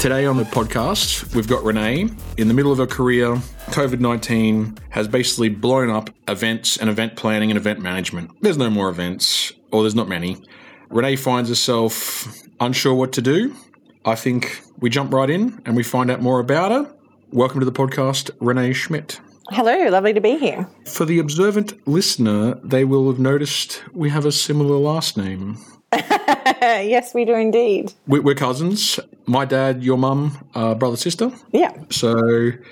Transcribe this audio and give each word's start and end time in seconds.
Today 0.01 0.25
on 0.25 0.35
the 0.35 0.45
podcast, 0.45 1.35
we've 1.35 1.47
got 1.47 1.63
Renee. 1.63 2.09
In 2.37 2.47
the 2.47 2.55
middle 2.55 2.71
of 2.71 2.79
her 2.79 2.87
career, 2.87 3.35
COVID 3.67 3.99
19 3.99 4.79
has 4.89 5.07
basically 5.07 5.47
blown 5.47 5.91
up 5.91 6.09
events 6.27 6.77
and 6.77 6.89
event 6.89 7.15
planning 7.15 7.51
and 7.51 7.57
event 7.59 7.81
management. 7.81 8.31
There's 8.41 8.57
no 8.57 8.71
more 8.71 8.89
events, 8.89 9.53
or 9.71 9.83
there's 9.83 9.93
not 9.93 10.09
many. 10.09 10.43
Renee 10.89 11.17
finds 11.17 11.49
herself 11.49 12.35
unsure 12.59 12.95
what 12.95 13.13
to 13.13 13.21
do. 13.21 13.55
I 14.03 14.15
think 14.15 14.63
we 14.79 14.89
jump 14.89 15.13
right 15.13 15.29
in 15.29 15.61
and 15.67 15.75
we 15.75 15.83
find 15.83 16.09
out 16.09 16.19
more 16.19 16.39
about 16.39 16.71
her. 16.71 16.91
Welcome 17.29 17.59
to 17.59 17.65
the 17.67 17.71
podcast, 17.71 18.31
Renee 18.39 18.73
Schmidt. 18.73 19.21
Hello, 19.51 19.87
lovely 19.89 20.13
to 20.13 20.21
be 20.21 20.35
here. 20.35 20.67
For 20.87 21.05
the 21.05 21.19
observant 21.19 21.87
listener, 21.87 22.55
they 22.63 22.85
will 22.85 23.07
have 23.11 23.19
noticed 23.19 23.83
we 23.93 24.09
have 24.09 24.25
a 24.25 24.31
similar 24.31 24.77
last 24.77 25.15
name. 25.15 25.63
yes, 26.61 27.13
we 27.13 27.25
do 27.25 27.33
indeed. 27.35 27.93
We- 28.07 28.19
We're 28.19 28.35
cousins. 28.35 28.99
My 29.25 29.45
dad, 29.45 29.83
your 29.83 29.97
mum, 29.97 30.37
uh, 30.55 30.73
brother, 30.75 30.97
sister. 30.97 31.31
Yeah, 31.51 31.71
So 31.89 32.13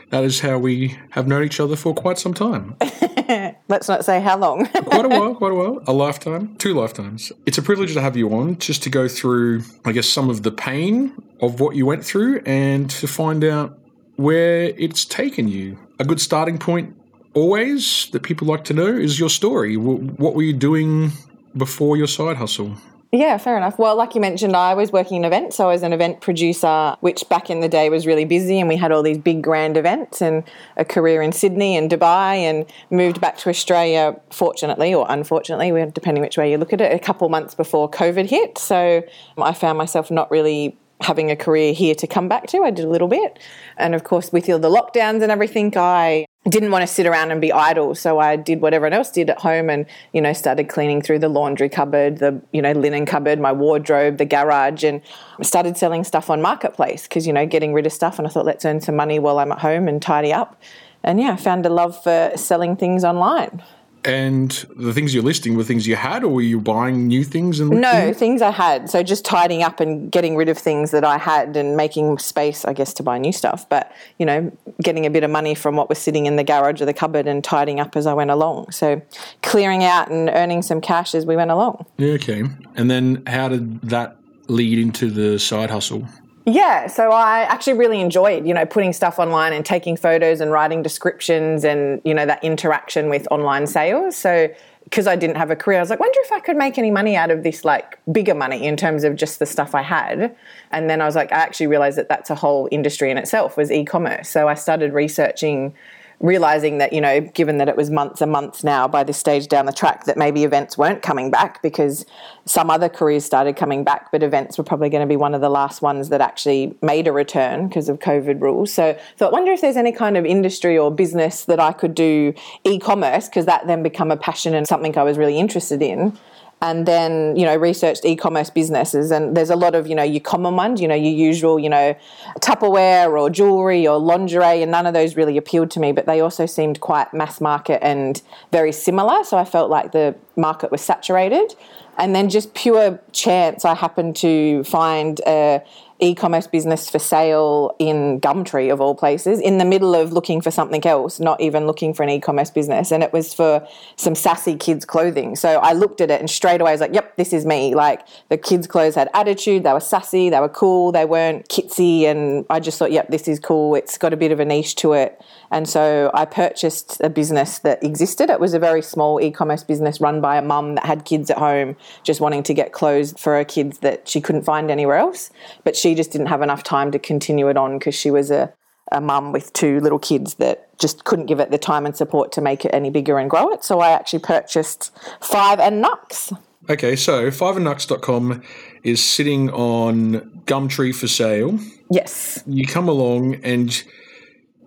that 0.10 0.24
is 0.24 0.40
how 0.40 0.58
we 0.58 0.98
have 1.12 1.28
known 1.28 1.44
each 1.44 1.60
other 1.60 1.76
for 1.76 1.94
quite 1.94 2.18
some 2.18 2.34
time. 2.34 2.76
let's 3.68 3.88
not 3.88 4.04
say 4.04 4.20
how 4.22 4.38
long. 4.38 4.66
Quite 4.74 5.06
a 5.06 5.10
while, 5.10 5.36
quite 5.36 5.52
a 5.52 5.56
while. 5.56 5.84
A 5.88 5.94
lifetime, 5.94 6.56
two 6.58 6.74
lifetimes. 6.74 7.32
It's 7.46 7.58
a 7.58 7.62
privilege 7.62 7.94
to 7.94 8.02
have 8.02 8.18
you 8.18 8.30
on 8.34 8.58
just 8.58 8.82
to 8.84 8.90
go 8.90 9.08
through, 9.08 9.64
I 9.86 9.92
guess, 9.92 10.08
some 10.10 10.30
of 10.30 10.42
the 10.44 10.52
pain 10.52 11.14
of 11.42 11.60
what 11.60 11.76
you 11.76 11.86
went 11.86 12.04
through 12.04 12.42
and 12.46 12.90
to 12.92 13.08
find 13.08 13.44
out 13.44 13.78
where 14.16 14.74
it's 14.78 15.06
taken 15.06 15.48
you. 15.48 15.78
A 16.00 16.04
good 16.06 16.20
starting 16.20 16.58
point, 16.58 16.96
always, 17.36 18.08
that 18.12 18.24
people 18.24 18.48
like 18.48 18.64
to 18.66 18.74
know 18.74 18.88
is 18.88 19.20
your 19.20 19.30
story. 19.30 19.78
What 19.78 20.34
were 20.36 20.42
you 20.44 20.54
doing 20.54 21.12
before 21.56 21.96
your 21.98 22.08
side 22.08 22.38
hustle? 22.38 22.76
Yeah, 23.12 23.38
fair 23.38 23.58
enough. 23.58 23.80
Well, 23.80 23.96
like 23.96 24.14
you 24.14 24.22
mentioned, 24.22 24.56
I 24.56 24.76
was 24.76 24.92
working 24.92 25.18
in 25.18 25.26
events. 25.26 25.58
So 25.58 25.70
I 25.70 25.74
was 25.74 25.82
an 25.82 25.94
event 25.94 26.22
producer, 26.22 26.96
which 27.00 27.28
back 27.28 27.50
in 27.50 27.60
the 27.60 27.70
day 27.70 27.90
was 27.90 28.06
really 28.06 28.26
busy, 28.26 28.60
and 28.60 28.70
we 28.70 28.76
had 28.76 28.92
all 28.92 29.02
these 29.02 29.18
big 29.18 29.42
grand 29.42 29.78
events 29.78 30.22
and 30.22 30.44
a 30.78 30.86
career 30.86 31.22
in 31.22 31.32
Sydney 31.32 31.76
and 31.76 31.90
Dubai, 31.90 32.38
and 32.38 32.66
moved 32.92 33.20
back 33.20 33.38
to 33.40 33.50
Australia, 33.50 34.16
fortunately 34.30 34.94
or 34.94 35.08
unfortunately, 35.10 35.72
depending 35.92 36.22
which 36.22 36.38
way 36.38 36.52
you 36.52 36.58
look 36.58 36.72
at 36.72 36.82
it, 36.82 36.94
a 36.94 37.00
couple 37.00 37.28
months 37.30 37.56
before 37.56 37.90
COVID 37.90 38.30
hit. 38.30 38.58
So 38.58 39.04
I 39.38 39.54
found 39.54 39.78
myself 39.78 40.12
not 40.12 40.30
really 40.30 40.78
having 41.02 41.32
a 41.32 41.36
career 41.36 41.74
here 41.74 41.96
to 41.96 42.06
come 42.06 42.28
back 42.28 42.46
to. 42.48 42.62
I 42.64 42.72
did 42.72 42.86
a 42.86 42.90
little 42.90 43.08
bit. 43.08 43.40
And 43.78 43.96
of 43.96 44.04
course, 44.04 44.32
with 44.32 44.50
all 44.50 44.60
the 44.60 44.70
lockdowns 44.70 45.24
and 45.24 45.32
everything, 45.32 45.74
I 45.76 46.26
didn't 46.48 46.72
want 46.72 46.82
to 46.84 46.88
sit 46.88 47.06
around 47.06 47.32
and 47.32 47.42
be 47.42 47.52
idle. 47.52 47.94
So 47.96 48.20
I 48.20 48.38
did 48.38 48.62
what 48.62 48.74
everyone 48.74 48.94
else 48.94 49.12
did 49.12 49.30
at 49.30 49.40
home 49.40 49.70
and, 49.70 49.86
you 50.14 50.22
know, 50.22 50.32
started 50.32 50.70
cleaning 50.70 51.02
through 51.02 51.20
the 51.20 51.28
laundry 51.28 51.68
cupboard, 51.68 52.20
the, 52.20 52.42
you 52.54 52.62
know, 52.62 52.72
linen 52.72 53.06
cupboard, 53.06 53.40
my 53.40 53.52
wardrobe, 53.52 54.18
the 54.18 54.26
garage, 54.26 54.84
and 54.84 55.02
started 55.42 55.78
selling 55.78 56.04
stuff 56.06 56.30
on 56.30 56.42
Marketplace 56.42 57.04
because, 57.04 57.28
you 57.28 57.34
know, 57.34 57.46
getting 57.46 57.74
rid 57.74 57.86
of 57.86 57.92
stuff. 57.92 58.18
And 58.18 58.28
I 58.28 58.32
thought, 58.32 58.46
let's 58.46 58.64
earn 58.64 58.80
some 58.80 58.96
money 58.96 59.20
while 59.20 59.38
I'm 59.40 59.52
at 59.52 59.60
home 59.60 59.88
and 59.90 60.02
tidy 60.02 60.32
up. 60.32 60.60
And 61.04 61.20
yeah, 61.20 61.36
found 61.36 61.66
a 61.66 61.70
love 61.70 62.02
for 62.02 62.32
selling 62.36 62.78
things 62.78 63.04
online. 63.04 63.62
And 64.06 64.52
the 64.78 64.94
things 64.94 65.14
you're 65.14 65.24
listing 65.24 65.58
were 65.58 65.64
things 65.64 65.86
you 65.86 65.98
had, 65.98 66.24
or 66.24 66.30
were 66.30 66.42
you 66.42 66.62
buying 66.62 67.08
new 67.08 67.26
things? 67.26 67.60
And 67.60 67.70
No, 67.70 68.14
things 68.14 68.42
I 68.42 68.52
had. 68.52 68.90
So 68.90 69.04
just 69.04 69.26
tidying 69.26 69.62
up 69.62 69.82
and 69.82 70.10
getting 70.10 70.38
rid 70.38 70.48
of 70.48 70.58
things 70.58 70.92
that 70.92 71.04
I 71.04 71.18
had 71.18 71.58
and 71.58 71.76
making 71.76 72.18
space, 72.20 72.64
I 72.64 72.72
guess, 72.72 72.94
to 72.96 73.04
buy 73.04 73.18
new 73.18 73.34
stuff. 73.34 73.68
But, 73.68 73.92
you 74.18 74.26
know, 74.26 74.52
getting 74.82 75.06
a 75.06 75.10
bit 75.10 75.24
of 75.24 75.32
money 75.32 75.54
from 75.54 75.76
what 75.76 75.90
was 75.90 75.98
sitting 75.98 76.28
in 76.28 76.38
the 76.38 76.46
garage 76.46 76.82
or 76.82 76.86
the 76.86 76.94
cupboard 76.94 77.28
and 77.28 77.44
tidying 77.44 77.82
up 77.82 77.98
as 77.98 78.08
I 78.08 78.14
went 78.14 78.32
along. 78.32 78.72
So 78.72 79.02
clearing 79.42 79.84
out 79.84 80.10
and 80.10 80.30
earning 80.30 80.62
some 80.62 80.80
cash 80.80 81.14
as 81.14 81.26
we 81.26 81.36
went 81.36 81.52
along. 81.52 81.86
Yeah, 81.98 82.14
okay. 82.14 82.44
And 82.76 82.90
then 82.90 83.24
how 83.28 83.50
did 83.50 83.82
that 83.82 84.16
lead 84.48 84.80
into 84.80 85.12
the 85.12 85.38
side 85.40 85.70
hustle? 85.72 86.08
Yeah, 86.46 86.88
so 86.88 87.12
I 87.12 87.42
actually 87.42 87.74
really 87.74 88.00
enjoyed, 88.00 88.48
you 88.48 88.54
know, 88.54 88.66
putting 88.66 88.94
stuff 88.94 89.20
online 89.20 89.54
and 89.54 89.66
taking 89.66 89.96
photos 89.96 90.42
and 90.42 90.52
writing 90.52 90.82
descriptions 90.82 91.64
and, 91.64 92.02
you 92.04 92.14
know, 92.14 92.26
that 92.26 92.44
interaction 92.44 93.10
with 93.10 93.28
online 93.30 93.68
sales. 93.68 94.16
So 94.16 94.50
because 94.86 95.06
I 95.06 95.16
didn't 95.16 95.36
have 95.36 95.52
a 95.52 95.56
career, 95.56 95.78
I 95.78 95.82
was 95.82 95.92
like, 95.92 96.00
wonder 96.00 96.18
if 96.24 96.32
I 96.32 96.40
could 96.40 96.58
make 96.58 96.80
any 96.80 96.90
money 96.90 97.16
out 97.16 97.30
of 97.30 97.44
this, 97.44 97.64
like 97.64 98.00
bigger 98.12 98.34
money 98.34 98.66
in 98.66 98.76
terms 98.76 99.04
of 99.04 99.16
just 99.16 99.38
the 99.38 99.46
stuff 99.46 99.76
I 99.76 99.84
had. 99.84 100.36
And 100.72 100.90
then 100.90 101.02
I 101.02 101.06
was 101.06 101.16
like, 101.16 101.32
I 101.32 101.36
actually 101.36 101.68
realized 101.68 101.98
that 102.00 102.10
that's 102.10 102.32
a 102.32 102.36
whole 102.36 102.68
industry 102.72 103.12
in 103.12 103.18
itself 103.18 103.56
was 103.56 103.72
e-commerce. 103.72 104.30
So 104.30 104.48
I 104.48 104.56
started 104.56 104.94
researching 104.94 105.76
realizing 106.20 106.80
that 106.80 106.92
you 106.92 107.00
know 107.00 107.22
given 107.22 107.58
that 107.60 107.70
it 107.70 107.78
was 107.78 107.90
months 107.90 108.22
and 108.22 108.32
months 108.32 108.64
now 108.64 108.88
by 108.88 109.04
this 109.04 109.18
stage 109.18 109.48
down 109.48 109.66
the 109.66 109.72
track 109.72 110.06
that 110.06 110.18
maybe 110.18 110.44
events 110.44 110.78
weren't 110.78 111.02
coming 111.02 111.32
back 111.32 111.62
because 111.62 112.06
some 112.46 112.70
other 112.70 112.90
careers 112.90 113.24
started 113.24 113.56
coming 113.56 113.84
back 113.84 114.12
but 114.12 114.22
events 114.22 114.58
were 114.58 114.64
probably 114.64 114.90
going 114.90 115.02
to 115.02 115.08
be 115.08 115.16
one 115.16 115.34
of 115.34 115.42
the 115.42 115.50
last 115.50 115.82
ones 115.82 116.10
that 116.10 116.20
actually 116.20 116.76
made 116.82 117.08
a 117.08 117.12
return 117.12 117.68
because 117.68 117.88
of 117.88 118.00
covid 118.00 118.42
rules. 118.42 118.74
So 118.74 118.98
thought 119.18 119.32
wonder 119.32 119.52
if 119.52 119.62
there's 119.62 119.78
any 119.78 119.94
kind 119.94 120.18
of 120.18 120.26
industry 120.26 120.78
or 120.78 120.92
business 120.92 121.46
that 121.46 121.60
i 121.60 121.72
could 121.72 121.96
do 121.96 122.34
e-commerce 122.66 123.28
because 123.30 123.46
that 123.46 123.68
then 123.68 123.82
become 123.82 124.12
a 124.12 124.18
passion 124.18 124.54
and 124.54 124.68
something 124.68 124.98
i 124.98 125.04
was 125.04 125.18
really 125.18 125.38
interested 125.38 125.82
in 125.82 126.18
and 126.62 126.86
then 126.86 127.36
you 127.36 127.46
know 127.46 127.56
researched 127.56 128.04
e-commerce 128.06 128.50
businesses 128.50 129.12
and 129.12 129.36
there's 129.36 129.50
a 129.50 129.56
lot 129.56 129.76
of 129.76 129.88
you 129.88 129.96
know 129.96 130.04
your 130.04 130.20
common 130.20 130.56
ones 130.56 130.82
you 130.82 130.88
know 130.88 130.96
your 130.96 131.14
usual 131.14 131.60
you 131.60 131.70
know 131.70 131.96
tupperware 132.40 133.18
or 133.18 133.30
jewelry 133.30 133.88
or 133.88 133.98
lingerie 133.98 134.62
and 134.62 134.72
none 134.72 134.86
of 134.86 134.94
those 134.94 135.16
really 135.16 135.38
appealed 135.38 135.72
to 135.72 135.80
me 135.80 135.92
but 135.92 136.06
they 136.06 136.20
also 136.20 136.46
seemed 136.46 136.80
quite 136.82 137.14
mass 137.14 137.40
market 137.40 137.84
and 137.84 138.22
very 138.52 138.72
similar 138.72 139.24
so 139.24 139.38
i 139.38 139.46
felt 139.46 139.70
like 139.70 139.92
the 139.92 140.16
market 140.36 140.72
was 140.72 140.82
saturated. 140.82 141.54
And 141.98 142.16
then 142.16 142.30
just 142.30 142.54
pure 142.54 143.00
chance 143.12 143.66
i 143.66 143.76
happened 143.76 144.16
to 144.18 144.64
find 144.64 145.20
a 145.28 145.62
e-commerce 146.00 146.48
business 146.48 146.90
for 146.90 147.00
sale 147.00 147.76
in 147.80 148.20
Gumtree 148.22 148.72
of 148.72 148.80
all 148.80 148.96
places 148.96 149.40
in 149.40 149.58
the 149.58 149.66
middle 149.66 149.96
of 149.96 150.14
looking 150.14 150.42
for 150.42 150.52
something 150.52 150.86
else, 150.86 151.20
not 151.20 151.40
even 151.42 151.68
looking 151.68 151.94
for 151.94 152.04
an 152.04 152.10
e-commerce 152.10 152.50
business. 152.50 152.92
And 152.92 153.04
it 153.04 153.12
was 153.12 153.34
for 153.34 153.68
some 153.98 154.16
sassy 154.16 154.56
kids 154.56 154.86
clothing. 154.86 155.36
So 155.36 155.60
I 155.60 155.74
looked 155.74 156.02
at 156.02 156.10
it 156.10 156.20
and 156.20 156.30
straight 156.30 156.62
away 156.62 156.72
I 156.72 156.74
was 156.74 156.82
like, 156.82 156.94
yep, 156.94 157.18
this 157.18 157.34
is 157.34 157.46
me. 157.46 157.76
Like 157.76 158.06
the 158.30 158.38
kids 158.38 158.68
clothes 158.68 158.96
had 158.96 159.10
attitude, 159.14 159.64
they 159.64 159.74
were 159.74 159.80
sassy, 159.80 160.30
they 160.30 160.40
were 160.40 160.50
cool, 160.50 160.92
they 160.92 161.06
weren't 161.06 161.48
kitsy. 161.50 162.04
And 162.04 162.46
I 162.50 162.60
just 162.60 162.80
thought, 162.80 162.92
yep, 162.92 163.10
this 163.10 163.28
is 163.28 163.40
cool. 163.40 163.76
It's 163.76 163.98
got 163.98 164.14
a 164.14 164.18
bit 164.18 164.32
of 164.32 164.40
a 164.40 164.46
niche 164.46 164.76
to 164.78 164.94
it. 164.94 165.22
And 165.52 165.68
so 165.68 166.12
I 166.14 166.26
purchased 166.26 167.02
a 167.02 167.10
business 167.10 167.60
that 167.60 167.84
existed. 167.84 168.30
It 168.30 168.40
was 168.40 168.54
a 168.54 168.60
very 168.60 168.82
small 168.82 169.20
e 169.20 169.32
commerce 169.32 169.64
business 169.64 170.00
run 170.00 170.22
by 170.22 170.38
a 170.38 170.42
mum 170.42 170.76
that 170.76 170.86
had 170.86 171.06
kids 171.06 171.30
at 171.30 171.38
home 171.38 171.76
just 172.04 172.22
wanting 172.22 172.44
to 172.44 172.54
get 172.54 172.72
clothes 172.72 173.14
for 173.18 173.34
her 173.36 173.44
kids 173.44 173.80
that 173.80 174.08
she 174.08 174.22
couldn't 174.22 174.44
find 174.44 174.70
anywhere 174.70 174.98
else. 174.98 175.32
But 175.64 175.76
she 175.76 175.89
just 175.96 176.12
didn't 176.12 176.28
have 176.28 176.42
enough 176.42 176.64
time 176.64 176.92
to 176.92 177.00
continue 177.00 177.50
it 177.50 177.58
on 177.58 177.78
because 177.78 177.96
she 177.96 178.12
was 178.12 178.32
a, 178.32 178.54
a 178.92 179.02
mum 179.02 179.32
with 179.32 179.54
two 179.54 179.80
little 179.80 180.00
kids 180.00 180.36
that 180.36 180.78
just 180.80 181.04
couldn't 181.04 181.26
give 181.26 181.40
it 181.40 181.52
the 181.52 181.58
time 181.58 181.86
and 181.86 181.96
support 181.96 182.32
to 182.34 182.42
make 182.42 182.66
it 182.66 182.74
any 182.74 182.90
bigger 182.90 183.18
and 183.18 183.30
grow 183.30 183.50
it. 183.50 183.64
So 183.64 183.80
I 183.80 183.92
actually 183.92 184.20
purchased 184.20 184.92
Five 185.22 185.60
and 185.60 185.84
Knux. 185.84 186.38
Okay, 186.70 186.96
so 186.96 187.32
fiveandknux.com 187.32 188.44
is 188.84 189.04
sitting 189.04 189.50
on 189.50 190.22
Gumtree 190.46 190.94
for 190.94 191.08
sale. 191.08 191.60
Yes. 191.90 192.44
You 192.46 192.68
come 192.68 192.88
along 192.88 193.36
and 193.44 193.84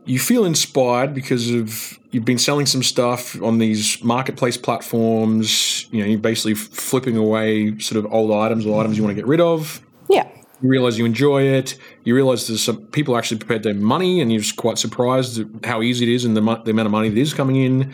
you 0.05 0.19
feel 0.19 0.45
inspired 0.45 1.15
because 1.15 1.51
of 1.51 1.99
you've 2.11 2.25
been 2.25 2.39
selling 2.39 2.67
some 2.67 2.83
stuff 2.83 3.41
on 3.43 3.59
these 3.59 4.03
marketplace 4.03 4.57
platforms. 4.57 5.87
You 5.93 6.01
know, 6.01 6.07
you're 6.07 6.19
basically 6.19 6.55
flipping 6.55 7.17
away 7.17 7.79
sort 7.79 8.05
of 8.05 8.13
old 8.13 8.33
items 8.33 8.67
or 8.67 8.81
items 8.81 8.97
you 8.97 9.05
want 9.05 9.15
to 9.17 9.21
get 9.21 9.27
rid 9.29 9.41
of. 9.41 9.81
Yeah. 10.11 10.29
You 10.63 10.69
realize 10.69 10.97
you 10.97 11.05
enjoy 11.05 11.43
it. 11.43 11.77
You 12.05 12.15
realize 12.15 12.47
there's 12.47 12.63
some 12.63 12.87
people 12.87 13.17
actually 13.17 13.39
prepared 13.39 13.65
their 13.65 13.75
money, 13.75 14.21
and 14.21 14.31
you're 14.33 14.41
just 14.41 14.57
quite 14.57 14.79
surprised 14.79 15.41
at 15.41 15.65
how 15.65 15.83
easy 15.83 16.05
it 16.09 16.15
is 16.15 16.25
and 16.25 16.37
the, 16.37 16.41
the 16.41 16.71
amount 16.71 16.87
of 16.87 16.93
money 16.93 17.09
that 17.09 17.19
is 17.19 17.35
coming 17.35 17.57
in. 17.57 17.93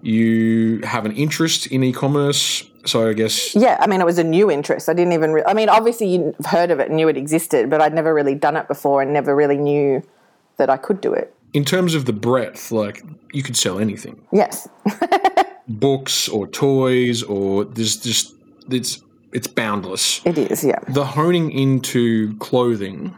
You 0.00 0.80
have 0.84 1.04
an 1.06 1.12
interest 1.12 1.66
in 1.66 1.82
e-commerce, 1.84 2.64
So 2.84 3.08
I 3.08 3.12
guess 3.12 3.54
Yeah, 3.54 3.76
I 3.80 3.86
mean, 3.86 4.00
it 4.00 4.04
was 4.04 4.18
a 4.18 4.24
new 4.24 4.50
interest. 4.50 4.88
I 4.88 4.94
didn't 4.94 5.12
even. 5.12 5.32
Re- 5.32 5.42
I 5.46 5.52
mean, 5.54 5.68
obviously 5.68 6.06
you've 6.14 6.46
heard 6.46 6.70
of 6.70 6.78
it, 6.80 6.88
and 6.88 6.96
knew 6.96 7.08
it 7.08 7.16
existed, 7.16 7.68
but 7.68 7.80
I'd 7.82 7.92
never 7.94 8.14
really 8.14 8.34
done 8.34 8.56
it 8.56 8.68
before, 8.68 9.02
and 9.02 9.12
never 9.12 9.34
really 9.36 9.56
knew 9.58 10.02
that 10.56 10.70
I 10.70 10.76
could 10.76 11.00
do 11.00 11.12
it. 11.12 11.34
in 11.52 11.64
terms 11.64 11.94
of 11.94 12.04
the 12.04 12.12
breadth, 12.12 12.72
like 12.72 13.02
you 13.32 13.42
could 13.42 13.56
sell 13.56 13.78
anything, 13.78 14.20
Yes, 14.32 14.68
books 15.68 16.28
or 16.28 16.46
toys, 16.46 17.22
or 17.22 17.64
there's 17.64 17.96
just 17.96 18.34
it's 18.70 19.02
it's 19.32 19.46
boundless. 19.46 20.20
it 20.24 20.38
is. 20.38 20.64
Yeah. 20.64 20.80
The 20.88 21.04
honing 21.04 21.50
into 21.50 22.36
clothing, 22.38 23.14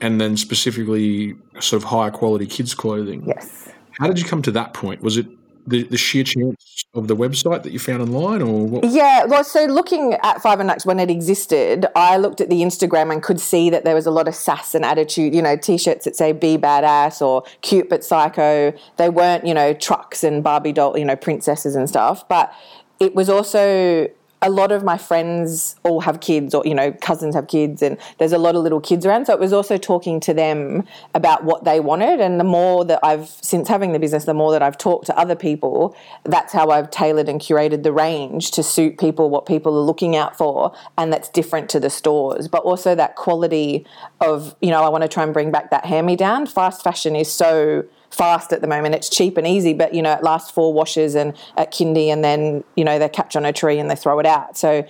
and 0.00 0.20
then 0.20 0.36
specifically 0.36 1.34
sort 1.60 1.82
of 1.82 1.88
higher 1.88 2.10
quality 2.10 2.46
kids 2.46 2.74
clothing. 2.74 3.24
Yes. 3.26 3.68
How 3.98 4.06
did 4.06 4.18
you 4.18 4.24
come 4.24 4.42
to 4.42 4.52
that 4.52 4.74
point? 4.74 5.02
Was 5.02 5.16
it 5.16 5.26
the, 5.66 5.82
the 5.82 5.96
sheer 5.98 6.24
chance 6.24 6.84
of 6.94 7.08
the 7.08 7.16
website 7.16 7.62
that 7.62 7.72
you 7.72 7.78
found 7.78 8.00
online, 8.00 8.42
or 8.42 8.66
what? 8.66 8.84
Yeah, 8.84 9.24
well, 9.24 9.44
so 9.44 9.64
looking 9.64 10.14
at 10.22 10.40
Five 10.40 10.60
and 10.60 10.70
Knux 10.70 10.86
when 10.86 10.98
it 10.98 11.10
existed, 11.10 11.86
I 11.94 12.16
looked 12.16 12.40
at 12.40 12.48
the 12.48 12.62
Instagram 12.62 13.12
and 13.12 13.22
could 13.22 13.40
see 13.40 13.70
that 13.70 13.84
there 13.84 13.94
was 13.94 14.06
a 14.06 14.10
lot 14.10 14.28
of 14.28 14.34
sass 14.34 14.74
and 14.74 14.84
attitude, 14.84 15.34
you 15.34 15.42
know, 15.42 15.56
t-shirts 15.56 16.04
that 16.04 16.16
say 16.16 16.32
be 16.32 16.56
badass 16.56 17.20
or 17.20 17.42
cute 17.60 17.88
but 17.88 18.04
psycho. 18.04 18.72
They 18.96 19.10
weren't, 19.10 19.46
you 19.46 19.52
know, 19.52 19.74
trucks 19.74 20.24
and 20.24 20.42
Barbie 20.42 20.72
doll, 20.72 20.96
you 20.96 21.04
know, 21.04 21.16
princesses 21.16 21.74
and 21.74 21.88
stuff, 21.88 22.26
but 22.28 22.52
it 23.00 23.14
was 23.14 23.28
also 23.28 24.08
a 24.40 24.50
lot 24.50 24.70
of 24.70 24.84
my 24.84 24.96
friends 24.96 25.76
all 25.82 26.00
have 26.00 26.20
kids 26.20 26.54
or 26.54 26.62
you 26.64 26.74
know 26.74 26.92
cousins 26.92 27.34
have 27.34 27.48
kids 27.48 27.82
and 27.82 27.98
there's 28.18 28.32
a 28.32 28.38
lot 28.38 28.54
of 28.54 28.62
little 28.62 28.80
kids 28.80 29.04
around. 29.04 29.26
So 29.26 29.32
it 29.32 29.40
was 29.40 29.52
also 29.52 29.76
talking 29.76 30.20
to 30.20 30.34
them 30.34 30.84
about 31.14 31.44
what 31.44 31.64
they 31.64 31.80
wanted. 31.80 32.20
And 32.20 32.38
the 32.38 32.44
more 32.44 32.84
that 32.84 33.00
I've 33.02 33.28
since 33.28 33.68
having 33.68 33.92
the 33.92 33.98
business 33.98 34.24
the 34.24 34.34
more 34.34 34.52
that 34.52 34.62
I've 34.62 34.78
talked 34.78 35.06
to 35.06 35.18
other 35.18 35.34
people 35.34 35.96
that's 36.24 36.52
how 36.52 36.70
I've 36.70 36.90
tailored 36.90 37.28
and 37.28 37.40
curated 37.40 37.82
the 37.82 37.92
range 37.92 38.50
to 38.52 38.62
suit 38.62 38.98
people 38.98 39.30
what 39.30 39.46
people 39.46 39.76
are 39.76 39.84
looking 39.84 40.14
out 40.16 40.36
for. 40.36 40.72
And 40.96 41.12
that's 41.12 41.28
different 41.28 41.68
to 41.70 41.80
the 41.80 41.90
stores 41.90 42.48
but 42.48 42.62
also 42.62 42.94
that 42.94 43.16
quality 43.16 43.86
of 44.20 44.54
you 44.60 44.70
know 44.70 44.82
I 44.82 44.88
want 44.88 45.02
to 45.02 45.08
try 45.08 45.24
and 45.24 45.32
bring 45.32 45.50
back 45.50 45.70
that 45.70 45.84
hand 45.84 46.06
me 46.06 46.16
down 46.16 46.46
fast 46.46 46.82
fashion 46.82 47.16
is 47.16 47.30
so 47.30 47.84
fast 48.10 48.52
at 48.52 48.60
the 48.60 48.66
moment. 48.66 48.94
It's 48.94 49.08
cheap 49.08 49.36
and 49.36 49.46
easy, 49.46 49.74
but 49.74 49.94
you 49.94 50.02
know, 50.02 50.12
it 50.12 50.22
lasts 50.22 50.50
four 50.50 50.72
washes 50.72 51.14
and 51.14 51.34
at 51.56 51.72
kindy 51.72 52.08
and 52.08 52.24
then, 52.24 52.64
you 52.76 52.84
know, 52.84 52.98
they 52.98 53.08
catch 53.08 53.36
on 53.36 53.44
a 53.44 53.52
tree 53.52 53.78
and 53.78 53.90
they 53.90 53.96
throw 53.96 54.18
it 54.18 54.26
out. 54.26 54.56
So 54.56 54.86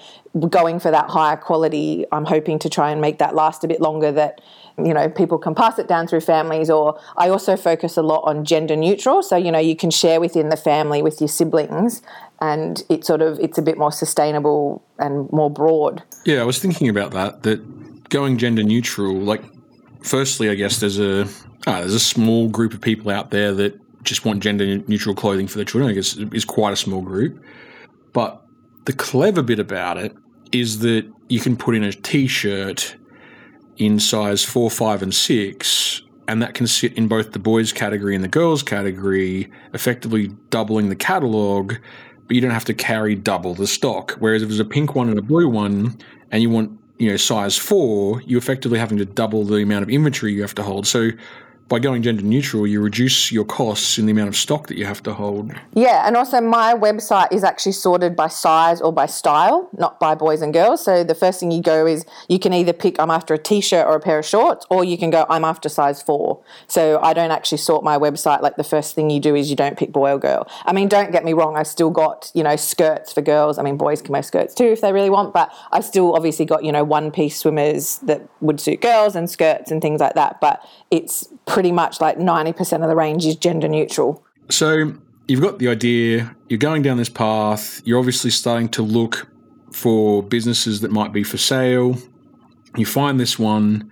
going 0.49 0.79
for 0.79 0.91
that 0.91 1.11
higher 1.11 1.37
quality, 1.37 2.07
I'm 2.13 2.25
hoping 2.25 2.59
to 2.61 2.71
try 2.71 2.91
and 2.91 3.01
make 3.01 3.19
that 3.19 3.35
last 3.35 3.65
a 3.65 3.69
bit 3.69 3.81
longer 3.81 4.13
that, 4.13 4.41
you 4.77 4.95
know, 4.95 5.09
people 5.09 5.39
can 5.39 5.55
pass 5.55 5.79
it 5.79 5.89
down 5.89 6.07
through 6.07 6.21
families 6.21 6.71
or 6.71 7.01
I 7.17 7.29
also 7.29 7.57
focus 7.57 7.97
a 7.97 8.03
lot 8.03 8.21
on 8.21 8.45
gender 8.45 8.77
neutral. 8.77 9.23
So, 9.23 9.37
you 9.37 9.51
know, 9.51 9.59
you 9.59 9.75
can 9.75 9.91
share 9.91 10.21
within 10.21 10.51
the 10.51 10.57
family 10.57 11.03
with 11.03 11.21
your 11.21 11.29
siblings 11.29 12.03
and 12.41 12.85
it 12.89 13.05
sort 13.05 13.21
of 13.21 13.41
it's 13.41 13.59
a 13.59 13.63
bit 13.63 13.77
more 13.77 13.91
sustainable 13.91 14.83
and 14.99 15.31
more 15.33 15.51
broad. 15.51 16.05
Yeah, 16.25 16.41
I 16.41 16.45
was 16.45 16.61
thinking 16.61 16.89
about 16.89 17.11
that. 17.13 17.43
That 17.43 18.09
going 18.11 18.39
gender 18.39 18.63
neutral, 18.63 19.15
like, 19.17 19.43
firstly, 20.03 20.51
I 20.51 20.55
guess 20.55 20.81
there's 20.81 20.99
a 20.99 21.27
ah, 21.67 21.81
there's 21.81 21.95
a 21.95 22.01
small 22.01 22.49
group 22.49 22.75
of 22.75 22.81
people 22.81 23.11
out 23.11 23.31
there 23.31 23.53
that 23.55 23.79
just 24.05 24.25
want 24.25 24.43
gender 24.43 24.79
neutral 24.87 25.15
clothing 25.15 25.47
for 25.47 25.57
their 25.57 25.65
children. 25.65 25.91
I 25.91 25.95
guess 25.95 26.17
is 26.17 26.45
quite 26.45 26.73
a 26.73 26.77
small 26.77 27.03
group. 27.03 27.43
But 28.13 28.43
the 28.85 28.93
clever 28.93 29.43
bit 29.43 29.59
about 29.59 29.99
it 29.99 30.17
is 30.53 30.79
that 30.81 31.11
you 31.29 31.41
can 31.41 31.57
put 31.57 31.75
in 31.75 31.85
a 31.85 31.93
t-shirt 31.93 32.97
in 33.77 34.01
size 34.01 34.45
four, 34.45 34.71
five, 34.71 35.03
and 35.03 35.15
six, 35.15 36.03
and 36.27 36.43
that 36.43 36.55
can 36.55 36.67
sit 36.67 36.95
in 36.95 37.07
both 37.07 37.33
the 37.33 37.39
boys 37.39 37.73
category 37.73 38.15
and 38.15 38.25
the 38.25 38.29
girls 38.29 38.63
category, 38.63 39.51
effectively 39.75 40.29
doubling 40.51 40.89
the 40.89 40.97
catalog. 40.97 41.75
But 42.27 42.35
you 42.35 42.43
don't 42.43 42.51
have 42.51 42.65
to 42.67 42.75
carry 42.75 43.15
double 43.15 43.55
the 43.55 43.67
stock. 43.67 44.13
Whereas 44.19 44.43
if 44.43 44.49
there's 44.49 44.61
a 44.61 44.65
pink 44.65 44.95
one 44.95 45.09
and 45.09 45.19
a 45.19 45.23
blue 45.23 45.49
one, 45.49 45.97
and 46.31 46.43
you 46.43 46.51
want 46.51 46.79
you 46.99 47.11
know 47.11 47.17
size 47.17 47.57
four, 47.57 48.23
you're 48.23 48.39
effectively 48.39 48.79
having 48.79 48.99
to 48.99 49.05
double 49.05 49.45
the 49.45 49.57
amount 49.57 49.83
of 49.83 49.91
inventory 49.91 50.33
you 50.33 50.43
have 50.43 50.55
to 50.57 50.63
hold. 50.63 50.87
So 50.87 51.11
by 51.69 51.79
going 51.79 52.03
gender 52.03 52.23
neutral, 52.23 52.67
you 52.67 52.81
reduce 52.81 53.31
your 53.31 53.45
costs 53.45 53.99
in 53.99 54.07
the 54.07 54.13
amount 54.13 54.29
of 54.29 54.37
stock 54.37 54.69
that 54.69 54.79
you 54.79 54.87
have 54.87 55.03
to 55.03 55.13
hold. 55.13 55.53
Yeah, 55.75 56.07
and 56.07 56.17
also 56.17 56.41
my 56.41 56.75
website 56.75 57.31
is 57.31 57.45
actually 57.45 57.73
sorted 57.73 58.17
by 58.17 58.29
size 58.29 58.81
or 58.81 58.93
by 58.93 59.07
style, 59.07 59.69
not 59.77 60.01
by 60.01 60.15
boys 60.15 60.41
and 60.41 60.53
girls. 60.53 60.83
So 60.83 61.05
the 61.05 61.15
first 61.15 61.41
thing 61.41 61.51
you 61.51 61.63
go 61.63 61.87
is 61.87 62.07
you 62.29 62.39
can 62.39 62.55
either 62.55 62.73
pick 62.73 62.99
I'm 62.99 63.11
after 63.11 63.35
a 63.35 63.39
t-shirt 63.39 63.87
or 63.87 63.97
a 63.97 64.01
pair 64.01 64.19
of 64.19 64.25
shorts, 64.25 64.65
or 64.71 64.83
you 64.83 64.97
can 64.97 65.11
go 65.11 65.27
I'm 65.29 65.45
after 65.45 65.69
size 65.69 66.01
four. 66.01 66.43
So 66.69 66.99
I 67.03 67.13
don't 67.13 67.31
actually 67.31 67.59
sort 67.59 67.85
my 67.85 67.99
website 67.99 68.41
like 68.41 68.57
the 68.57 68.65
first 68.65 68.95
thing 68.95 69.11
you 69.11 69.21
do 69.21 69.35
is 69.35 69.51
you 69.51 69.57
don't 69.57 69.77
pick 69.77 69.93
boy 69.93 70.13
or 70.13 70.19
girl. 70.19 70.49
I 70.65 70.73
mean, 70.73 70.89
don't 70.89 71.13
get 71.13 71.25
me 71.25 71.35
wrong, 71.35 71.57
I've 71.57 71.67
still 71.67 71.91
got 71.91 72.31
you 72.35 72.43
know 72.43 72.57
skirts 72.57 73.13
for 73.13 73.21
girls. 73.21 73.59
I 73.59 73.63
mean, 73.63 73.77
boys 73.77 74.01
can 74.01 74.13
wear 74.13 74.23
skirts 74.23 74.55
too 74.55 74.65
if 74.65 74.81
they 74.81 74.93
really 74.93 75.11
want, 75.11 75.35
but 75.35 75.53
I've 75.71 75.85
still 75.85 76.17
obviously 76.17 76.47
got 76.47 76.65
you 76.65 76.73
know 76.73 76.85
one 76.85 77.11
piece 77.11 77.39
swimmers 77.39 77.99
that 77.99 78.27
would 78.41 78.59
suit 78.59 78.81
girls 78.81 79.15
and 79.15 79.29
skirts 79.29 79.71
and 79.71 79.83
things 79.83 80.01
like 80.01 80.15
that. 80.15 80.41
But 80.41 80.65
it's 80.91 81.29
pretty 81.49 81.73
much 81.73 82.01
like 82.01 82.19
90% 82.19 82.83
of 82.83 82.89
the 82.89 82.95
range 82.95 83.27
is 83.27 83.35
gender 83.35 83.69
neutral. 83.69 84.25
So 84.51 84.95
you've 85.27 85.41
got 85.41 85.59
the 85.59 85.69
idea, 85.69 86.35
you're 86.49 86.59
going 86.59 86.83
down 86.83 86.97
this 86.97 87.09
path, 87.09 87.83
you're 87.85 87.99
obviously 87.99 88.31
starting 88.31 88.69
to 88.71 88.83
look 88.83 89.27
for 89.73 90.23
businesses 90.23 90.81
that 90.81 90.91
might 90.91 91.13
be 91.13 91.25
for 91.25 91.39
sale. 91.39 91.97
You 92.77 92.87
find 92.87 93.19
this 93.19 93.39
one. 93.39 93.91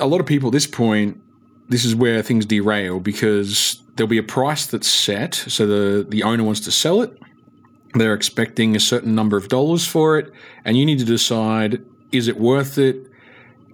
A 0.00 0.06
lot 0.06 0.20
of 0.20 0.26
people 0.26 0.48
at 0.48 0.52
this 0.52 0.66
point, 0.66 1.20
this 1.68 1.84
is 1.84 1.94
where 1.94 2.22
things 2.22 2.46
derail 2.46 3.00
because 3.00 3.82
there'll 3.96 4.08
be 4.08 4.18
a 4.18 4.22
price 4.22 4.66
that's 4.66 4.88
set. 4.88 5.34
So 5.34 5.66
the, 5.66 6.06
the 6.08 6.22
owner 6.22 6.44
wants 6.44 6.60
to 6.60 6.72
sell 6.72 7.02
it. 7.02 7.16
They're 7.94 8.14
expecting 8.14 8.74
a 8.74 8.80
certain 8.80 9.14
number 9.14 9.36
of 9.36 9.48
dollars 9.48 9.86
for 9.86 10.18
it, 10.18 10.32
and 10.64 10.78
you 10.78 10.86
need 10.86 10.98
to 10.98 11.04
decide 11.04 11.82
is 12.10 12.28
it 12.28 12.38
worth 12.38 12.78
it? 12.78 13.06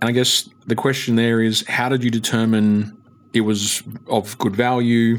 And 0.01 0.09
I 0.09 0.13
guess 0.13 0.49
the 0.67 0.75
question 0.75 1.17
there 1.17 1.41
is 1.41 1.67
how 1.67 1.89
did 1.89 2.05
you 2.05 2.11
determine 2.11 2.97
it 3.33 3.43
was 3.43 3.83
of 4.07 4.37
good 4.39 4.55
value, 4.55 5.19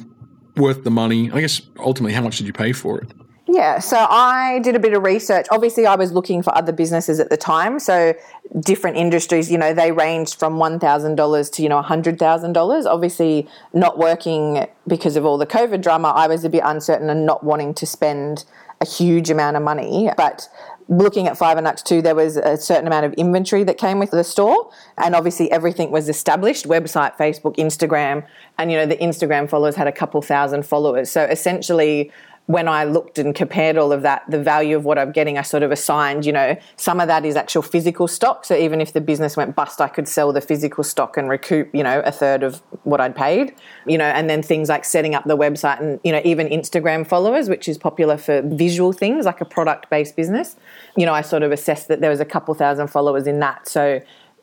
worth 0.55 0.83
the 0.83 0.91
money? 0.91 1.31
I 1.31 1.41
guess 1.41 1.61
ultimately, 1.77 2.13
how 2.13 2.21
much 2.21 2.37
did 2.37 2.47
you 2.47 2.53
pay 2.53 2.71
for 2.71 3.01
it? 3.01 3.11
Yeah, 3.51 3.79
so 3.79 3.97
I 3.97 4.59
did 4.59 4.75
a 4.75 4.79
bit 4.79 4.93
of 4.93 5.01
research. 5.03 5.47
Obviously, 5.49 5.87
I 5.87 5.95
was 5.95 6.11
looking 6.11 6.43
for 6.43 6.55
other 6.55 6.71
businesses 6.71 7.19
at 7.19 7.31
the 7.31 7.37
time. 7.37 7.79
So, 7.79 8.13
different 8.59 8.97
industries, 8.97 9.51
you 9.51 9.57
know, 9.57 9.73
they 9.73 9.91
ranged 9.91 10.37
from 10.37 10.57
$1,000 10.57 11.51
to, 11.53 11.63
you 11.63 11.69
know, 11.69 11.81
$100,000. 11.81 12.85
Obviously, 12.85 13.47
not 13.73 13.97
working 13.97 14.67
because 14.87 15.15
of 15.15 15.25
all 15.25 15.39
the 15.39 15.47
COVID 15.47 15.81
drama, 15.81 16.09
I 16.09 16.27
was 16.27 16.43
a 16.43 16.49
bit 16.49 16.61
uncertain 16.63 17.09
and 17.09 17.25
not 17.25 17.43
wanting 17.43 17.73
to 17.73 17.87
spend 17.87 18.45
a 18.81 18.85
huge 18.85 19.31
amount 19.31 19.57
of 19.57 19.63
money. 19.63 20.11
But 20.15 20.47
looking 20.89 21.27
at 21.27 21.37
Five 21.37 21.57
and 21.57 21.65
Knux 21.65 21.83
2, 21.83 22.01
there 22.01 22.15
was 22.15 22.35
a 22.35 22.57
certain 22.57 22.87
amount 22.87 23.05
of 23.05 23.13
inventory 23.13 23.63
that 23.63 23.77
came 23.77 23.99
with 23.99 24.11
the 24.11 24.23
store. 24.23 24.71
And 24.97 25.15
obviously, 25.15 25.51
everything 25.51 25.91
was 25.91 26.09
established 26.09 26.67
website, 26.67 27.15
Facebook, 27.15 27.55
Instagram. 27.57 28.25
And, 28.57 28.71
you 28.71 28.77
know, 28.77 28.85
the 28.85 28.97
Instagram 28.97 29.49
followers 29.49 29.75
had 29.75 29.87
a 29.87 29.91
couple 29.91 30.21
thousand 30.21 30.65
followers. 30.65 31.11
So, 31.11 31.23
essentially, 31.23 32.11
when 32.49 32.67
I 32.67 32.83
looked 32.83 33.19
and 33.19 33.35
compared 33.35 33.77
all 33.77 33.91
of 33.91 34.01
that, 34.01 34.23
the 34.27 34.41
value 34.41 34.75
of 34.75 34.83
what 34.83 34.97
I'm 34.97 35.11
getting, 35.11 35.37
I 35.37 35.43
sort 35.43 35.61
of 35.61 35.71
assigned, 35.71 36.25
you 36.25 36.31
know, 36.31 36.57
some 36.77 36.99
of 36.99 37.07
that 37.07 37.23
is 37.23 37.35
actual 37.35 37.61
physical 37.61 38.07
stock. 38.07 38.43
So 38.43 38.55
even 38.55 38.81
if 38.81 38.91
the 38.91 39.01
business 39.01 39.37
went 39.37 39.55
bust, 39.55 39.79
I 39.79 39.87
could 39.87 40.07
sell 40.07 40.33
the 40.33 40.41
physical 40.41 40.83
stock 40.83 41.15
and 41.15 41.29
recoup, 41.29 41.69
you 41.75 41.83
know, 41.83 41.99
a 41.99 42.11
third 42.11 42.41
of 42.41 42.63
what 42.85 42.99
I'd 42.99 43.15
paid, 43.15 43.53
you 43.85 43.99
know, 43.99 44.05
and 44.05 44.27
then 44.27 44.41
things 44.41 44.67
like 44.67 44.83
setting 44.83 45.13
up 45.13 45.25
the 45.25 45.37
website 45.37 45.79
and, 45.79 45.99
you 46.03 46.11
know, 46.11 46.21
even 46.25 46.47
Instagram 46.47 47.05
followers, 47.05 47.49
which 47.49 47.67
is 47.67 47.77
popular 47.77 48.17
for 48.17 48.41
visual 48.41 48.93
things 48.93 49.27
like 49.27 49.41
a 49.41 49.45
product 49.45 49.87
based 49.91 50.15
business. 50.15 50.55
You 50.97 51.05
know, 51.05 51.13
I 51.13 51.21
sort 51.21 51.43
of 51.43 51.51
assessed 51.51 51.87
that 51.89 52.01
there 52.01 52.09
was 52.09 52.19
a 52.19 52.25
couple 52.25 52.55
thousand 52.55 52.87
followers 52.87 53.27
in 53.27 53.39
that. 53.41 53.67
So 53.67 54.01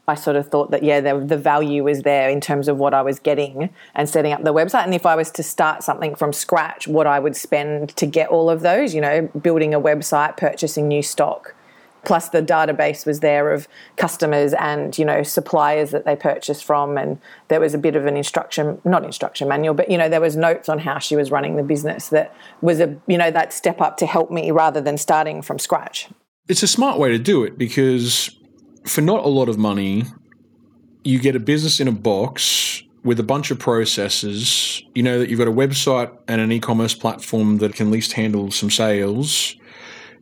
I 0.08 0.14
sort 0.14 0.36
of 0.36 0.48
thought 0.48 0.70
that 0.70 0.82
yeah, 0.84 1.00
the, 1.00 1.18
the 1.18 1.36
value 1.36 1.82
was 1.82 2.02
there 2.02 2.30
in 2.30 2.40
terms 2.40 2.68
of 2.68 2.78
what 2.78 2.94
I 2.94 3.02
was 3.02 3.18
getting 3.18 3.70
and 3.94 4.08
setting 4.08 4.32
up 4.32 4.44
the 4.44 4.54
website. 4.54 4.84
And 4.84 4.94
if 4.94 5.04
I 5.04 5.16
was 5.16 5.30
to 5.32 5.42
start 5.42 5.82
something 5.82 6.14
from 6.14 6.32
scratch, 6.32 6.86
what 6.86 7.06
I 7.08 7.18
would 7.18 7.34
spend 7.34 7.96
to 7.96 8.06
get 8.06 8.28
all 8.28 8.48
of 8.48 8.60
those, 8.60 8.94
you 8.94 9.00
know, 9.00 9.28
building 9.40 9.74
a 9.74 9.80
website, 9.80 10.36
purchasing 10.36 10.86
new 10.86 11.02
stock, 11.02 11.56
plus 12.06 12.28
the 12.28 12.40
database 12.40 13.04
was 13.04 13.18
there 13.18 13.52
of 13.52 13.66
customers 13.96 14.54
and 14.54 14.96
you 14.96 15.04
know 15.04 15.22
suppliers 15.24 15.90
that 15.90 16.04
they 16.04 16.16
purchased 16.16 16.64
from, 16.64 16.96
and 16.96 17.18
there 17.48 17.60
was 17.60 17.74
a 17.74 17.78
bit 17.78 17.96
of 17.96 18.06
an 18.06 18.16
instruction, 18.16 18.80
not 18.84 19.04
instruction 19.04 19.48
manual, 19.48 19.74
but 19.74 19.90
you 19.90 19.98
know 19.98 20.08
there 20.08 20.20
was 20.20 20.36
notes 20.36 20.68
on 20.68 20.78
how 20.78 20.98
she 20.98 21.16
was 21.16 21.30
running 21.30 21.56
the 21.56 21.62
business 21.62 22.08
that 22.10 22.34
was 22.62 22.80
a 22.80 22.96
you 23.06 23.18
know 23.18 23.30
that 23.30 23.52
step 23.52 23.80
up 23.80 23.96
to 23.98 24.06
help 24.06 24.30
me 24.30 24.50
rather 24.52 24.80
than 24.80 24.96
starting 24.96 25.42
from 25.42 25.58
scratch. 25.58 26.08
It's 26.48 26.62
a 26.62 26.68
smart 26.68 27.00
way 27.00 27.10
to 27.10 27.18
do 27.18 27.42
it 27.42 27.58
because 27.58 28.30
for 28.86 29.00
not 29.00 29.24
a 29.24 29.28
lot 29.28 29.48
of 29.48 29.58
money, 29.58 30.04
you 31.04 31.18
get 31.18 31.36
a 31.36 31.40
business 31.40 31.80
in 31.80 31.88
a 31.88 31.92
box 31.92 32.82
with 33.04 33.20
a 33.20 33.22
bunch 33.22 33.50
of 33.50 33.58
processes. 33.58 34.82
You 34.94 35.02
know 35.02 35.18
that 35.18 35.28
you've 35.28 35.38
got 35.38 35.48
a 35.48 35.52
website 35.52 36.10
and 36.26 36.40
an 36.40 36.50
e 36.52 36.58
commerce 36.60 36.94
platform 36.94 37.58
that 37.58 37.74
can 37.74 37.88
at 37.88 37.92
least 37.92 38.12
handle 38.14 38.50
some 38.50 38.70
sales. 38.70 39.56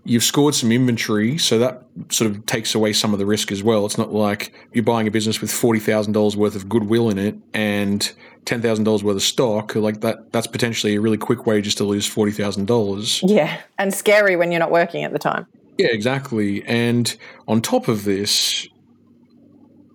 you've 0.05 0.23
scored 0.23 0.55
some 0.55 0.71
inventory, 0.71 1.39
so 1.39 1.59
that 1.59 1.83
sort 2.11 2.31
of 2.31 2.45
takes 2.47 2.75
away 2.75 2.93
some 2.93 3.13
of 3.13 3.19
the 3.19 3.27
risk 3.27 3.51
as 3.51 3.63
well. 3.63 3.87
It's 3.87 3.99
not 3.99 4.13
like 4.13 4.53
you're 4.73 4.85
buying 4.85 5.07
a 5.09 5.11
business 5.11 5.41
with 5.41 5.51
forty 5.51 5.81
thousand 5.81 6.13
dollars 6.13 6.37
worth 6.37 6.55
of 6.55 6.69
goodwill 6.69 7.09
in 7.09 7.19
it 7.19 7.37
and 7.55 8.13
ten 8.45 8.61
thousand 8.61 8.85
dollars 8.85 9.03
worth 9.03 9.17
of 9.17 9.23
stock. 9.23 9.75
Like 9.75 10.01
that, 10.03 10.33
that's 10.33 10.47
potentially 10.47 10.95
a 10.95 11.01
really 11.01 11.17
quick 11.17 11.47
way 11.47 11.61
just 11.63 11.79
to 11.79 11.85
lose 11.85 12.07
forty 12.07 12.33
thousand 12.33 12.67
dollars. 12.67 13.23
Yeah, 13.23 13.61
and 13.79 13.93
scary 13.95 14.37
when 14.37 14.53
you're 14.53 14.61
not 14.61 14.71
working 14.71 15.05
at 15.05 15.13
the 15.13 15.19
time. 15.19 15.47
Yeah, 15.79 15.89
exactly. 15.89 16.65
And 16.65 17.15
on 17.49 17.61
top 17.61 17.89
of 17.89 18.05
this, 18.05 18.69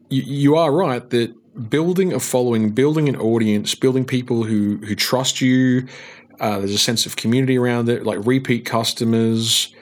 you, 0.09 0.21
you 0.25 0.55
are 0.55 0.71
right 0.71 1.07
that 1.09 1.33
building 1.69 2.13
a 2.13 2.19
following, 2.19 2.71
building 2.71 3.09
an 3.09 3.15
audience, 3.15 3.75
building 3.75 4.05
people 4.05 4.43
who 4.43 4.77
who 4.77 4.95
trust 4.95 5.41
you. 5.41 5.88
Uh, 6.39 6.59
there's 6.59 6.74
a 6.74 6.77
sense 6.77 7.05
of 7.05 7.15
community 7.17 7.57
around 7.57 7.89
it, 7.89 8.05
like 8.05 8.19
repeat 8.25 8.65
customers. 8.65 9.74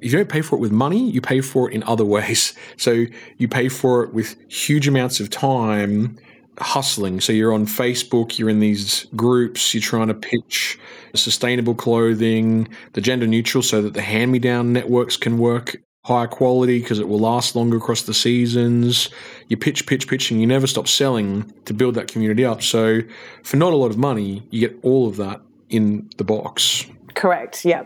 If 0.00 0.12
you 0.12 0.18
don't 0.18 0.28
pay 0.28 0.42
for 0.42 0.56
it 0.56 0.60
with 0.60 0.72
money, 0.72 1.10
you 1.10 1.20
pay 1.20 1.40
for 1.40 1.70
it 1.70 1.74
in 1.74 1.82
other 1.84 2.04
ways. 2.04 2.54
So 2.78 3.06
you 3.38 3.48
pay 3.48 3.68
for 3.68 4.04
it 4.04 4.14
with 4.14 4.36
huge 4.50 4.88
amounts 4.88 5.20
of 5.20 5.30
time 5.30 6.18
hustling. 6.58 7.20
So 7.20 7.32
you're 7.32 7.52
on 7.52 7.66
Facebook, 7.66 8.38
you're 8.38 8.48
in 8.48 8.60
these 8.60 9.06
groups, 9.16 9.74
you're 9.74 9.80
trying 9.80 10.08
to 10.08 10.14
pitch 10.14 10.78
sustainable 11.14 11.74
clothing, 11.74 12.68
the 12.92 13.00
gender 13.00 13.26
neutral, 13.26 13.62
so 13.62 13.82
that 13.82 13.94
the 13.94 14.02
hand 14.02 14.32
me 14.32 14.38
down 14.38 14.72
networks 14.72 15.16
can 15.16 15.38
work 15.38 15.76
higher 16.04 16.26
quality 16.26 16.80
because 16.80 16.98
it 16.98 17.08
will 17.08 17.18
last 17.18 17.56
longer 17.56 17.78
across 17.78 18.02
the 18.02 18.14
seasons. 18.14 19.08
You 19.48 19.56
pitch, 19.56 19.86
pitch, 19.86 20.06
pitch, 20.06 20.30
and 20.30 20.40
you 20.40 20.46
never 20.46 20.66
stop 20.66 20.86
selling 20.86 21.50
to 21.64 21.72
build 21.72 21.94
that 21.94 22.08
community 22.08 22.44
up. 22.44 22.62
So 22.62 23.00
for 23.42 23.56
not 23.56 23.72
a 23.72 23.76
lot 23.76 23.90
of 23.90 23.96
money, 23.96 24.46
you 24.50 24.60
get 24.60 24.78
all 24.82 25.08
of 25.08 25.16
that 25.16 25.40
in 25.70 26.10
the 26.18 26.24
box. 26.24 26.86
Correct. 27.14 27.64
Yeah. 27.64 27.84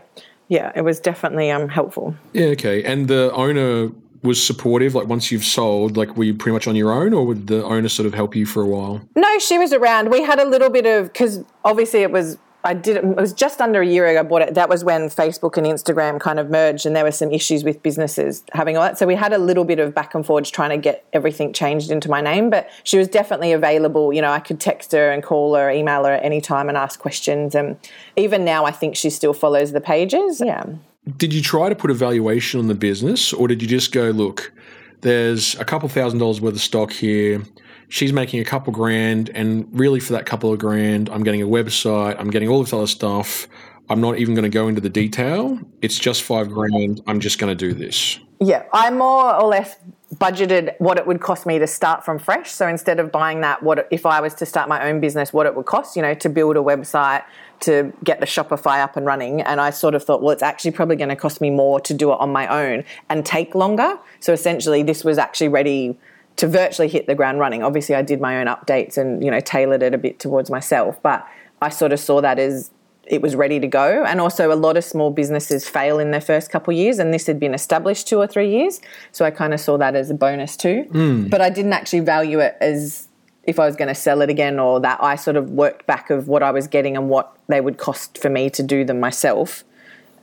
Yeah, 0.49 0.71
it 0.75 0.81
was 0.81 0.99
definitely 0.99 1.51
um, 1.51 1.69
helpful. 1.69 2.15
Yeah, 2.33 2.47
okay. 2.47 2.83
And 2.83 3.07
the 3.07 3.31
owner 3.33 3.91
was 4.23 4.43
supportive? 4.43 4.95
Like 4.95 5.07
once 5.07 5.31
you've 5.31 5.45
sold, 5.45 5.97
like 5.97 6.15
were 6.17 6.23
you 6.23 6.33
pretty 6.33 6.53
much 6.53 6.67
on 6.67 6.75
your 6.75 6.91
own, 6.91 7.13
or 7.13 7.25
would 7.25 7.47
the 7.47 7.63
owner 7.63 7.89
sort 7.89 8.05
of 8.05 8.13
help 8.13 8.35
you 8.35 8.45
for 8.45 8.61
a 8.61 8.67
while? 8.67 9.01
No, 9.15 9.39
she 9.39 9.57
was 9.57 9.73
around. 9.73 10.09
We 10.09 10.23
had 10.23 10.39
a 10.39 10.45
little 10.45 10.69
bit 10.69 10.85
of 10.85 11.11
because 11.11 11.43
obviously 11.63 12.01
it 12.01 12.11
was. 12.11 12.37
I 12.61 12.73
did. 12.73 12.97
It 12.97 13.05
was 13.15 13.31
just 13.31 13.61
under 13.61 13.81
a 13.81 13.87
year 13.87 14.05
ago. 14.05 14.19
I 14.19 14.23
bought 14.23 14.41
it. 14.41 14.53
That 14.53 14.67
was 14.67 14.83
when 14.83 15.03
Facebook 15.03 15.55
and 15.55 15.65
Instagram 15.65 16.19
kind 16.19 16.39
of 16.39 16.49
merged, 16.49 16.85
and 16.85 16.93
there 16.93 17.05
were 17.05 17.11
some 17.11 17.31
issues 17.31 17.63
with 17.63 17.81
businesses 17.81 18.43
having 18.51 18.75
all 18.75 18.83
that. 18.83 18.97
So 18.97 19.07
we 19.07 19.15
had 19.15 19.31
a 19.31 19.37
little 19.37 19.63
bit 19.63 19.79
of 19.79 19.95
back 19.95 20.13
and 20.13 20.25
forth 20.25 20.51
trying 20.51 20.71
to 20.71 20.77
get 20.77 21.05
everything 21.13 21.53
changed 21.53 21.89
into 21.89 22.09
my 22.09 22.19
name. 22.19 22.49
But 22.49 22.69
she 22.83 22.97
was 22.97 23.07
definitely 23.07 23.53
available. 23.53 24.11
You 24.11 24.21
know, 24.21 24.31
I 24.31 24.41
could 24.41 24.59
text 24.59 24.91
her 24.91 25.09
and 25.09 25.23
call 25.23 25.55
her, 25.55 25.71
email 25.71 26.03
her 26.03 26.11
at 26.11 26.25
any 26.25 26.41
time, 26.41 26.67
and 26.67 26.77
ask 26.77 26.99
questions. 26.99 27.55
And 27.55 27.77
even 28.17 28.43
now, 28.43 28.65
I 28.65 28.71
think 28.71 28.97
she 28.97 29.09
still 29.09 29.33
follows 29.33 29.71
the 29.71 29.79
pages. 29.79 30.41
Yeah. 30.45 30.65
Did 31.17 31.33
you 31.33 31.41
try 31.41 31.69
to 31.69 31.75
put 31.75 31.91
a 31.91 31.93
valuation 31.93 32.59
on 32.59 32.67
the 32.67 32.75
business, 32.75 33.33
or 33.33 33.47
did 33.47 33.61
you 33.61 33.67
just 33.67 33.91
go, 33.91 34.09
look, 34.09 34.51
there's 35.01 35.55
a 35.55 35.65
couple 35.65 35.87
thousand 35.89 36.19
dollars 36.19 36.41
worth 36.41 36.55
of 36.55 36.61
stock 36.61 36.91
here. 36.91 37.41
She's 37.87 38.13
making 38.13 38.39
a 38.41 38.45
couple 38.45 38.73
grand, 38.73 39.29
and 39.29 39.67
really 39.71 39.99
for 39.99 40.13
that 40.13 40.25
couple 40.25 40.51
of 40.51 40.59
grand, 40.59 41.09
I'm 41.09 41.23
getting 41.23 41.41
a 41.41 41.47
website, 41.47 42.19
I'm 42.19 42.29
getting 42.29 42.49
all 42.49 42.61
this 42.61 42.73
other 42.73 42.87
stuff. 42.87 43.47
I'm 43.89 44.01
not 44.01 44.19
even 44.19 44.35
going 44.35 44.43
to 44.43 44.49
go 44.49 44.67
into 44.67 44.81
the 44.81 44.89
detail. 44.89 45.57
It's 45.81 45.97
just 45.97 46.21
five 46.21 46.49
grand. 46.49 47.01
I'm 47.07 47.19
just 47.19 47.39
going 47.39 47.49
to 47.49 47.55
do 47.55 47.73
this. 47.73 48.19
Yeah, 48.39 48.63
I 48.71 48.91
more 48.91 49.35
or 49.35 49.47
less 49.47 49.75
budgeted 50.15 50.75
what 50.77 50.97
it 50.97 51.07
would 51.07 51.21
cost 51.21 51.45
me 51.45 51.59
to 51.59 51.67
start 51.67 52.05
from 52.05 52.19
fresh. 52.19 52.51
So 52.51 52.67
instead 52.67 52.99
of 52.99 53.11
buying 53.11 53.41
that, 53.41 53.63
what 53.63 53.87
if 53.91 54.05
I 54.05 54.21
was 54.21 54.33
to 54.35 54.45
start 54.45 54.69
my 54.69 54.87
own 54.87 54.99
business, 54.99 55.33
what 55.33 55.45
it 55.45 55.55
would 55.55 55.65
cost, 55.65 55.95
you 55.95 56.01
know, 56.01 56.13
to 56.13 56.29
build 56.29 56.55
a 56.55 56.59
website, 56.59 57.23
to 57.61 57.93
get 58.03 58.19
the 58.19 58.25
Shopify 58.25 58.81
up 58.81 58.95
and 58.95 59.05
running. 59.05 59.41
And 59.41 59.59
I 59.59 59.69
sort 59.69 59.95
of 59.95 60.03
thought, 60.03 60.21
well, 60.21 60.31
it's 60.31 60.43
actually 60.43 60.71
probably 60.71 60.95
going 60.95 61.09
to 61.09 61.15
cost 61.15 61.41
me 61.41 61.49
more 61.49 61.79
to 61.81 61.93
do 61.93 62.11
it 62.11 62.19
on 62.19 62.31
my 62.31 62.47
own 62.47 62.83
and 63.09 63.25
take 63.25 63.55
longer. 63.55 63.97
So 64.19 64.33
essentially, 64.33 64.83
this 64.83 65.03
was 65.03 65.17
actually 65.17 65.49
ready 65.49 65.97
to 66.37 66.47
virtually 66.47 66.87
hit 66.87 67.05
the 67.07 67.15
ground 67.15 67.39
running. 67.39 67.63
Obviously, 67.63 67.95
I 67.95 68.01
did 68.01 68.21
my 68.21 68.39
own 68.39 68.47
updates 68.47 68.97
and 68.97 69.23
you 69.23 69.29
know 69.29 69.41
tailored 69.41 69.83
it 69.83 69.93
a 69.93 69.97
bit 69.97 70.19
towards 70.19 70.49
myself, 70.49 71.01
but 71.03 71.27
I 71.61 71.69
sort 71.69 71.91
of 71.91 71.99
saw 71.99 72.21
that 72.21 72.39
as 72.39 72.71
it 73.05 73.21
was 73.21 73.35
ready 73.35 73.59
to 73.59 73.67
go. 73.67 74.05
And 74.05 74.21
also, 74.21 74.53
a 74.53 74.55
lot 74.55 74.77
of 74.77 74.85
small 74.85 75.11
businesses 75.11 75.67
fail 75.67 75.99
in 75.99 76.11
their 76.11 76.21
first 76.21 76.49
couple 76.49 76.71
of 76.73 76.77
years, 76.77 76.97
and 76.97 77.13
this 77.13 77.27
had 77.27 77.39
been 77.39 77.53
established 77.53 78.07
two 78.07 78.19
or 78.19 78.27
three 78.27 78.49
years. 78.49 78.79
So 79.11 79.25
I 79.25 79.31
kind 79.31 79.53
of 79.53 79.59
saw 79.59 79.77
that 79.77 79.95
as 79.95 80.09
a 80.09 80.13
bonus 80.13 80.55
too. 80.55 80.85
Mm. 80.91 81.29
But 81.29 81.41
I 81.41 81.49
didn't 81.49 81.73
actually 81.73 82.01
value 82.01 82.39
it 82.39 82.55
as 82.61 83.08
if 83.49 83.59
I 83.59 83.65
was 83.65 83.75
going 83.75 83.87
to 83.87 83.95
sell 83.95 84.21
it 84.21 84.29
again 84.29 84.59
or 84.59 84.79
that. 84.79 85.01
I 85.01 85.15
sort 85.15 85.35
of 85.35 85.51
worked 85.51 85.85
back 85.87 86.09
of 86.09 86.27
what 86.27 86.43
I 86.43 86.51
was 86.51 86.67
getting 86.67 86.95
and 86.95 87.09
what 87.09 87.35
they 87.47 87.61
would 87.61 87.77
cost 87.77 88.17
for 88.17 88.29
me 88.29 88.49
to 88.51 88.63
do 88.63 88.83
them 88.83 88.99
myself, 88.99 89.63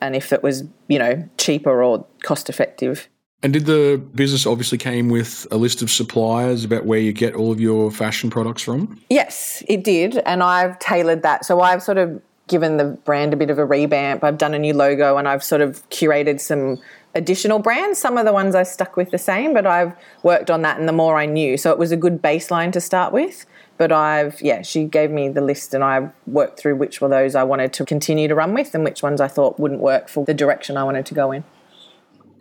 and 0.00 0.16
if 0.16 0.32
it 0.32 0.42
was 0.42 0.64
you 0.88 0.98
know 0.98 1.28
cheaper 1.38 1.82
or 1.82 2.06
cost 2.22 2.48
effective. 2.48 3.08
And 3.42 3.52
did 3.52 3.66
the 3.66 4.02
business 4.14 4.46
obviously 4.46 4.78
came 4.78 5.10
with 5.10 5.46
a 5.50 5.56
list 5.56 5.82
of 5.82 5.90
suppliers 5.90 6.64
about 6.64 6.86
where 6.86 6.98
you 6.98 7.12
get 7.12 7.34
all 7.34 7.52
of 7.52 7.60
your 7.60 7.90
fashion 7.90 8.30
products 8.30 8.62
from? 8.62 8.98
Yes, 9.10 9.62
it 9.68 9.84
did, 9.84 10.18
and 10.18 10.42
I've 10.42 10.78
tailored 10.78 11.22
that. 11.22 11.44
So 11.44 11.60
I've 11.60 11.82
sort 11.82 11.98
of 11.98 12.20
given 12.48 12.76
the 12.76 12.84
brand 13.04 13.32
a 13.32 13.36
bit 13.36 13.50
of 13.50 13.58
a 13.58 13.64
revamp. 13.64 14.22
I've 14.22 14.38
done 14.38 14.54
a 14.54 14.58
new 14.58 14.72
logo 14.72 15.16
and 15.16 15.26
I've 15.26 15.42
sort 15.42 15.62
of 15.62 15.88
curated 15.90 16.40
some 16.40 16.78
additional 17.16 17.58
brands. 17.58 17.98
Some 17.98 18.18
of 18.18 18.26
the 18.26 18.32
ones 18.32 18.54
I 18.54 18.62
stuck 18.62 18.96
with 18.96 19.10
the 19.10 19.18
same, 19.18 19.54
but 19.54 19.66
I've 19.66 19.96
worked 20.22 20.50
on 20.50 20.62
that 20.62 20.78
and 20.78 20.88
the 20.88 20.92
more 20.92 21.16
I 21.16 21.26
knew. 21.26 21.56
So 21.56 21.72
it 21.72 21.78
was 21.78 21.90
a 21.90 21.96
good 21.96 22.22
baseline 22.22 22.72
to 22.72 22.80
start 22.80 23.12
with. 23.12 23.46
But 23.78 23.90
I've, 23.90 24.40
yeah, 24.40 24.62
she 24.62 24.84
gave 24.84 25.10
me 25.10 25.28
the 25.28 25.40
list 25.40 25.74
and 25.74 25.82
I 25.82 26.10
worked 26.26 26.60
through 26.60 26.76
which 26.76 27.00
were 27.00 27.08
those 27.08 27.34
I 27.34 27.42
wanted 27.42 27.72
to 27.74 27.84
continue 27.84 28.28
to 28.28 28.34
run 28.34 28.54
with 28.54 28.74
and 28.74 28.84
which 28.84 29.02
ones 29.02 29.20
I 29.20 29.28
thought 29.28 29.58
wouldn't 29.58 29.80
work 29.80 30.08
for 30.08 30.24
the 30.24 30.34
direction 30.34 30.76
I 30.76 30.84
wanted 30.84 31.06
to 31.06 31.14
go 31.14 31.32
in. 31.32 31.44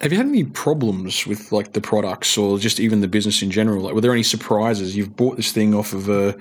Have 0.02 0.12
you 0.12 0.18
had 0.18 0.28
any 0.28 0.44
problems 0.44 1.26
with 1.26 1.52
like 1.52 1.72
the 1.72 1.82
products 1.82 2.38
or 2.38 2.60
just 2.60 2.80
even 2.80 3.00
the 3.00 3.08
business 3.08 3.42
in 3.42 3.50
general? 3.50 3.84
Like, 3.84 3.96
were 3.96 4.02
there 4.02 4.12
any 4.12 4.24
surprises? 4.24 4.96
You've 4.96 5.16
bought 5.16 5.38
this 5.38 5.52
thing 5.52 5.74
off 5.74 5.94
of 5.94 6.10
a 6.10 6.38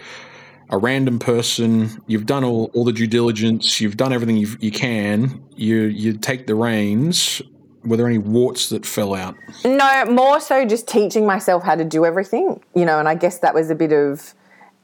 a 0.70 0.78
random 0.78 1.18
person. 1.18 2.02
You've 2.06 2.26
done 2.26 2.42
all, 2.42 2.70
all 2.74 2.84
the 2.84 2.92
due 2.92 3.06
diligence. 3.06 3.80
You've 3.80 3.96
done 3.96 4.12
everything 4.12 4.36
you 4.36 4.48
you 4.60 4.72
can. 4.72 5.44
You 5.56 5.82
you 5.82 6.14
take 6.14 6.46
the 6.46 6.54
reins. 6.54 7.42
Were 7.84 7.96
there 7.96 8.06
any 8.06 8.18
warts 8.18 8.68
that 8.70 8.86
fell 8.86 9.14
out? 9.14 9.36
No, 9.64 10.04
more 10.06 10.40
so 10.40 10.64
just 10.64 10.88
teaching 10.88 11.26
myself 11.26 11.62
how 11.62 11.74
to 11.74 11.84
do 11.84 12.04
everything. 12.04 12.62
You 12.74 12.84
know, 12.84 12.98
and 12.98 13.08
I 13.08 13.14
guess 13.14 13.38
that 13.38 13.54
was 13.54 13.70
a 13.70 13.74
bit 13.74 13.92
of 13.92 14.34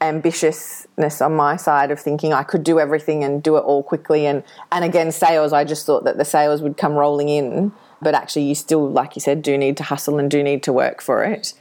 ambitiousness 0.00 1.24
on 1.24 1.34
my 1.34 1.56
side 1.56 1.90
of 1.90 2.00
thinking 2.00 2.32
I 2.32 2.42
could 2.42 2.64
do 2.64 2.80
everything 2.80 3.22
and 3.22 3.42
do 3.42 3.56
it 3.56 3.60
all 3.60 3.82
quickly. 3.82 4.26
And 4.26 4.42
and 4.72 4.84
again, 4.84 5.12
sales. 5.12 5.52
I 5.52 5.64
just 5.64 5.86
thought 5.86 6.04
that 6.04 6.18
the 6.18 6.24
sales 6.24 6.62
would 6.62 6.76
come 6.76 6.94
rolling 6.94 7.28
in, 7.28 7.72
but 8.02 8.14
actually, 8.14 8.44
you 8.44 8.54
still, 8.54 8.88
like 8.90 9.16
you 9.16 9.20
said, 9.20 9.42
do 9.42 9.56
need 9.56 9.76
to 9.78 9.82
hustle 9.82 10.18
and 10.18 10.30
do 10.30 10.42
need 10.42 10.62
to 10.64 10.72
work 10.72 11.00
for 11.00 11.24
it 11.24 11.54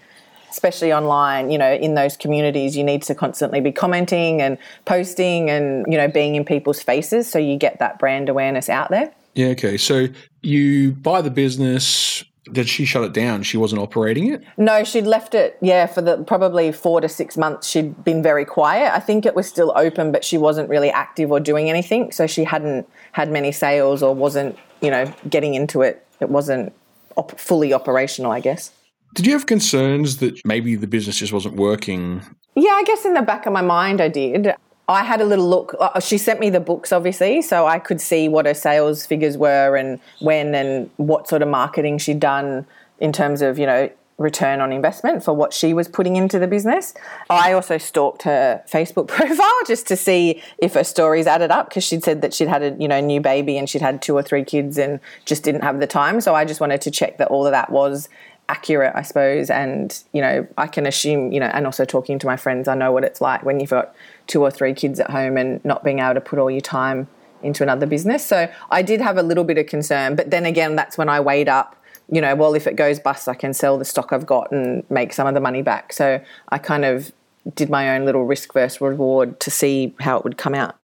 especially 0.51 0.91
online, 0.91 1.51
you 1.51 1.57
know, 1.57 1.71
in 1.71 1.95
those 1.95 2.17
communities, 2.17 2.75
you 2.75 2.83
need 2.83 3.03
to 3.03 3.15
constantly 3.15 3.61
be 3.61 3.71
commenting 3.71 4.41
and 4.41 4.57
posting 4.85 5.49
and, 5.49 5.85
you 5.87 5.97
know, 5.97 6.07
being 6.07 6.35
in 6.35 6.43
people's 6.43 6.81
faces 6.81 7.29
so 7.29 7.37
you 7.37 7.57
get 7.57 7.79
that 7.79 7.99
brand 7.99 8.29
awareness 8.29 8.69
out 8.69 8.89
there. 8.89 9.13
Yeah, 9.39 9.47
okay. 9.51 9.77
So 9.77 10.07
you 10.41 10.91
buy 10.91 11.21
the 11.21 11.31
business. 11.31 12.25
Did 12.51 12.67
she 12.67 12.83
shut 12.83 13.05
it 13.05 13.13
down? 13.13 13.43
She 13.43 13.55
wasn't 13.55 13.81
operating 13.81 14.33
it? 14.33 14.43
No, 14.57 14.83
she'd 14.83 15.05
left 15.05 15.33
it, 15.33 15.57
yeah, 15.61 15.85
for 15.85 16.01
the 16.01 16.17
probably 16.25 16.73
four 16.73 16.99
to 16.99 17.07
six 17.07 17.37
months. 17.37 17.69
She'd 17.69 18.03
been 18.03 18.21
very 18.21 18.43
quiet. 18.43 18.93
I 18.93 18.99
think 18.99 19.25
it 19.25 19.35
was 19.35 19.47
still 19.47 19.71
open, 19.77 20.11
but 20.11 20.25
she 20.25 20.37
wasn't 20.37 20.67
really 20.67 20.89
active 20.89 21.31
or 21.31 21.39
doing 21.39 21.69
anything. 21.69 22.11
So 22.11 22.27
she 22.27 22.43
hadn't 22.43 22.89
had 23.13 23.31
many 23.31 23.53
sales 23.53 24.03
or 24.03 24.13
wasn't, 24.13 24.57
you 24.81 24.91
know, 24.91 25.09
getting 25.29 25.53
into 25.53 25.83
it. 25.83 26.05
It 26.19 26.29
wasn't 26.29 26.73
op- 27.15 27.39
fully 27.39 27.71
operational, 27.71 28.31
I 28.33 28.41
guess. 28.41 28.71
Did 29.15 29.25
you 29.25 29.31
have 29.31 29.45
concerns 29.45 30.17
that 30.17 30.41
maybe 30.43 30.75
the 30.75 30.87
business 30.87 31.17
just 31.17 31.31
wasn't 31.31 31.55
working? 31.55 32.23
Yeah, 32.55 32.71
I 32.71 32.83
guess 32.83 33.05
in 33.05 33.13
the 33.13 33.21
back 33.21 33.45
of 33.45 33.53
my 33.53 33.61
mind, 33.61 34.01
I 34.01 34.09
did. 34.09 34.53
I 34.89 35.03
had 35.03 35.21
a 35.21 35.25
little 35.25 35.47
look. 35.47 35.75
Uh, 35.79 35.99
she 35.99 36.17
sent 36.17 36.39
me 36.39 36.49
the 36.49 36.59
books, 36.59 36.91
obviously, 36.91 37.43
so 37.43 37.67
I 37.67 37.77
could 37.77 38.01
see 38.01 38.27
what 38.27 38.47
her 38.47 38.55
sales 38.55 39.05
figures 39.05 39.37
were 39.37 39.75
and 39.75 39.99
when 40.19 40.55
and 40.55 40.89
what 40.97 41.27
sort 41.27 41.43
of 41.43 41.47
marketing 41.47 41.99
she'd 41.99 42.19
done 42.19 42.65
in 42.99 43.13
terms 43.13 43.43
of, 43.43 43.59
you 43.59 43.67
know, 43.67 43.89
return 44.17 44.59
on 44.61 44.73
investment 44.73 45.23
for 45.23 45.33
what 45.33 45.53
she 45.53 45.75
was 45.75 45.87
putting 45.87 46.15
into 46.15 46.39
the 46.39 46.47
business. 46.47 46.95
I 47.29 47.53
also 47.53 47.77
stalked 47.77 48.23
her 48.23 48.63
Facebook 48.67 49.07
profile 49.15 49.59
just 49.67 49.87
to 49.87 49.95
see 49.95 50.41
if 50.57 50.73
her 50.73 50.83
stories 50.83 51.27
added 51.27 51.51
up 51.51 51.69
because 51.69 51.83
she'd 51.83 52.03
said 52.03 52.21
that 52.21 52.33
she'd 52.33 52.49
had 52.49 52.63
a 52.63 52.75
you 52.79 52.87
know 52.87 52.99
new 52.99 53.21
baby 53.21 53.57
and 53.57 53.69
she'd 53.69 53.81
had 53.81 54.01
two 54.01 54.15
or 54.15 54.23
three 54.23 54.43
kids 54.43 54.77
and 54.77 54.99
just 55.23 55.43
didn't 55.43 55.61
have 55.61 55.79
the 55.79 55.87
time. 55.87 56.19
So 56.19 56.33
I 56.33 56.45
just 56.45 56.59
wanted 56.59 56.81
to 56.81 56.91
check 56.91 57.19
that 57.19 57.29
all 57.29 57.45
of 57.45 57.51
that 57.51 57.71
was 57.71 58.09
accurate, 58.49 58.91
I 58.95 59.03
suppose. 59.03 59.49
And, 59.49 59.97
you 60.11 60.21
know, 60.21 60.45
I 60.57 60.67
can 60.67 60.85
assume, 60.85 61.31
you 61.31 61.39
know, 61.39 61.45
and 61.45 61.65
also 61.65 61.85
talking 61.85 62.19
to 62.19 62.25
my 62.25 62.35
friends, 62.35 62.67
I 62.67 62.75
know 62.75 62.91
what 62.91 63.03
it's 63.03 63.21
like 63.21 63.43
when 63.43 63.59
you've 63.59 63.69
got 63.69 63.95
two 64.29 64.41
or 64.41 64.49
three 64.49 64.73
kids 64.73 64.99
at 65.01 65.09
home 65.09 65.35
and 65.35 65.63
not 65.65 65.83
being 65.83 65.99
able 65.99 66.13
to 66.13 66.21
put 66.21 66.39
all 66.39 66.49
your 66.49 66.61
time 66.61 67.09
into 67.41 67.63
another 67.63 67.85
business. 67.85 68.25
So 68.25 68.49
I 68.69 68.81
did 68.81 69.01
have 69.01 69.17
a 69.17 69.23
little 69.23 69.43
bit 69.43 69.57
of 69.57 69.65
concern. 69.65 70.15
But 70.15 70.29
then 70.29 70.45
again, 70.45 70.77
that's 70.77 70.97
when 70.97 71.09
I 71.09 71.19
weighed 71.19 71.49
up, 71.49 71.75
you 72.09 72.21
know, 72.21 72.35
well, 72.35 72.53
if 72.53 72.67
it 72.67 72.75
goes 72.75 72.99
bust, 72.99 73.27
I 73.27 73.33
can 73.33 73.53
sell 73.53 73.77
the 73.77 73.85
stock 73.85 74.13
I've 74.13 74.25
got 74.25 74.51
and 74.51 74.89
make 74.89 75.11
some 75.13 75.27
of 75.27 75.33
the 75.33 75.41
money 75.41 75.61
back. 75.61 75.91
So 75.91 76.21
I 76.49 76.57
kind 76.57 76.85
of 76.85 77.11
did 77.55 77.69
my 77.69 77.95
own 77.95 78.05
little 78.05 78.25
risk 78.25 78.53
versus 78.53 78.79
reward 78.79 79.39
to 79.41 79.51
see 79.51 79.95
how 79.99 80.17
it 80.17 80.23
would 80.23 80.37
come 80.37 80.53
out. 80.53 80.75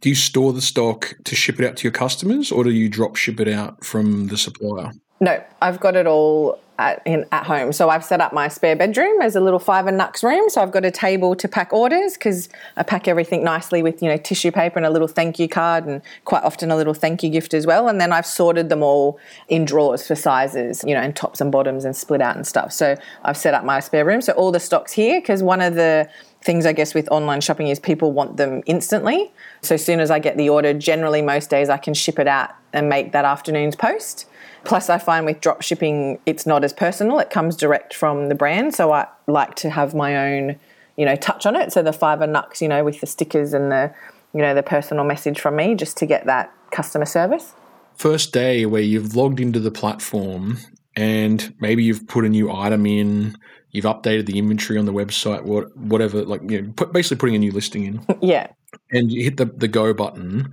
do 0.00 0.08
you 0.08 0.14
store 0.14 0.52
the 0.52 0.62
stock 0.62 1.16
to 1.24 1.34
ship 1.34 1.60
it 1.60 1.66
out 1.66 1.76
to 1.76 1.84
your 1.84 1.92
customers 1.92 2.52
or 2.52 2.64
do 2.64 2.70
you 2.70 2.88
drop 2.88 3.16
ship 3.16 3.40
it 3.40 3.48
out 3.48 3.84
from 3.84 4.28
the 4.28 4.36
supplier? 4.36 4.92
No, 5.20 5.42
I've 5.60 5.80
got 5.80 5.96
it 5.96 6.06
all 6.06 6.60
at, 6.78 7.02
in, 7.04 7.26
at 7.32 7.44
home. 7.44 7.72
So 7.72 7.90
I've 7.90 8.04
set 8.04 8.20
up 8.20 8.32
my 8.32 8.46
spare 8.48 8.76
bedroom 8.76 9.20
as 9.20 9.34
a 9.34 9.40
little 9.40 9.58
five 9.58 9.86
and 9.86 10.00
Knux 10.00 10.22
room. 10.22 10.48
So 10.48 10.62
I've 10.62 10.70
got 10.70 10.84
a 10.84 10.90
table 10.90 11.34
to 11.34 11.48
pack 11.48 11.72
orders 11.72 12.14
because 12.14 12.48
I 12.76 12.84
pack 12.84 13.08
everything 13.08 13.42
nicely 13.42 13.82
with 13.82 14.00
you 14.00 14.08
know 14.08 14.16
tissue 14.16 14.52
paper 14.52 14.78
and 14.78 14.86
a 14.86 14.90
little 14.90 15.08
thank 15.08 15.38
you 15.38 15.48
card 15.48 15.86
and 15.86 16.00
quite 16.24 16.44
often 16.44 16.70
a 16.70 16.76
little 16.76 16.94
thank 16.94 17.22
you 17.22 17.30
gift 17.30 17.52
as 17.52 17.66
well. 17.66 17.88
And 17.88 18.00
then 18.00 18.12
I've 18.12 18.26
sorted 18.26 18.68
them 18.68 18.82
all 18.82 19.18
in 19.48 19.64
drawers 19.64 20.06
for 20.06 20.14
sizes, 20.14 20.84
you 20.86 20.94
know, 20.94 21.00
and 21.00 21.14
tops 21.16 21.40
and 21.40 21.50
bottoms 21.50 21.84
and 21.84 21.96
split 21.96 22.20
out 22.20 22.36
and 22.36 22.46
stuff. 22.46 22.72
So 22.72 22.96
I've 23.24 23.36
set 23.36 23.54
up 23.54 23.64
my 23.64 23.80
spare 23.80 24.04
room. 24.04 24.20
So 24.20 24.32
all 24.34 24.52
the 24.52 24.60
stocks 24.60 24.92
here 24.92 25.20
because 25.20 25.42
one 25.42 25.60
of 25.60 25.74
the 25.74 26.08
things 26.42 26.64
I 26.64 26.72
guess 26.72 26.94
with 26.94 27.10
online 27.10 27.40
shopping 27.40 27.66
is 27.66 27.80
people 27.80 28.12
want 28.12 28.36
them 28.36 28.62
instantly. 28.66 29.32
So 29.62 29.74
as 29.74 29.84
soon 29.84 29.98
as 29.98 30.12
I 30.12 30.20
get 30.20 30.36
the 30.36 30.48
order, 30.48 30.72
generally 30.72 31.22
most 31.22 31.50
days 31.50 31.68
I 31.68 31.76
can 31.76 31.94
ship 31.94 32.20
it 32.20 32.28
out 32.28 32.50
and 32.72 32.88
make 32.88 33.10
that 33.12 33.24
afternoon's 33.24 33.74
post. 33.74 34.26
Plus, 34.68 34.90
I 34.90 34.98
find 34.98 35.24
with 35.24 35.40
drop 35.40 35.62
shipping, 35.62 36.18
it's 36.26 36.44
not 36.44 36.62
as 36.62 36.74
personal. 36.74 37.18
It 37.20 37.30
comes 37.30 37.56
direct 37.56 37.94
from 37.94 38.28
the 38.28 38.34
brand. 38.34 38.74
So 38.74 38.92
I 38.92 39.06
like 39.26 39.54
to 39.56 39.70
have 39.70 39.94
my 39.94 40.14
own, 40.14 40.60
you 40.98 41.06
know, 41.06 41.16
touch 41.16 41.46
on 41.46 41.56
it. 41.56 41.72
So 41.72 41.82
the 41.82 41.94
five 41.94 42.20
and 42.20 42.36
Knux, 42.36 42.60
you 42.60 42.68
know, 42.68 42.84
with 42.84 43.00
the 43.00 43.06
stickers 43.06 43.54
and 43.54 43.72
the, 43.72 43.90
you 44.34 44.42
know, 44.42 44.54
the 44.54 44.62
personal 44.62 45.04
message 45.04 45.40
from 45.40 45.56
me 45.56 45.74
just 45.74 45.96
to 45.96 46.06
get 46.06 46.26
that 46.26 46.52
customer 46.70 47.06
service. 47.06 47.54
First 47.94 48.34
day 48.34 48.66
where 48.66 48.82
you've 48.82 49.16
logged 49.16 49.40
into 49.40 49.58
the 49.58 49.70
platform 49.70 50.58
and 50.94 51.54
maybe 51.60 51.82
you've 51.82 52.06
put 52.06 52.26
a 52.26 52.28
new 52.28 52.52
item 52.52 52.84
in, 52.84 53.38
you've 53.70 53.86
updated 53.86 54.26
the 54.26 54.38
inventory 54.38 54.78
on 54.78 54.84
the 54.84 54.92
website, 54.92 55.44
what, 55.44 55.74
whatever, 55.78 56.26
like, 56.26 56.42
you 56.42 56.60
know, 56.60 56.72
put, 56.76 56.92
basically 56.92 57.16
putting 57.16 57.36
a 57.36 57.38
new 57.38 57.52
listing 57.52 57.86
in. 57.86 58.06
yeah. 58.20 58.48
And 58.90 59.10
you 59.10 59.24
hit 59.24 59.38
the, 59.38 59.46
the 59.46 59.66
go 59.66 59.94
button 59.94 60.52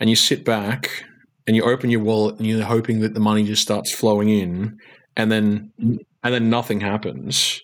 and 0.00 0.10
you 0.10 0.16
sit 0.16 0.44
back 0.44 1.04
and 1.46 1.56
you 1.56 1.62
open 1.62 1.90
your 1.90 2.00
wallet 2.00 2.36
and 2.38 2.46
you're 2.46 2.64
hoping 2.64 3.00
that 3.00 3.14
the 3.14 3.20
money 3.20 3.44
just 3.44 3.62
starts 3.62 3.92
flowing 3.92 4.28
in 4.28 4.78
and 5.16 5.30
then 5.30 5.72
and 5.78 6.34
then 6.34 6.50
nothing 6.50 6.80
happens 6.80 7.60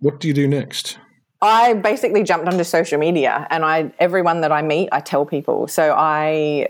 what 0.00 0.18
do 0.18 0.28
you 0.28 0.34
do 0.34 0.48
next? 0.48 0.98
I 1.42 1.74
basically 1.74 2.22
jumped 2.22 2.48
onto 2.48 2.64
social 2.64 2.98
media 2.98 3.46
and 3.50 3.64
i 3.64 3.90
everyone 3.98 4.40
that 4.42 4.52
i 4.52 4.60
meet 4.60 4.88
i 4.92 5.00
tell 5.00 5.24
people. 5.24 5.68
So 5.68 5.94
i 5.96 6.68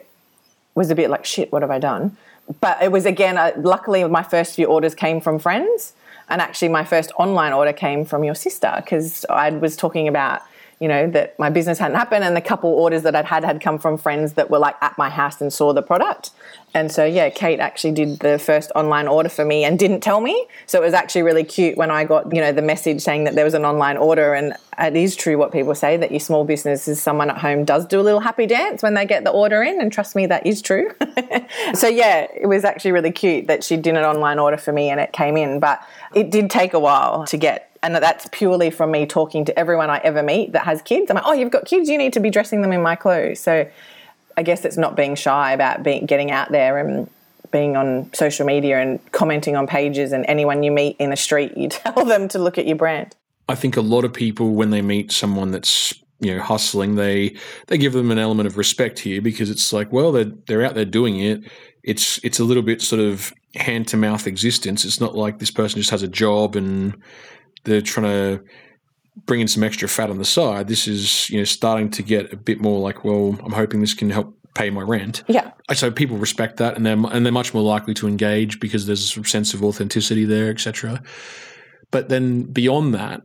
was 0.75 0.91
a 0.91 0.95
bit 0.95 1.11
like 1.11 1.25
shit 1.25 1.51
what 1.53 1.63
have 1.63 1.71
i 1.71 1.79
done? 1.79 2.17
But 2.61 2.83
it 2.83 2.93
was 2.93 3.07
again 3.07 3.39
uh, 3.39 3.53
luckily 3.57 4.05
my 4.05 4.23
first 4.23 4.55
few 4.55 4.67
orders 4.67 4.95
came 4.95 5.21
from 5.21 5.39
friends 5.39 5.95
and 6.29 6.41
actually 6.41 6.69
my 6.69 6.85
first 6.85 7.11
online 7.19 7.53
order 7.53 7.73
came 7.73 8.05
from 8.05 8.23
your 8.23 8.37
sister 8.37 8.73
because 8.77 9.27
i 9.29 9.51
was 9.51 9.77
talking 9.77 10.07
about 10.07 10.43
you 10.81 10.89
know, 10.89 11.11
that 11.11 11.39
my 11.39 11.51
business 11.51 11.79
hadn't 11.79 11.99
happened 11.99 12.25
and 12.25 12.35
the 12.35 12.41
couple 12.41 12.71
orders 12.71 13.03
that 13.03 13.15
I'd 13.15 13.27
had 13.27 13.45
had 13.45 13.61
come 13.61 13.79
from 13.79 13.99
friends 13.99 14.33
that 14.33 14.51
were 14.51 14.59
like 14.59 14.77
at 14.81 14.97
my 14.97 15.11
house 15.11 15.39
and 15.43 15.53
saw 15.53 15.75
the 15.75 15.83
product. 15.83 16.31
And 16.73 16.91
so, 16.91 17.05
yeah, 17.05 17.29
Kate 17.29 17.61
actually 17.61 17.93
did 17.93 18.21
the 18.21 18.39
first 18.39 18.73
online 18.75 19.07
order 19.07 19.29
for 19.29 19.45
me 19.45 19.65
and 19.65 19.79
didn't 19.79 20.01
tell 20.01 20.23
me. 20.23 20.47
So 20.67 20.81
it 20.81 20.85
was 20.85 20.95
actually 20.95 21.23
really 21.23 21.45
cute 21.45 21.77
when 21.77 21.91
I 21.91 22.05
got, 22.05 22.35
you 22.35 22.41
know, 22.41 22.53
the 22.53 22.63
message 22.63 23.03
saying 23.03 23.25
that 23.25 23.35
there 23.35 23.45
was 23.45 23.53
an 23.53 23.67
online 23.67 23.99
order. 23.99 24.33
And 24.33 24.55
it 24.79 24.97
is 24.97 25.17
true 25.17 25.37
what 25.37 25.53
people 25.53 25.75
say 25.75 25.99
that 25.99 26.13
your 26.13 26.21
small 26.21 26.45
business 26.45 26.89
is 26.89 27.03
someone 27.03 27.29
at 27.29 27.37
home 27.37 27.67
does 27.67 27.85
do 27.85 28.01
a 28.01 28.03
little 28.03 28.21
happy 28.21 28.47
dance 28.47 28.83
when 28.83 28.95
they 28.95 29.05
get 29.05 29.25
the 29.25 29.31
order 29.31 29.63
in. 29.63 29.83
And 29.83 29.93
trust 29.93 30.17
me, 30.17 30.27
that 30.27 30.47
is 30.47 30.63
true. 30.63 30.93
so, 31.75 31.89
yeah, 31.89 32.27
it 32.35 32.47
was 32.47 32.65
actually 32.65 32.93
really 32.93 33.13
cute 33.13 33.49
that 33.49 33.65
she 33.65 33.77
did 33.77 33.97
an 33.97 34.05
online 34.05 34.39
order 34.39 34.57
for 34.57 34.73
me 34.73 34.89
and 34.89 34.99
it 34.99 35.13
came 35.13 35.37
in. 35.37 35.61
But 35.61 35.85
it 36.15 36.31
did 36.31 36.49
take 36.49 36.73
a 36.73 36.81
while 36.81 37.27
to 37.27 37.37
get 37.37 37.70
and 37.83 37.95
that's 37.95 38.29
purely 38.33 38.71
from 38.71 38.91
me 38.91 39.07
talking 39.07 39.45
to 39.47 39.59
everyone 39.59 39.91
I 39.91 39.99
ever 39.99 40.23
meet 40.23 40.53
that 40.53 40.65
has 40.65 40.83
kids. 40.83 41.11
I'm 41.11 41.15
like, 41.15 41.25
oh, 41.27 41.33
you've 41.33 41.51
got 41.51 41.65
kids, 41.65 41.89
you 41.89 41.97
need 41.97 42.13
to 42.13 42.21
be 42.21 42.31
dressing 42.31 42.63
them 42.63 42.73
in 42.73 42.83
my 42.83 42.95
clothes. 42.95 43.41
So 43.41 43.67
I 44.37 44.43
guess 44.43 44.65
it's 44.65 44.77
not 44.77 44.97
being 44.97 45.15
shy 45.15 45.53
about 45.53 45.83
being 45.83 46.07
getting 46.07 46.31
out 46.31 46.51
there 46.51 46.79
and 46.79 47.09
being 47.51 47.77
on 47.77 48.13
social 48.15 48.47
media 48.47 48.81
and 48.81 49.01
commenting 49.13 49.57
on 49.57 49.67
pages 49.67 50.13
and 50.13 50.25
anyone 50.29 50.63
you 50.63 50.71
meet 50.71 50.97
in 50.99 51.11
the 51.11 51.17
street, 51.17 51.57
you 51.57 51.69
tell 51.71 52.05
them 52.05 52.29
to 52.29 52.39
look 52.39 52.59
at 52.59 52.67
your 52.67 52.77
brand. 52.77 53.15
I 53.49 53.55
think 53.55 53.77
a 53.77 53.81
lot 53.81 54.05
of 54.05 54.13
people 54.13 54.55
when 54.55 54.71
they 54.71 54.83
meet 54.83 55.11
someone 55.11 55.51
that's 55.51 55.95
you 56.21 56.35
know 56.35 56.43
hustling, 56.43 56.95
they 56.97 57.37
they 57.67 57.79
give 57.79 57.95
them 57.95 58.11
an 58.11 58.19
element 58.19 58.47
of 58.47 58.57
respect 58.57 58.99
here 58.99 59.21
because 59.21 59.51
it's 59.51 59.73
like, 59.73 59.91
well, 59.91 60.13
they're 60.13 60.33
they're 60.47 60.65
out 60.65 60.75
there 60.75 60.85
doing 60.85 61.19
it. 61.19 61.43
It's 61.83 62.21
it's 62.23 62.39
a 62.39 62.45
little 62.45 62.63
bit 62.63 62.83
sort 62.83 63.01
of 63.01 63.33
hand 63.55 63.89
to 63.89 63.97
mouth 63.97 64.27
existence. 64.27 64.85
It's 64.85 65.01
not 65.01 65.17
like 65.17 65.39
this 65.39 65.51
person 65.51 65.81
just 65.81 65.91
has 65.91 66.03
a 66.03 66.09
job 66.09 66.55
and 66.55 66.95
they're 67.65 67.81
trying 67.81 68.07
to 68.07 68.45
bring 69.27 69.41
in 69.41 69.49
some 69.49 69.63
extra 69.63 69.89
fat 69.89 70.11
on 70.11 70.19
the 70.19 70.25
side. 70.25 70.69
This 70.69 70.89
is 70.89 71.29
you 71.31 71.39
know 71.39 71.45
starting 71.45 71.91
to 71.91 72.03
get 72.03 72.33
a 72.33 72.37
bit 72.37 72.61
more 72.61 72.81
like, 72.81 73.05
well, 73.05 73.37
I'm 73.45 73.53
hoping 73.53 73.81
this 73.81 73.95
can 73.95 74.11
help 74.11 74.37
pay 74.55 74.71
my 74.71 74.83
rent. 74.83 75.23
Yeah. 75.29 75.53
So 75.73 75.91
people 75.91 76.17
respect 76.17 76.57
that, 76.59 76.77
and 76.77 76.85
they're 76.85 76.97
and 76.97 77.25
they're 77.25 77.33
much 77.33 77.55
more 77.55 77.63
likely 77.63 77.95
to 77.95 78.09
engage 78.09 78.61
because 78.61 78.87
there's 78.87 79.17
a 79.17 79.25
sense 79.25 79.55
of 79.55 79.63
authenticity 79.63 80.25
there, 80.25 80.51
etc. 80.51 81.03
But 81.91 82.09
then 82.09 82.43
beyond 82.45 82.95
that, 82.95 83.23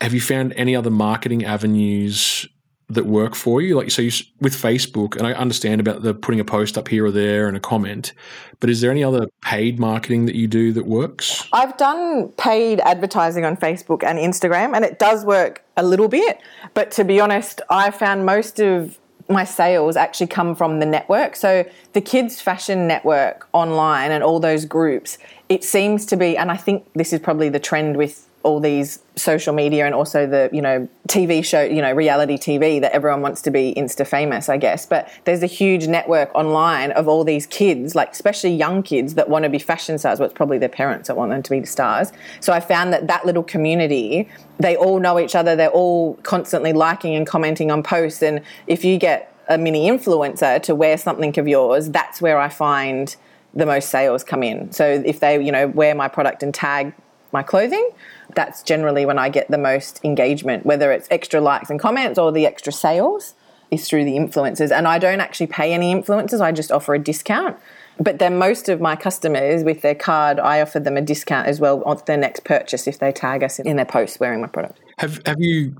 have 0.00 0.14
you 0.14 0.20
found 0.20 0.52
any 0.56 0.74
other 0.74 0.90
marketing 0.90 1.44
avenues 1.44 2.46
that 2.90 3.06
work 3.06 3.34
for 3.34 3.62
you? 3.62 3.76
Like, 3.76 3.90
so 3.90 4.02
you, 4.02 4.10
with 4.40 4.54
Facebook, 4.54 5.16
and 5.16 5.26
I 5.26 5.32
understand 5.32 5.80
about 5.80 6.02
the 6.02 6.14
putting 6.14 6.40
a 6.40 6.44
post 6.44 6.76
up 6.76 6.88
here 6.88 7.06
or 7.06 7.10
there 7.10 7.48
and 7.48 7.56
a 7.56 7.60
comment, 7.60 8.12
but 8.60 8.70
is 8.70 8.80
there 8.80 8.90
any 8.90 9.02
other 9.02 9.26
paid 9.42 9.78
marketing 9.78 10.26
that 10.26 10.34
you 10.34 10.46
do 10.46 10.72
that 10.72 10.86
works? 10.86 11.48
I've 11.52 11.76
done 11.76 12.28
paid 12.32 12.80
advertising 12.80 13.44
on 13.44 13.56
Facebook 13.56 14.04
and 14.04 14.18
Instagram, 14.18 14.74
and 14.74 14.84
it 14.84 14.98
does 14.98 15.24
work 15.24 15.64
a 15.76 15.82
little 15.82 16.08
bit. 16.08 16.40
But 16.74 16.90
to 16.92 17.04
be 17.04 17.20
honest, 17.20 17.60
I 17.70 17.90
found 17.90 18.26
most 18.26 18.60
of 18.60 18.98
my 19.28 19.44
sales 19.44 19.96
actually 19.96 20.26
come 20.26 20.54
from 20.54 20.80
the 20.80 20.86
network. 20.86 21.36
So 21.36 21.64
the 21.94 22.00
kids 22.00 22.40
fashion 22.40 22.86
network 22.86 23.48
online 23.52 24.10
and 24.10 24.22
all 24.22 24.38
those 24.38 24.66
groups, 24.66 25.18
it 25.48 25.64
seems 25.64 26.04
to 26.06 26.16
be, 26.16 26.36
and 26.36 26.50
I 26.50 26.56
think 26.58 26.86
this 26.94 27.12
is 27.12 27.20
probably 27.20 27.48
the 27.48 27.60
trend 27.60 27.96
with 27.96 28.28
all 28.44 28.60
these 28.60 29.00
social 29.16 29.54
media 29.54 29.86
and 29.86 29.94
also 29.94 30.26
the 30.26 30.50
you 30.52 30.60
know 30.60 30.86
TV 31.08 31.44
show 31.44 31.62
you 31.62 31.80
know 31.80 31.92
reality 31.92 32.36
TV 32.36 32.80
that 32.80 32.92
everyone 32.92 33.22
wants 33.22 33.40
to 33.42 33.50
be 33.50 33.74
insta 33.76 34.06
famous 34.06 34.48
I 34.48 34.58
guess. 34.58 34.86
But 34.86 35.10
there's 35.24 35.42
a 35.42 35.46
huge 35.46 35.88
network 35.88 36.32
online 36.34 36.92
of 36.92 37.08
all 37.08 37.24
these 37.24 37.46
kids 37.46 37.94
like 37.94 38.12
especially 38.12 38.54
young 38.54 38.82
kids 38.82 39.14
that 39.14 39.28
want 39.28 39.44
to 39.44 39.48
be 39.48 39.58
fashion 39.58 39.98
stars 39.98 40.20
well 40.20 40.26
it's 40.26 40.36
probably 40.36 40.58
their 40.58 40.68
parents 40.68 41.08
that 41.08 41.16
want 41.16 41.30
them 41.30 41.42
to 41.42 41.50
be 41.50 41.60
the 41.60 41.66
stars. 41.66 42.12
So 42.40 42.52
I 42.52 42.60
found 42.60 42.92
that 42.92 43.08
that 43.08 43.26
little 43.26 43.42
community 43.42 44.28
they 44.58 44.76
all 44.76 45.00
know 45.00 45.18
each 45.18 45.34
other 45.34 45.56
they're 45.56 45.70
all 45.70 46.14
constantly 46.22 46.72
liking 46.72 47.14
and 47.14 47.26
commenting 47.26 47.70
on 47.70 47.82
posts. 47.82 48.22
And 48.22 48.42
if 48.66 48.84
you 48.84 48.98
get 48.98 49.34
a 49.48 49.58
mini 49.58 49.88
influencer 49.88 50.62
to 50.62 50.74
wear 50.74 50.98
something 50.98 51.38
of 51.38 51.48
yours 51.48 51.90
that's 51.90 52.20
where 52.20 52.38
I 52.38 52.50
find 52.50 53.16
the 53.54 53.64
most 53.64 53.88
sales 53.88 54.24
come 54.24 54.42
in. 54.42 54.72
So 54.72 55.02
if 55.06 55.20
they 55.20 55.42
you 55.42 55.50
know 55.50 55.68
wear 55.68 55.94
my 55.94 56.08
product 56.08 56.42
and 56.42 56.52
tag 56.52 56.92
my 57.34 57.42
clothing, 57.42 57.90
that's 58.34 58.62
generally 58.62 59.04
when 59.04 59.18
I 59.18 59.28
get 59.28 59.50
the 59.50 59.58
most 59.58 60.00
engagement, 60.02 60.64
whether 60.64 60.90
it's 60.90 61.06
extra 61.10 61.42
likes 61.42 61.68
and 61.68 61.78
comments 61.78 62.18
or 62.18 62.32
the 62.32 62.46
extra 62.46 62.72
sales 62.72 63.34
is 63.70 63.86
through 63.86 64.06
the 64.06 64.16
influencers. 64.16 64.70
And 64.70 64.88
I 64.88 64.98
don't 64.98 65.20
actually 65.20 65.48
pay 65.48 65.74
any 65.74 65.94
influencers, 65.94 66.40
I 66.40 66.52
just 66.52 66.72
offer 66.72 66.94
a 66.94 66.98
discount. 66.98 67.58
But 67.98 68.18
then 68.18 68.38
most 68.38 68.68
of 68.68 68.80
my 68.80 68.96
customers 68.96 69.62
with 69.62 69.82
their 69.82 69.94
card, 69.94 70.40
I 70.40 70.60
offer 70.60 70.80
them 70.80 70.96
a 70.96 71.00
discount 71.02 71.46
as 71.46 71.60
well 71.60 71.82
on 71.84 72.00
their 72.06 72.16
next 72.16 72.44
purchase 72.44 72.86
if 72.86 72.98
they 72.98 73.12
tag 73.12 73.42
us 73.42 73.58
in 73.58 73.76
their 73.76 73.84
post 73.84 74.18
wearing 74.18 74.40
my 74.40 74.48
product. 74.48 74.80
Have 74.98 75.20
have 75.26 75.40
you 75.40 75.76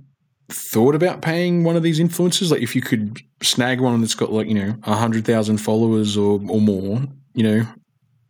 thought 0.48 0.94
about 0.94 1.22
paying 1.22 1.64
one 1.64 1.76
of 1.76 1.82
these 1.82 1.98
influencers? 1.98 2.50
Like 2.50 2.62
if 2.62 2.76
you 2.76 2.82
could 2.82 3.20
snag 3.42 3.80
one 3.80 4.00
that's 4.00 4.14
got 4.14 4.32
like, 4.32 4.46
you 4.46 4.54
know, 4.54 4.76
a 4.84 4.94
hundred 4.94 5.24
thousand 5.24 5.58
followers 5.58 6.16
or, 6.16 6.40
or 6.48 6.60
more, 6.60 7.02
you 7.34 7.42
know, 7.42 7.66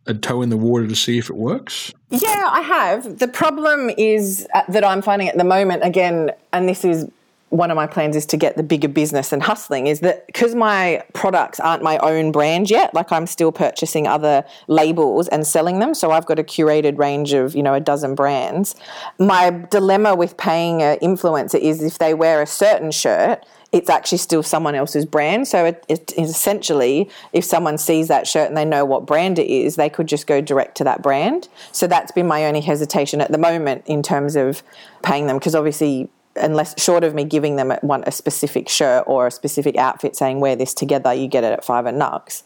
a 0.07 0.13
toe 0.13 0.41
in 0.41 0.49
the 0.49 0.57
water 0.57 0.87
to 0.87 0.95
see 0.95 1.17
if 1.17 1.29
it 1.29 1.35
works? 1.35 1.93
Yeah, 2.09 2.49
I 2.51 2.61
have. 2.61 3.19
The 3.19 3.27
problem 3.27 3.89
is 3.97 4.47
uh, 4.53 4.61
that 4.69 4.83
I'm 4.83 5.01
finding 5.01 5.27
at 5.27 5.37
the 5.37 5.43
moment, 5.43 5.83
again, 5.83 6.31
and 6.53 6.69
this 6.69 6.85
is 6.85 7.09
one 7.49 7.71
of 7.71 7.75
my 7.75 7.87
plans 7.87 8.15
is 8.15 8.25
to 8.25 8.37
get 8.37 8.57
the 8.57 8.63
bigger 8.63 8.87
business 8.87 9.31
and 9.31 9.43
hustling 9.43 9.87
is 9.87 9.99
that 9.99 10.25
because 10.27 10.55
my 10.55 11.03
products 11.13 11.59
aren't 11.59 11.83
my 11.83 11.97
own 11.99 12.31
brand 12.31 12.69
yet 12.69 12.93
like 12.93 13.11
i'm 13.11 13.27
still 13.27 13.51
purchasing 13.51 14.07
other 14.07 14.43
labels 14.67 15.27
and 15.27 15.45
selling 15.45 15.79
them 15.79 15.93
so 15.93 16.11
i've 16.11 16.25
got 16.25 16.39
a 16.39 16.43
curated 16.43 16.97
range 16.97 17.33
of 17.33 17.55
you 17.55 17.63
know 17.63 17.73
a 17.73 17.79
dozen 17.79 18.15
brands 18.15 18.75
my 19.19 19.51
dilemma 19.69 20.15
with 20.15 20.35
paying 20.37 20.81
an 20.81 20.97
influencer 20.99 21.59
is 21.59 21.81
if 21.83 21.99
they 21.99 22.13
wear 22.13 22.41
a 22.41 22.47
certain 22.47 22.91
shirt 22.91 23.45
it's 23.71 23.89
actually 23.89 24.19
still 24.19 24.41
someone 24.41 24.73
else's 24.73 25.05
brand. 25.05 25.49
So 25.49 25.65
it, 25.65 26.13
essentially, 26.17 27.09
if 27.33 27.43
someone 27.43 27.77
sees 27.77 28.07
that 28.07 28.25
shirt 28.25 28.47
and 28.47 28.55
they 28.55 28.63
know 28.63 28.85
what 28.85 29.05
brand 29.05 29.37
it 29.37 29.47
is, 29.47 29.75
they 29.75 29.89
could 29.89 30.07
just 30.07 30.27
go 30.27 30.39
direct 30.39 30.77
to 30.77 30.85
that 30.85 31.01
brand. 31.01 31.49
So 31.73 31.85
that's 31.85 32.13
been 32.13 32.25
my 32.25 32.45
only 32.45 32.61
hesitation 32.61 33.19
at 33.19 33.33
the 33.33 33.37
moment 33.37 33.83
in 33.85 34.01
terms 34.01 34.37
of 34.37 34.63
paying 35.03 35.27
them, 35.27 35.37
because 35.39 35.55
obviously 35.55 36.09
unless 36.35 36.81
short 36.81 37.03
of 37.03 37.13
me 37.13 37.23
giving 37.23 37.55
them 37.55 37.71
one 37.81 38.03
a 38.05 38.11
specific 38.11 38.69
shirt 38.69 39.03
or 39.07 39.27
a 39.27 39.31
specific 39.31 39.77
outfit 39.77 40.15
saying 40.15 40.39
wear 40.39 40.55
this 40.55 40.73
together 40.73 41.13
you 41.13 41.27
get 41.27 41.43
it 41.43 41.53
at 41.53 41.63
five 41.63 41.85
and 41.85 41.99
Knux 42.01 42.43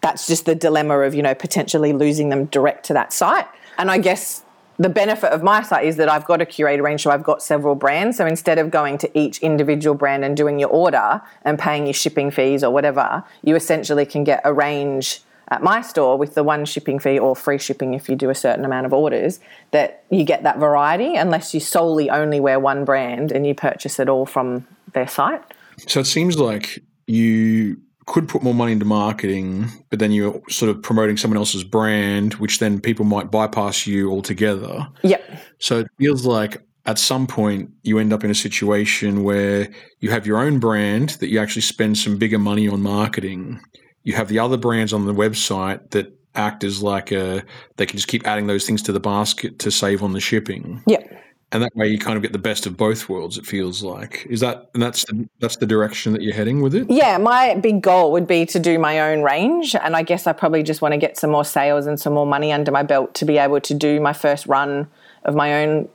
that's 0.00 0.26
just 0.26 0.46
the 0.46 0.54
dilemma 0.54 0.98
of 1.00 1.14
you 1.14 1.22
know 1.22 1.34
potentially 1.34 1.92
losing 1.92 2.28
them 2.28 2.46
direct 2.46 2.84
to 2.86 2.92
that 2.92 3.12
site 3.12 3.46
and 3.78 3.90
i 3.90 3.98
guess 3.98 4.44
the 4.78 4.88
benefit 4.88 5.30
of 5.32 5.42
my 5.42 5.62
site 5.62 5.84
is 5.84 5.96
that 5.96 6.08
I've 6.08 6.24
got 6.24 6.40
a 6.40 6.44
curated 6.44 6.82
range, 6.82 7.02
so 7.02 7.10
I've 7.10 7.22
got 7.22 7.42
several 7.42 7.74
brands. 7.74 8.16
So 8.16 8.26
instead 8.26 8.58
of 8.58 8.70
going 8.70 8.98
to 8.98 9.18
each 9.18 9.38
individual 9.38 9.94
brand 9.94 10.24
and 10.24 10.36
doing 10.36 10.58
your 10.58 10.70
order 10.70 11.20
and 11.44 11.58
paying 11.58 11.86
your 11.86 11.94
shipping 11.94 12.30
fees 12.30 12.64
or 12.64 12.72
whatever, 12.72 13.22
you 13.42 13.54
essentially 13.54 14.06
can 14.06 14.24
get 14.24 14.40
a 14.44 14.52
range 14.52 15.20
at 15.48 15.62
my 15.62 15.82
store 15.82 16.16
with 16.16 16.34
the 16.34 16.42
one 16.42 16.64
shipping 16.64 16.98
fee 16.98 17.18
or 17.18 17.36
free 17.36 17.58
shipping 17.58 17.94
if 17.94 18.08
you 18.08 18.16
do 18.16 18.30
a 18.30 18.34
certain 18.34 18.64
amount 18.64 18.86
of 18.86 18.92
orders 18.92 19.40
that 19.70 20.04
you 20.10 20.24
get 20.24 20.42
that 20.42 20.58
variety 20.58 21.14
unless 21.14 21.52
you 21.52 21.60
solely 21.60 22.08
only 22.10 22.40
wear 22.40 22.58
one 22.58 22.84
brand 22.84 23.32
and 23.32 23.46
you 23.46 23.54
purchase 23.54 23.98
it 23.98 24.08
all 24.08 24.26
from 24.26 24.66
their 24.92 25.08
site. 25.08 25.42
So 25.86 26.00
it 26.00 26.06
seems 26.06 26.38
like 26.38 26.82
you 27.06 27.76
could 28.06 28.28
put 28.28 28.42
more 28.42 28.54
money 28.54 28.72
into 28.72 28.84
marketing, 28.84 29.68
but 29.90 29.98
then 29.98 30.12
you're 30.12 30.42
sort 30.48 30.70
of 30.70 30.82
promoting 30.82 31.16
someone 31.16 31.38
else's 31.38 31.64
brand, 31.64 32.34
which 32.34 32.58
then 32.58 32.80
people 32.80 33.04
might 33.04 33.30
bypass 33.30 33.86
you 33.86 34.10
altogether. 34.10 34.88
Yep. 35.02 35.22
So 35.58 35.80
it 35.80 35.86
feels 35.98 36.26
like 36.26 36.62
at 36.84 36.98
some 36.98 37.26
point 37.26 37.70
you 37.82 37.98
end 37.98 38.12
up 38.12 38.24
in 38.24 38.30
a 38.30 38.34
situation 38.34 39.22
where 39.22 39.68
you 40.00 40.10
have 40.10 40.26
your 40.26 40.38
own 40.38 40.58
brand 40.58 41.10
that 41.20 41.28
you 41.28 41.38
actually 41.38 41.62
spend 41.62 41.96
some 41.96 42.18
bigger 42.18 42.38
money 42.38 42.66
on 42.68 42.82
marketing. 42.82 43.60
You 44.04 44.14
have 44.14 44.28
the 44.28 44.38
other 44.38 44.56
brands 44.56 44.92
on 44.92 45.06
the 45.06 45.14
website 45.14 45.90
that 45.90 46.18
act 46.34 46.64
as 46.64 46.82
like 46.82 47.12
a 47.12 47.44
they 47.76 47.86
can 47.86 47.96
just 47.96 48.08
keep 48.08 48.26
adding 48.26 48.46
those 48.46 48.66
things 48.66 48.82
to 48.82 48.92
the 48.92 49.00
basket 49.00 49.58
to 49.60 49.70
save 49.70 50.02
on 50.02 50.12
the 50.12 50.20
shipping. 50.20 50.82
Yep 50.86 51.22
and 51.52 51.62
that 51.62 51.76
way 51.76 51.86
you 51.86 51.98
kind 51.98 52.16
of 52.16 52.22
get 52.22 52.32
the 52.32 52.38
best 52.38 52.64
of 52.64 52.76
both 52.76 53.08
worlds 53.08 53.36
it 53.36 53.44
feels 53.44 53.82
like. 53.82 54.26
Is 54.28 54.40
that 54.40 54.70
and 54.74 54.82
that's 54.82 55.04
the, 55.04 55.28
that's 55.38 55.56
the 55.56 55.66
direction 55.66 56.12
that 56.14 56.22
you're 56.22 56.34
heading 56.34 56.62
with 56.62 56.74
it? 56.74 56.90
Yeah 56.90 57.18
my 57.18 57.54
big 57.54 57.82
goal 57.82 58.10
would 58.12 58.26
be 58.26 58.46
to 58.46 58.58
do 58.58 58.78
my 58.78 59.00
own 59.00 59.22
range 59.22 59.76
and 59.76 59.94
i 59.94 60.02
guess 60.02 60.26
i 60.26 60.32
probably 60.32 60.62
just 60.62 60.80
want 60.80 60.92
to 60.92 60.98
get 60.98 61.18
some 61.18 61.30
more 61.30 61.44
sales 61.44 61.86
and 61.86 62.00
some 62.00 62.14
more 62.14 62.26
money 62.26 62.52
under 62.52 62.72
my 62.72 62.82
belt 62.82 63.14
to 63.14 63.24
be 63.24 63.38
able 63.38 63.60
to 63.60 63.74
do 63.74 64.00
my 64.00 64.12
first 64.12 64.46
run 64.46 64.88
of 65.24 65.34
my 65.34 65.62
own 65.62 65.88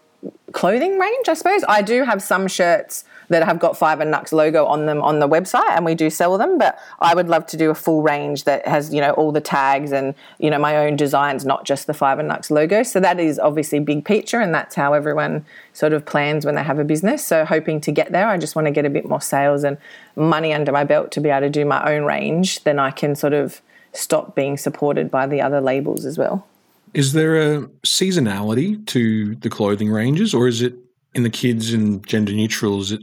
clothing 0.52 1.00
range 1.00 1.28
i 1.28 1.34
suppose. 1.34 1.64
I 1.68 1.82
do 1.82 2.04
have 2.04 2.22
some 2.22 2.48
shirts 2.48 3.04
that 3.30 3.44
have 3.44 3.60
got 3.60 3.78
Five 3.78 4.00
and 4.00 4.14
Knux 4.14 4.32
logo 4.32 4.66
on 4.66 4.86
them 4.86 5.02
on 5.02 5.20
the 5.20 5.28
website, 5.28 5.70
and 5.70 5.86
we 5.86 5.96
do 5.96 6.10
sell 6.10 6.38
them. 6.38 6.58
But 6.58 6.80
I 7.00 7.14
would 7.14 7.28
love 7.28 7.46
to 7.48 7.58
do 7.58 7.70
a 7.70 7.76
full 7.76 8.02
range 8.02 8.46
that 8.46 8.68
has 8.68 8.94
you 8.94 9.02
know 9.02 9.12
all 9.12 9.32
the 9.32 9.42
tags 9.42 9.92
and 9.92 10.16
you 10.40 10.50
know 10.50 10.60
my 10.60 10.78
own 10.78 10.96
designs, 10.96 11.46
not 11.46 11.66
just 11.66 11.88
the 11.88 11.94
Five 11.94 12.20
and 12.20 12.30
Knux 12.30 12.50
logo. 12.50 12.84
So 12.84 13.00
that 13.00 13.20
is 13.20 13.40
obviously 13.40 13.80
big 13.80 14.06
picture, 14.06 14.40
and 14.40 14.54
that's 14.54 14.76
how 14.76 14.94
everyone 14.94 15.46
sort 15.74 15.94
of 15.94 16.06
plans 16.06 16.46
when 16.46 16.56
they 16.56 16.64
have 16.64 16.80
a 16.80 16.84
business. 16.84 17.26
So 17.26 17.46
hoping 17.46 17.82
to 17.82 17.92
get 17.92 18.12
there, 18.12 18.28
I 18.28 18.38
just 18.38 18.56
want 18.56 18.68
to 18.68 18.72
get 18.72 18.86
a 18.86 18.90
bit 18.90 19.08
more 19.08 19.22
sales 19.22 19.64
and 19.64 19.78
money 20.16 20.54
under 20.54 20.72
my 20.72 20.84
belt 20.84 21.12
to 21.12 21.22
be 21.22 21.30
able 21.30 21.42
to 21.42 21.50
do 21.50 21.66
my 21.66 21.94
own 21.94 22.04
range. 22.04 22.64
Then 22.64 22.80
I 22.80 22.92
can 22.92 23.16
sort 23.16 23.34
of 23.34 23.62
stop 23.94 24.36
being 24.36 24.58
supported 24.58 25.10
by 25.10 25.28
the 25.28 25.42
other 25.42 25.62
labels 25.62 26.06
as 26.06 26.18
well. 26.18 26.46
Is 26.94 27.14
there 27.14 27.36
a 27.36 27.62
seasonality 27.86 28.86
to 28.88 29.36
the 29.36 29.50
clothing 29.50 29.92
ranges, 29.92 30.34
or 30.34 30.48
is 30.48 30.62
it 30.62 30.74
in 31.14 31.24
the 31.24 31.30
kids 31.30 31.74
and 31.74 32.06
gender 32.08 32.32
neutral? 32.32 32.80
Is 32.80 32.92
it 32.92 33.02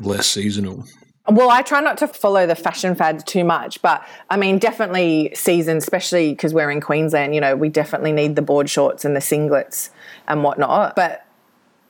less 0.00 0.26
seasonal? 0.26 0.84
Well, 1.30 1.50
I 1.50 1.60
try 1.60 1.80
not 1.80 1.98
to 1.98 2.08
follow 2.08 2.46
the 2.46 2.54
fashion 2.54 2.94
fads 2.94 3.22
too 3.22 3.44
much, 3.44 3.82
but 3.82 4.06
I 4.30 4.38
mean, 4.38 4.58
definitely 4.58 5.30
season, 5.34 5.76
especially 5.76 6.30
because 6.30 6.54
we're 6.54 6.70
in 6.70 6.80
Queensland, 6.80 7.34
you 7.34 7.40
know, 7.40 7.54
we 7.54 7.68
definitely 7.68 8.12
need 8.12 8.34
the 8.34 8.42
board 8.42 8.70
shorts 8.70 9.04
and 9.04 9.14
the 9.14 9.20
singlets 9.20 9.90
and 10.26 10.42
whatnot. 10.42 10.96
But 10.96 11.26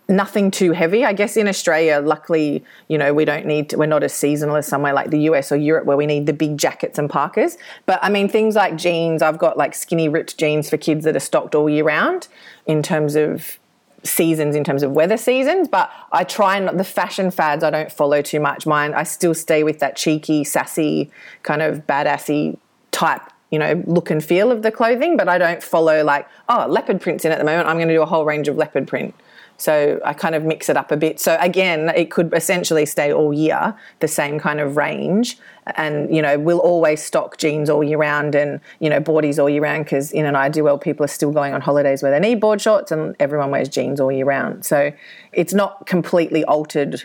nothing 0.09 0.51
too 0.51 0.73
heavy. 0.73 1.05
I 1.05 1.13
guess 1.13 1.37
in 1.37 1.47
Australia, 1.47 2.01
luckily, 2.01 2.65
you 2.89 2.97
know, 2.99 3.13
we 3.13 3.25
don't 3.25 3.47
need, 3.47 3.71
to, 3.71 3.77
we're 3.77 3.87
not 3.87 4.03
as 4.03 4.15
seasonal 4.15 4.57
as 4.57 4.67
somewhere 4.67 4.93
like 4.93 5.11
the 5.11 5.21
US 5.31 5.53
or 5.53 5.57
Europe 5.57 5.85
where 5.85 5.97
we 5.97 6.07
need 6.07 6.27
the 6.27 6.33
big 6.33 6.57
jackets 6.57 6.99
and 6.99 7.11
parkas. 7.11 7.59
But 7.87 8.01
I 8.03 8.09
mean, 8.09 8.29
things 8.29 8.57
like 8.57 8.77
jeans, 8.77 9.23
I've 9.23 9.39
got 9.39 9.57
like 9.57 9.75
skinny 9.75 10.09
ripped 10.09 10.39
jeans 10.39 10.71
for 10.71 10.79
kids 10.79 11.05
that 11.05 11.15
are 11.15 11.21
stocked 11.21 11.55
all 11.55 11.69
year 11.69 11.85
round 11.85 12.27
in 12.67 12.83
terms 12.83 13.15
of 13.15 13.59
seasons 14.05 14.55
in 14.55 14.65
terms 14.65 14.83
of 14.83 14.93
weather 14.93 15.17
seasons, 15.17 15.69
but 15.69 15.91
I 16.13 16.25
try 16.25 16.59
not 16.59 16.77
the 16.77 16.85
fashion 16.85 17.31
fads 17.31 17.65
I 17.65 17.71
don't 17.71 17.91
follow 17.91 18.23
too 18.23 18.41
much. 18.41 18.67
Mine 18.67 18.95
I 18.95 19.03
still 19.03 19.35
stay 19.35 19.63
with 19.63 19.81
that 19.81 19.97
cheeky, 19.97 20.45
sassy, 20.45 21.11
kind 21.43 21.63
of 21.63 21.87
badassy 21.87 22.59
type, 22.91 23.23
you 23.51 23.59
know, 23.59 23.83
look 23.87 24.11
and 24.11 24.25
feel 24.25 24.51
of 24.51 24.63
the 24.63 24.71
clothing, 24.71 25.17
but 25.17 25.29
I 25.29 25.39
don't 25.39 25.63
follow 25.63 26.05
like, 26.05 26.29
oh, 26.49 26.67
leopard 26.69 27.01
print's 27.01 27.25
in 27.25 27.33
at 27.33 27.39
the 27.39 27.45
moment. 27.45 27.69
I'm 27.69 27.77
going 27.77 27.89
to 27.89 27.95
do 27.95 28.03
a 28.03 28.07
whole 28.07 28.25
range 28.25 28.49
of 28.49 28.57
leopard 28.57 28.87
print. 28.87 29.15
So 29.61 30.01
I 30.05 30.13
kind 30.13 30.37
of 30.37 30.45
mix 30.45 30.69
it 30.69 30.77
up 30.77 30.93
a 30.93 30.97
bit. 30.97 31.19
So 31.19 31.37
again, 31.41 31.89
it 31.89 32.13
could 32.13 32.33
essentially 32.33 32.87
stay 32.87 33.13
all 33.13 33.35
year, 33.35 33.75
the 33.99 34.07
same 34.07 34.39
kind 34.39 34.61
of 34.61 34.77
range. 34.77 35.37
And, 35.75 36.15
you 36.15 36.23
know, 36.23 36.39
we'll 36.39 36.61
always 36.61 37.03
stock 37.03 37.39
jeans 37.39 37.69
all 37.69 37.83
year 37.83 37.99
round 37.99 38.37
and, 38.37 38.61
you 38.79 38.89
know, 38.89 39.01
boardies 39.01 39.37
all 39.37 39.51
year 39.51 39.63
round 39.63 39.85
because 39.85 40.13
in 40.13 40.27
an 40.27 40.37
ideal 40.37 40.65
world, 40.65 40.81
people 40.81 41.05
are 41.05 41.09
still 41.09 41.33
going 41.33 41.55
on 41.55 41.61
holidays 41.61 42.05
where 42.05 42.13
they 42.13 42.21
need 42.21 42.39
board 42.39 42.61
shorts 42.61 42.93
and 42.93 43.17
everyone 43.19 43.51
wears 43.51 43.69
jeans 43.69 43.99
all 43.99 44.13
year 44.13 44.25
round. 44.25 44.65
So 44.65 44.93
it's 45.33 45.53
not 45.53 45.87
completely 45.87 46.45
altered 46.45 47.03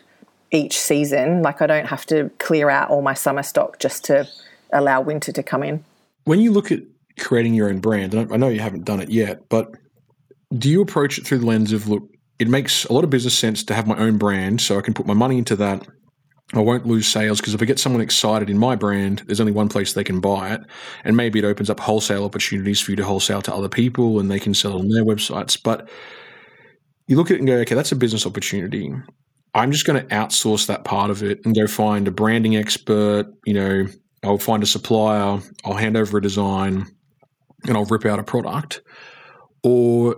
each 0.52 0.78
season. 0.78 1.42
Like 1.42 1.60
I 1.60 1.66
don't 1.66 1.88
have 1.88 2.06
to 2.08 2.30
clear 2.38 2.70
out 2.70 2.92
all 2.92 3.02
my 3.02 3.16
summer 3.16 3.44
stock 3.44 3.80
just 3.80 4.06
to 4.06 4.28
allow 4.72 5.02
winter 5.02 5.32
to 5.32 5.42
come 5.42 5.64
in. 5.64 5.84
When 6.26 6.40
you 6.40 6.52
look 6.52 6.72
at 6.72 6.80
creating 7.20 7.54
your 7.54 7.70
own 7.70 7.80
brand, 7.80 8.14
and 8.14 8.32
I 8.32 8.38
know 8.38 8.50
you 8.50 8.60
haven't 8.60 8.86
done 8.86 9.00
it 9.00 9.10
yet, 9.10 9.50
but 9.50 9.68
do 10.58 10.70
you 10.70 10.82
approach 10.82 11.18
it 11.18 11.26
through 11.26 11.40
the 11.40 11.46
lens 11.46 11.72
of 11.72 11.88
look, 11.88 12.04
it 12.40 12.48
makes 12.48 12.86
a 12.86 12.94
lot 12.94 13.04
of 13.04 13.10
business 13.10 13.38
sense 13.38 13.64
to 13.64 13.74
have 13.74 13.88
my 13.88 13.98
own 13.98 14.18
brand 14.18 14.62
so 14.62 14.78
I 14.78 14.82
can 14.82 14.94
put 14.94 15.06
my 15.06 15.14
money 15.14 15.38
into 15.38 15.56
that. 15.58 15.88
I 16.54 16.60
won't 16.60 16.86
lose 16.86 17.08
sales 17.08 17.40
because 17.40 17.56
if 17.56 17.62
I 17.62 17.66
get 17.66 17.80
someone 17.80 18.02
excited 18.02 18.50
in 18.50 18.58
my 18.60 18.76
brand, 18.76 19.24
there's 19.26 19.40
only 19.40 19.52
one 19.52 19.70
place 19.70 19.94
they 19.94 20.04
can 20.04 20.20
buy 20.20 20.54
it. 20.54 20.62
And 21.04 21.18
maybe 21.18 21.40
it 21.40 21.46
opens 21.46 21.70
up 21.70 21.80
wholesale 21.80 22.26
opportunities 22.26 22.80
for 22.80 22.92
you 22.92 22.98
to 22.98 23.06
wholesale 23.06 23.42
to 23.44 23.54
other 23.54 23.70
people 23.70 24.20
and 24.20 24.30
they 24.30 24.40
can 24.40 24.54
sell 24.54 24.78
on 24.78 24.90
their 24.90 25.04
websites. 25.04 25.58
But 25.62 25.90
you 27.08 27.16
look 27.16 27.32
at 27.32 27.36
it 27.36 27.40
and 27.40 27.48
go, 27.48 27.56
okay, 27.58 27.76
that's 27.76 27.92
a 27.92 27.96
business 27.96 28.28
opportunity. 28.28 28.92
I'm 29.56 29.72
just 29.72 29.86
going 29.86 30.00
to 30.00 30.16
outsource 30.16 30.68
that 30.68 30.84
part 30.84 31.10
of 31.10 31.24
it 31.24 31.40
and 31.46 31.56
go 31.56 31.66
find 31.66 32.08
a 32.08 32.12
branding 32.12 32.56
expert. 32.56 33.26
You 33.46 33.54
know, 33.54 33.86
I'll 34.24 34.38
find 34.38 34.64
a 34.64 34.66
supplier, 34.66 35.40
I'll 35.66 35.74
hand 35.74 35.98
over 35.98 36.18
a 36.18 36.22
design, 36.22 36.88
and 37.68 37.78
I'll 37.78 37.86
rip 37.86 38.06
out 38.06 38.20
a 38.20 38.24
product. 38.24 38.82
Or 39.64 40.18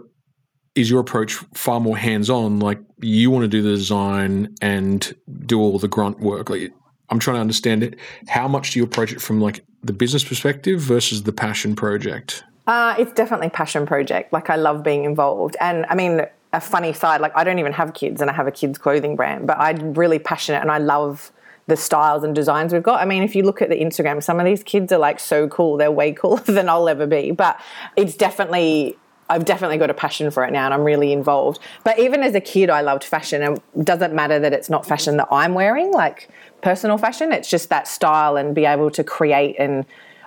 is 0.76 0.90
your 0.90 1.00
approach 1.00 1.34
far 1.54 1.80
more 1.80 1.98
hands 1.98 2.30
on? 2.30 2.60
Like 2.60 2.80
you 3.02 3.32
want 3.32 3.44
to 3.44 3.48
do 3.48 3.62
the 3.62 3.70
design 3.70 4.54
and 4.62 5.16
do 5.46 5.60
all 5.60 5.80
the 5.80 5.88
grunt 5.88 6.20
work. 6.20 6.50
Like 6.50 6.74
I'm 7.10 7.20
trying 7.20 7.36
to 7.36 7.42
understand 7.42 7.84
it. 7.84 7.98
How 8.28 8.48
much 8.48 8.72
do 8.72 8.80
you 8.80 8.86
approach 8.86 9.14
it 9.14 9.22
from 9.22 9.40
like 9.40 9.64
the 9.84 9.94
business 9.94 10.24
perspective 10.24 10.80
versus 10.80 11.24
the 11.24 11.32
passion 11.32 11.76
project? 11.76 12.44
Uh, 12.68 12.96
it's 12.98 13.14
definitely 13.14 13.50
passion 13.50 13.86
project. 13.86 14.34
Like 14.34 14.50
I 14.50 14.56
love 14.56 14.84
being 14.84 15.04
involved, 15.04 15.56
and 15.60 15.86
I 15.88 15.96
mean 15.96 16.22
a 16.52 16.60
funny 16.60 16.94
side. 16.94 17.22
Like 17.22 17.34
I 17.36 17.44
don't 17.44 17.60
even 17.60 17.74
have 17.74 17.94
kids, 17.94 18.22
and 18.22 18.30
I 18.30 18.34
have 18.34 18.48
a 18.48 18.52
kids 18.52 18.78
clothing 18.78 19.16
brand, 19.16 19.48
but 19.48 19.58
I'm 19.60 19.94
really 19.94 20.20
passionate 20.20 20.62
and 20.62 20.72
I 20.72 20.80
love 20.80 21.32
the 21.68 21.76
styles 21.76 22.24
and 22.24 22.36
designs 22.36 22.74
we've 22.74 22.84
got. 22.84 23.02
I 23.02 23.06
mean, 23.06 23.24
if 23.24 23.36
you 23.36 23.44
look 23.44 23.62
at 23.62 23.70
the 23.70 23.80
Instagram, 23.80 24.22
some 24.22 24.40
of 24.40 24.46
these 24.46 24.64
kids 24.64 24.92
are 24.92 25.00
like 25.00 25.20
so 25.20 25.48
cool. 25.48 25.78
They're 25.78 25.92
way 25.92 26.14
cooler 26.14 26.40
than 26.46 26.70
I'll 26.70 26.88
ever 26.88 27.08
be. 27.08 27.32
But 27.32 27.60
it's 27.96 28.16
definitely 28.16 28.98
I've 29.28 29.46
definitely 29.46 29.78
got 29.78 29.90
a 29.90 29.94
passion 29.94 30.30
for 30.30 30.46
it 30.46 30.52
now 30.52 30.66
and 30.66 30.74
I'm 30.74 30.84
really 30.84 31.12
involved. 31.12 31.60
But 31.84 31.98
even 31.98 32.22
as 32.22 32.36
a 32.36 32.42
kid, 32.42 32.70
I 32.70 32.82
loved 32.82 33.04
fashion. 33.04 33.42
And 33.42 33.58
it 33.76 33.86
doesn't 33.86 34.14
matter 34.14 34.38
that 34.40 34.54
it's 34.54 34.70
not 34.70 34.86
fashion 34.86 35.18
that 35.18 35.28
I'm 35.32 35.56
wearing, 35.56 35.92
like 35.92 36.30
personal 36.62 36.98
fashion, 36.98 37.32
it's 37.32 37.50
just 37.50 37.70
that 37.70 37.88
style 37.88 38.38
and 38.38 38.54
be 38.54 38.66
able 38.66 38.92
to 38.92 39.04
create. 39.04 39.56
And 39.58 39.86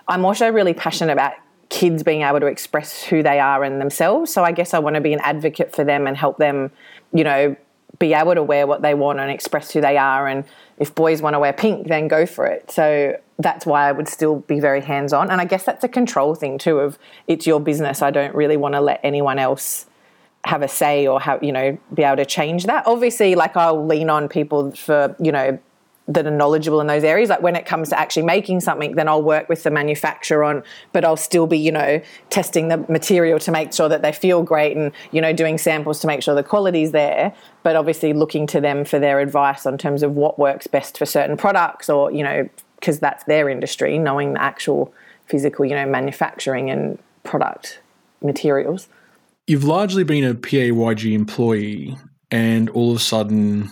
I'm 0.09 0.25
also 0.25 0.51
really 0.51 0.75
passionate 0.75 1.13
about 1.13 1.35
kids 1.69 2.03
being 2.03 2.23
able 2.23 2.41
to 2.41 2.47
express 2.47 3.05
who 3.05 3.23
they 3.23 3.39
are 3.39 3.63
and 3.63 3.81
themselves. 3.81 4.33
So 4.33 4.43
I 4.43 4.53
guess 4.53 4.75
I 4.75 4.79
want 4.81 4.95
to 4.95 5.01
be 5.01 5.13
an 5.13 5.21
advocate 5.21 5.75
for 5.75 5.85
them 5.85 6.07
and 6.07 6.17
help 6.17 6.39
them, 6.39 6.73
you 7.13 7.23
know, 7.23 7.57
be 7.99 8.15
able 8.15 8.35
to 8.35 8.43
wear 8.43 8.67
what 8.67 8.83
they 8.83 8.95
want 8.95 9.19
and 9.19 9.31
express 9.31 9.73
who 9.73 9.81
they 9.81 9.97
are. 9.97 10.29
And 10.29 10.45
if 10.79 10.95
boys 10.95 11.21
want 11.21 11.35
to 11.35 11.41
wear 11.41 11.53
pink, 11.53 11.89
then 11.89 12.09
go 12.09 12.27
for 12.27 12.47
it. 12.47 12.71
So 12.71 13.17
that's 13.39 13.67
why 13.67 13.89
I 13.89 13.93
would 13.93 14.09
still 14.09 14.41
be 14.41 14.61
very 14.61 14.81
hands 14.81 15.13
on. 15.13 15.31
And 15.31 15.41
I 15.41 15.45
guess 15.45 15.65
that's 15.65 15.85
a 15.85 15.89
control 15.89 16.35
thing 16.35 16.59
too 16.59 16.79
of 16.79 16.99
it's 17.27 17.47
your 17.47 17.61
business. 17.61 18.03
I 18.03 18.11
don't 18.11 18.35
really 18.35 18.57
want 18.57 18.75
to 18.75 18.81
let 18.81 19.01
anyone 19.03 19.39
else 19.39 19.87
have 20.45 20.63
a 20.63 20.69
say 20.69 21.07
or 21.07 21.21
have, 21.21 21.43
you 21.43 21.53
know, 21.53 21.77
be 21.93 22.03
able 22.05 22.17
to 22.17 22.27
change 22.27 22.65
that. 22.67 22.87
Obviously, 22.87 23.35
like 23.35 23.57
I'll 23.57 23.85
lean 23.85 24.11
on 24.11 24.29
people 24.29 24.71
for, 24.73 25.17
you 25.19 25.33
know, 25.33 25.59
that 26.09 26.27
are 26.27 26.31
knowledgeable 26.31 26.81
in 26.81 26.87
those 26.87 27.05
areas. 27.05 27.29
Like 27.29 27.43
when 27.43 27.55
it 27.55 27.67
comes 27.67 27.91
to 27.91 27.99
actually 27.99 28.23
making 28.23 28.61
something, 28.61 28.95
then 28.95 29.09
I'll 29.09 29.23
work 29.23 29.49
with 29.49 29.63
the 29.63 29.71
manufacturer 29.71 30.43
on, 30.43 30.63
but 30.93 31.05
I'll 31.05 31.19
still 31.19 31.47
be, 31.47 31.59
you 31.59 31.71
know, 31.71 32.01
testing 32.31 32.69
the 32.69 32.79
material 32.89 33.39
to 33.41 33.53
make 33.53 33.75
sure 33.75 33.91
that 33.91 34.01
they 34.01 34.13
feel 34.13 34.43
great 34.43 34.77
and, 34.77 34.91
you 35.13 35.21
know, 35.21 35.35
doing 35.35 35.59
samples 35.59 36.01
to 36.01 36.07
make 36.07 36.23
sure 36.23 36.35
the 36.35 36.43
quality's 36.43 36.93
there. 36.93 37.35
But 37.63 37.77
obviously 37.77 38.15
looking 38.15 38.47
to 38.49 38.61
them 38.61 38.87
for 38.87 38.99
their 38.99 39.21
advice 39.21 39.67
on 39.67 39.77
terms 39.77 40.03
of 40.03 40.17
what 40.17 40.39
works 40.39 40.67
best 40.67 40.97
for 40.97 41.05
certain 41.05 41.37
products 41.37 41.91
or, 41.91 42.11
you 42.11 42.25
know, 42.25 42.49
because 42.81 42.99
that's 43.01 43.25
their 43.25 43.51
industry, 43.51 43.99
knowing 43.99 44.33
the 44.33 44.43
actual 44.43 44.95
physical, 45.27 45.67
you 45.67 45.75
know, 45.75 45.87
manufacturing 45.87 46.71
and 46.71 46.99
product 47.23 47.81
materials. 48.23 48.89
You've 49.47 49.65
largely 49.65 50.05
been 50.05 50.25
a 50.25 50.35
PAYG 50.35 51.13
employee, 51.13 51.99
and 52.31 52.69
all 52.71 52.91
of 52.91 52.97
a 52.97 53.01
sudden, 53.01 53.71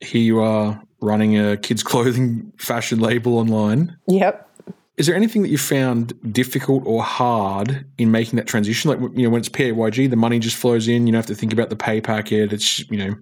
here 0.00 0.22
you 0.22 0.40
are 0.40 0.82
running 1.04 1.38
a 1.38 1.56
kids' 1.56 1.82
clothing 1.92 2.52
fashion 2.56 3.00
label 3.00 3.38
online. 3.38 3.96
Yep. 4.08 4.50
Is 4.96 5.06
there 5.06 5.16
anything 5.16 5.42
that 5.42 5.48
you 5.48 5.58
found 5.58 6.12
difficult 6.32 6.84
or 6.86 7.02
hard 7.02 7.84
in 7.98 8.12
making 8.12 8.36
that 8.36 8.46
transition? 8.46 8.90
Like, 8.90 9.00
you 9.16 9.24
know, 9.24 9.30
when 9.30 9.40
it's 9.40 9.48
PAYG, 9.48 10.08
the 10.08 10.16
money 10.16 10.38
just 10.38 10.56
flows 10.56 10.86
in. 10.86 11.06
You 11.06 11.12
don't 11.12 11.18
have 11.18 11.26
to 11.26 11.34
think 11.34 11.52
about 11.52 11.68
the 11.68 11.76
pay 11.76 12.00
packet. 12.00 12.52
It's, 12.52 12.88
you 12.90 12.98
know, 12.98 13.16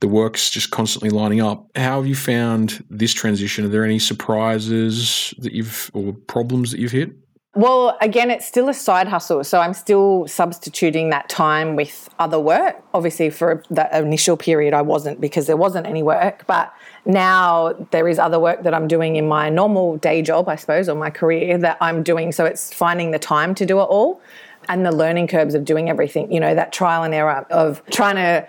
the 0.00 0.08
work's 0.08 0.50
just 0.50 0.70
constantly 0.70 1.08
lining 1.08 1.40
up. 1.40 1.66
How 1.74 1.96
have 1.96 2.06
you 2.06 2.14
found 2.14 2.84
this 2.90 3.14
transition? 3.14 3.64
Are 3.64 3.68
there 3.68 3.84
any 3.84 3.98
surprises 3.98 5.32
that 5.38 5.52
you've, 5.52 5.90
or 5.94 6.12
problems 6.12 6.72
that 6.72 6.80
you've 6.80 6.92
hit? 6.92 7.12
Well, 7.58 7.98
again, 8.00 8.30
it's 8.30 8.46
still 8.46 8.68
a 8.68 8.72
side 8.72 9.08
hustle. 9.08 9.42
So 9.42 9.58
I'm 9.58 9.74
still 9.74 10.28
substituting 10.28 11.10
that 11.10 11.28
time 11.28 11.74
with 11.74 12.08
other 12.20 12.38
work. 12.38 12.80
Obviously, 12.94 13.30
for 13.30 13.64
that 13.70 13.92
initial 14.00 14.36
period, 14.36 14.74
I 14.74 14.82
wasn't 14.82 15.20
because 15.20 15.48
there 15.48 15.56
wasn't 15.56 15.84
any 15.88 16.04
work. 16.04 16.46
But 16.46 16.72
now 17.04 17.72
there 17.90 18.06
is 18.06 18.20
other 18.20 18.38
work 18.38 18.62
that 18.62 18.74
I'm 18.74 18.86
doing 18.86 19.16
in 19.16 19.26
my 19.26 19.48
normal 19.48 19.96
day 19.96 20.22
job, 20.22 20.48
I 20.48 20.54
suppose, 20.54 20.88
or 20.88 20.94
my 20.94 21.10
career 21.10 21.58
that 21.58 21.78
I'm 21.80 22.04
doing. 22.04 22.30
So 22.30 22.44
it's 22.44 22.72
finding 22.72 23.10
the 23.10 23.18
time 23.18 23.56
to 23.56 23.66
do 23.66 23.80
it 23.80 23.86
all 23.86 24.20
and 24.68 24.86
the 24.86 24.92
learning 24.92 25.26
curves 25.26 25.56
of 25.56 25.64
doing 25.64 25.90
everything, 25.90 26.30
you 26.30 26.38
know, 26.38 26.54
that 26.54 26.72
trial 26.72 27.02
and 27.02 27.12
error 27.12 27.44
of 27.50 27.84
trying 27.90 28.14
to 28.14 28.46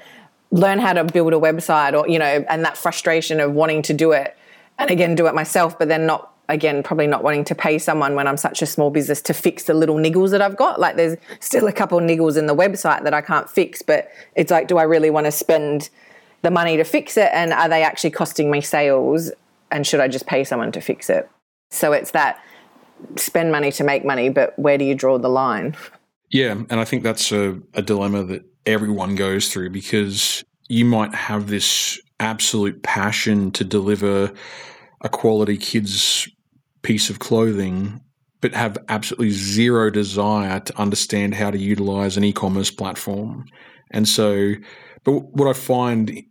learn 0.51 0.77
how 0.77 0.93
to 0.93 1.03
build 1.03 1.33
a 1.33 1.37
website 1.37 1.99
or, 1.99 2.07
you 2.07 2.19
know, 2.19 2.45
and 2.47 2.63
that 2.63 2.77
frustration 2.77 3.39
of 3.39 3.53
wanting 3.53 3.81
to 3.81 3.93
do 3.93 4.11
it 4.11 4.37
and 4.77 4.91
again 4.91 5.15
do 5.15 5.25
it 5.25 5.33
myself, 5.33 5.79
but 5.79 5.87
then 5.87 6.05
not 6.05 6.31
again, 6.49 6.83
probably 6.83 7.07
not 7.07 7.23
wanting 7.23 7.45
to 7.45 7.55
pay 7.55 7.77
someone 7.77 8.15
when 8.15 8.27
I'm 8.27 8.35
such 8.35 8.61
a 8.61 8.65
small 8.65 8.89
business 8.89 9.21
to 9.21 9.33
fix 9.33 9.63
the 9.63 9.73
little 9.73 9.95
niggles 9.95 10.31
that 10.31 10.41
I've 10.41 10.57
got. 10.57 10.79
Like 10.79 10.95
there's 10.95 11.15
still 11.39 11.67
a 11.67 11.71
couple 11.71 11.99
niggles 11.99 12.37
in 12.37 12.47
the 12.47 12.55
website 12.55 13.03
that 13.03 13.13
I 13.13 13.21
can't 13.21 13.49
fix, 13.49 13.81
but 13.81 14.09
it's 14.35 14.51
like, 14.51 14.67
do 14.67 14.77
I 14.77 14.83
really 14.83 15.11
want 15.11 15.25
to 15.25 15.31
spend 15.31 15.89
the 16.41 16.51
money 16.51 16.75
to 16.77 16.83
fix 16.83 17.15
it? 17.15 17.29
And 17.31 17.53
are 17.53 17.69
they 17.69 17.83
actually 17.83 18.09
costing 18.09 18.49
me 18.49 18.61
sales? 18.61 19.31
And 19.71 19.85
should 19.85 19.99
I 19.99 20.07
just 20.07 20.25
pay 20.25 20.43
someone 20.43 20.71
to 20.71 20.81
fix 20.81 21.09
it? 21.09 21.29
So 21.69 21.93
it's 21.93 22.11
that 22.11 22.43
spend 23.15 23.51
money 23.51 23.71
to 23.73 23.83
make 23.83 24.03
money, 24.03 24.29
but 24.29 24.57
where 24.57 24.77
do 24.77 24.83
you 24.83 24.95
draw 24.95 25.19
the 25.19 25.29
line? 25.29 25.75
Yeah. 26.31 26.51
And 26.51 26.73
I 26.73 26.85
think 26.85 27.03
that's 27.03 27.31
a, 27.31 27.59
a 27.75 27.83
dilemma 27.83 28.23
that 28.23 28.43
everyone 28.65 29.15
goes 29.15 29.53
through 29.53 29.69
because 29.69 30.43
you 30.67 30.83
might 30.83 31.13
have 31.13 31.47
this 31.47 31.99
absolute 32.19 32.81
passion 32.81 33.51
to 33.51 33.63
deliver 33.63 34.33
a 35.01 35.09
quality 35.09 35.57
kids 35.57 36.27
piece 36.81 37.09
of 37.09 37.19
clothing, 37.19 38.01
but 38.41 38.53
have 38.53 38.77
absolutely 38.87 39.31
zero 39.31 39.89
desire 39.89 40.59
to 40.61 40.77
understand 40.79 41.35
how 41.35 41.51
to 41.51 41.57
utilize 41.57 42.17
an 42.17 42.23
e 42.23 42.33
commerce 42.33 42.71
platform. 42.71 43.45
And 43.91 44.07
so, 44.07 44.53
but 45.03 45.11
what 45.11 45.49
I 45.49 45.53
find 45.53 46.23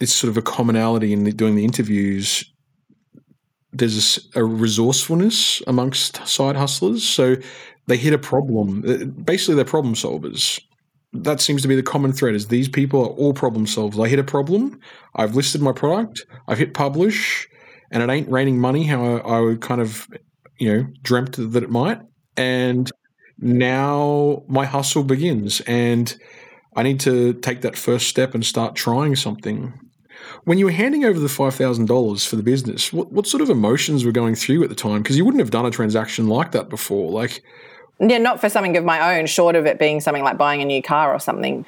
is 0.00 0.14
sort 0.14 0.30
of 0.30 0.36
a 0.36 0.42
commonality 0.42 1.12
in 1.12 1.24
the, 1.24 1.32
doing 1.32 1.56
the 1.56 1.64
interviews. 1.64 2.44
There's 3.72 4.28
a 4.34 4.44
resourcefulness 4.44 5.62
amongst 5.66 6.26
side 6.26 6.56
hustlers. 6.56 7.02
So 7.02 7.36
they 7.86 7.96
hit 7.96 8.12
a 8.12 8.18
problem. 8.18 8.84
Uh, 8.86 9.04
basically, 9.04 9.56
they're 9.56 9.64
problem 9.64 9.94
solvers. 9.94 10.60
That 11.12 11.40
seems 11.40 11.62
to 11.62 11.68
be 11.68 11.76
the 11.76 11.82
common 11.82 12.12
thread 12.12 12.34
is 12.34 12.48
these 12.48 12.68
people 12.68 13.00
are 13.00 13.10
all 13.10 13.34
problem 13.34 13.66
solvers. 13.66 14.04
I 14.04 14.08
hit 14.08 14.18
a 14.18 14.24
problem. 14.24 14.80
I've 15.14 15.36
listed 15.36 15.60
my 15.60 15.72
product. 15.72 16.24
I've 16.48 16.58
hit 16.58 16.74
publish 16.74 17.48
and 17.94 18.02
it 18.02 18.10
ain't 18.10 18.28
raining 18.28 18.58
money 18.58 18.84
how 18.84 19.02
I, 19.02 19.52
I 19.52 19.56
kind 19.56 19.80
of, 19.80 20.08
you 20.58 20.70
know, 20.70 20.86
dreamt 21.02 21.36
that 21.36 21.62
it 21.62 21.70
might. 21.70 22.00
And 22.36 22.90
now 23.38 24.42
my 24.48 24.66
hustle 24.66 25.04
begins, 25.04 25.60
and 25.60 26.14
I 26.76 26.82
need 26.82 26.98
to 27.00 27.34
take 27.34 27.62
that 27.62 27.76
first 27.76 28.08
step 28.08 28.34
and 28.34 28.44
start 28.44 28.74
trying 28.74 29.14
something. 29.14 29.72
When 30.42 30.58
you 30.58 30.64
were 30.64 30.72
handing 30.72 31.04
over 31.04 31.20
the 31.20 31.28
five 31.28 31.54
thousand 31.54 31.86
dollars 31.86 32.26
for 32.26 32.34
the 32.34 32.42
business, 32.42 32.92
what, 32.92 33.12
what 33.12 33.28
sort 33.28 33.42
of 33.42 33.48
emotions 33.48 34.04
were 34.04 34.12
going 34.12 34.34
through 34.34 34.64
at 34.64 34.68
the 34.68 34.74
time? 34.74 35.02
Because 35.02 35.16
you 35.16 35.24
wouldn't 35.24 35.40
have 35.40 35.52
done 35.52 35.64
a 35.64 35.70
transaction 35.70 36.28
like 36.28 36.50
that 36.50 36.68
before. 36.68 37.12
Like, 37.12 37.44
yeah, 38.00 38.18
not 38.18 38.40
for 38.40 38.48
something 38.48 38.76
of 38.76 38.84
my 38.84 39.16
own, 39.16 39.26
short 39.26 39.54
of 39.54 39.66
it 39.66 39.78
being 39.78 40.00
something 40.00 40.24
like 40.24 40.36
buying 40.36 40.60
a 40.60 40.64
new 40.64 40.82
car 40.82 41.14
or 41.14 41.20
something. 41.20 41.64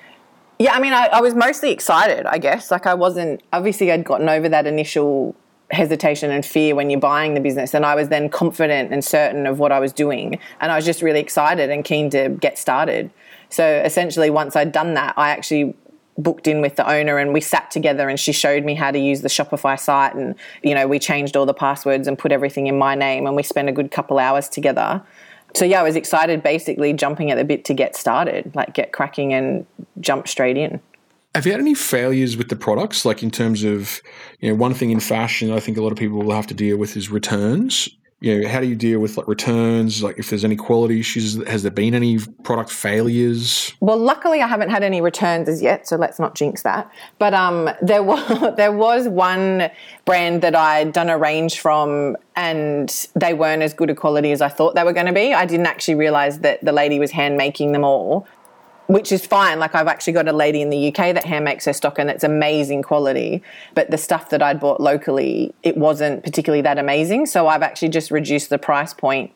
Yeah, 0.59 0.73
I 0.73 0.81
mean, 0.81 0.93
I, 0.93 1.07
I 1.07 1.21
was 1.21 1.35
mostly 1.35 1.71
excited, 1.71 2.27
I 2.27 2.39
guess. 2.39 2.73
Like, 2.73 2.87
I 2.87 2.95
wasn't, 2.95 3.43
obviously, 3.53 3.93
I'd 3.93 4.05
gotten 4.05 4.29
over 4.29 4.49
that 4.49 4.67
initial 4.67 5.37
hesitation 5.71 6.31
and 6.31 6.45
fear 6.45 6.75
when 6.75 6.91
you're 6.91 7.01
buying 7.01 7.35
the 7.35 7.41
business. 7.41 7.75
And 7.75 7.85
I 7.85 7.95
was 7.95 8.09
then 8.09 8.29
confident 8.29 8.93
and 8.93 9.05
certain 9.05 9.47
of 9.47 9.59
what 9.59 9.73
I 9.73 9.81
was 9.81 9.93
doing. 9.93 10.39
And 10.61 10.71
I 10.71 10.77
was 10.77 10.85
just 10.85 11.03
really 11.03 11.21
excited 11.21 11.71
and 11.71 11.85
keen 11.85 12.11
to 12.11 12.29
get 12.29 12.59
started. 12.59 13.11
So 13.51 13.83
essentially, 13.85 14.31
once 14.31 14.57
I'd 14.57 14.73
done 14.73 14.95
that, 14.95 15.15
I 15.17 15.31
actually 15.31 15.75
booked 16.19 16.47
in 16.47 16.61
with 16.61 16.77
the 16.77 16.91
owner 16.91 17.19
and 17.19 17.33
we 17.33 17.41
sat 17.41 17.71
together 17.71 18.09
and 18.09 18.19
she 18.19 18.33
showed 18.33 18.65
me 18.65 18.75
how 18.75 18.91
to 18.91 18.99
use 18.99 19.21
the 19.21 19.29
Shopify 19.29 19.79
site 19.79 20.15
and 20.15 20.35
you 20.63 20.75
know 20.75 20.87
we 20.87 20.99
changed 20.99 21.37
all 21.37 21.45
the 21.45 21.53
passwords 21.53 22.09
and 22.09 22.19
put 22.19 22.33
everything 22.33 22.69
in 22.69 22.79
my 22.79 22.95
name 22.95 23.27
and 23.27 23.37
we 23.37 23.43
spent 23.43 23.69
a 23.69 23.73
good 23.73 23.91
couple 23.91 24.19
hours 24.19 24.49
together. 24.49 25.03
So 25.55 25.65
yeah, 25.65 25.81
I 25.81 25.83
was 25.83 25.97
excited 25.97 26.43
basically 26.43 26.93
jumping 26.93 27.31
at 27.31 27.37
the 27.37 27.45
bit 27.45 27.65
to 27.67 27.75
get 27.75 27.97
started, 27.97 28.51
like 28.55 28.75
get 28.75 28.93
cracking 28.93 29.33
and 29.33 29.67
jump 30.01 30.29
straight 30.29 30.57
in. 30.57 30.81
Have 31.37 31.45
you 31.45 31.53
had 31.53 31.61
any 31.61 31.75
failures 31.75 32.35
with 32.35 32.49
the 32.49 32.57
products? 32.57 33.05
Like 33.05 33.23
in 33.23 33.31
terms 33.31 33.63
of, 33.63 34.01
you 34.41 34.49
know, 34.49 34.55
one 34.55 34.73
thing 34.73 34.91
in 34.91 35.01
fashion, 35.01 35.53
I 35.53 35.61
think 35.61 35.77
a 35.77 35.83
lot 35.83 35.93
of 35.93 35.99
people 35.99 36.17
will 36.23 36.35
have 36.35 36.47
to 36.47 36.55
deal 36.55 36.79
with 36.79 36.97
is 36.97 37.11
returns. 37.11 37.91
You 38.21 38.41
know, 38.41 38.49
how 38.49 38.61
do 38.61 38.67
you 38.67 38.75
deal 38.75 39.01
with 39.01 39.19
like 39.19 39.29
returns? 39.29 40.03
Like 40.03 40.19
if 40.19 40.31
there's 40.31 40.47
any 40.47 40.57
quality 40.57 40.99
issues, 40.99 41.35
has 41.47 41.63
there 41.63 41.71
been 41.71 41.95
any 41.95 42.19
product 42.43 42.71
failures? 42.71 43.75
Well, 43.81 43.99
luckily 43.99 44.41
I 44.41 44.47
haven't 44.47 44.71
had 44.71 44.83
any 44.83 45.03
returns 45.03 45.47
as 45.47 45.61
yet, 45.61 45.87
so 45.87 45.97
let's 45.97 46.19
not 46.19 46.35
jinx 46.35 46.63
that. 46.63 46.91
But 47.19 47.35
um, 47.35 47.69
there 47.83 48.03
was 48.03 48.55
there 48.57 48.73
was 48.73 49.07
one 49.07 49.71
brand 50.07 50.41
that 50.41 50.55
I'd 50.55 50.95
done 50.95 51.11
a 51.11 51.19
range 51.19 51.61
from, 51.61 52.17
and 52.35 52.89
they 53.15 53.35
weren't 53.35 53.61
as 53.61 53.75
good 53.75 53.91
a 53.91 53.95
quality 53.95 54.33
as 54.33 54.41
I 54.41 54.49
thought 54.49 54.75
they 54.75 54.85
were 54.85 54.95
going 54.95 55.05
to 55.05 55.13
be. 55.13 55.35
I 55.35 55.45
didn't 55.45 55.67
actually 55.67 55.97
realize 55.97 56.39
that 56.39 56.65
the 56.65 56.73
lady 56.73 56.99
was 56.99 57.11
hand 57.11 57.37
making 57.37 57.73
them 57.73 57.85
all 57.85 58.27
which 58.87 59.13
is 59.13 59.27
fine. 59.27 59.59
Like 59.59 59.75
I've 59.75 59.89
actually 59.89 60.13
got 60.13 60.29
a 60.29 60.33
lady 60.33 60.63
in 60.63 60.71
the 60.71 60.89
UK 60.89 61.15
that 61.15 61.25
hand 61.25 61.45
makes 61.45 61.65
her 61.65 61.73
stock 61.73 61.99
and 61.99 62.11
it's 62.11 62.25
amazing 62.25 62.83
quality. 62.83 63.43
But 63.75 63.91
the 63.91 63.99
stuff 63.99 64.31
that 64.31 64.43
I'd 64.43 64.61
bought 64.61 64.81
locally, 64.81 65.55
it 65.63 65.77
wasn't 65.77 66.23
particularly 66.23 66.63
that 66.63 66.79
amazing. 66.79 67.27
So 67.27 67.49
I've 67.49 67.63
actually 67.63 67.89
just 67.89 68.11
reduced 68.11 68.51
the 68.51 68.59
price 68.59 68.95
point 68.95 69.33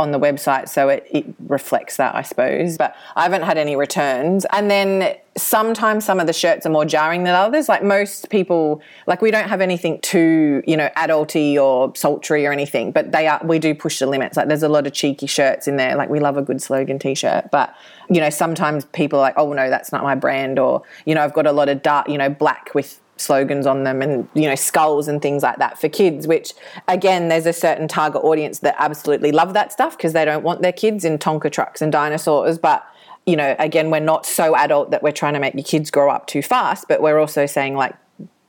on 0.00 0.12
the 0.12 0.18
website 0.18 0.68
so 0.68 0.88
it, 0.88 1.06
it 1.10 1.26
reflects 1.46 1.96
that, 1.98 2.14
I 2.14 2.22
suppose. 2.22 2.76
But 2.76 2.96
I 3.14 3.22
haven't 3.22 3.42
had 3.42 3.58
any 3.58 3.76
returns. 3.76 4.46
And 4.52 4.70
then 4.70 5.16
sometimes 5.36 6.04
some 6.04 6.18
of 6.18 6.26
the 6.26 6.32
shirts 6.32 6.66
are 6.66 6.70
more 6.70 6.84
jarring 6.84 7.24
than 7.24 7.34
others. 7.34 7.68
Like 7.68 7.84
most 7.84 8.30
people, 8.30 8.82
like 9.06 9.22
we 9.22 9.30
don't 9.30 9.48
have 9.48 9.60
anything 9.60 10.00
too, 10.00 10.62
you 10.66 10.76
know, 10.76 10.88
adulty 10.96 11.56
or 11.56 11.94
sultry 11.94 12.46
or 12.46 12.52
anything, 12.52 12.90
but 12.92 13.12
they 13.12 13.28
are, 13.28 13.40
we 13.44 13.58
do 13.58 13.74
push 13.74 13.98
the 13.98 14.06
limits. 14.06 14.36
Like 14.36 14.48
there's 14.48 14.62
a 14.62 14.68
lot 14.68 14.86
of 14.86 14.92
cheeky 14.92 15.26
shirts 15.26 15.68
in 15.68 15.76
there. 15.76 15.94
Like 15.94 16.08
we 16.08 16.18
love 16.18 16.36
a 16.36 16.42
good 16.42 16.60
slogan 16.62 16.98
t-shirt, 16.98 17.50
but 17.50 17.74
you 18.08 18.20
know, 18.20 18.30
sometimes 18.30 18.86
people 18.86 19.18
are 19.20 19.22
like, 19.22 19.34
oh 19.36 19.52
no, 19.52 19.70
that's 19.70 19.92
not 19.92 20.02
my 20.02 20.14
brand. 20.14 20.58
Or, 20.58 20.82
you 21.04 21.14
know, 21.14 21.22
I've 21.22 21.34
got 21.34 21.46
a 21.46 21.52
lot 21.52 21.68
of 21.68 21.82
dark, 21.82 22.08
you 22.08 22.18
know, 22.18 22.28
black 22.28 22.74
with 22.74 23.00
slogans 23.20 23.66
on 23.66 23.84
them 23.84 24.02
and 24.02 24.28
you 24.34 24.48
know 24.48 24.54
skulls 24.54 25.08
and 25.08 25.20
things 25.20 25.42
like 25.42 25.58
that 25.58 25.78
for 25.78 25.88
kids 25.88 26.26
which 26.26 26.52
again 26.88 27.28
there's 27.28 27.46
a 27.46 27.52
certain 27.52 27.86
target 27.86 28.22
audience 28.24 28.60
that 28.60 28.74
absolutely 28.78 29.30
love 29.30 29.52
that 29.54 29.72
stuff 29.72 29.96
because 29.96 30.12
they 30.12 30.24
don't 30.24 30.42
want 30.42 30.62
their 30.62 30.72
kids 30.72 31.04
in 31.04 31.18
tonka 31.18 31.50
trucks 31.50 31.82
and 31.82 31.92
dinosaurs. 31.92 32.58
But 32.58 32.86
you 33.26 33.36
know 33.36 33.54
again 33.58 33.90
we're 33.90 34.00
not 34.00 34.24
so 34.24 34.56
adult 34.56 34.90
that 34.90 35.02
we're 35.02 35.12
trying 35.12 35.34
to 35.34 35.40
make 35.40 35.54
your 35.54 35.64
kids 35.64 35.90
grow 35.90 36.10
up 36.10 36.26
too 36.26 36.42
fast 36.42 36.88
but 36.88 37.02
we're 37.02 37.18
also 37.18 37.46
saying 37.46 37.76
like 37.76 37.94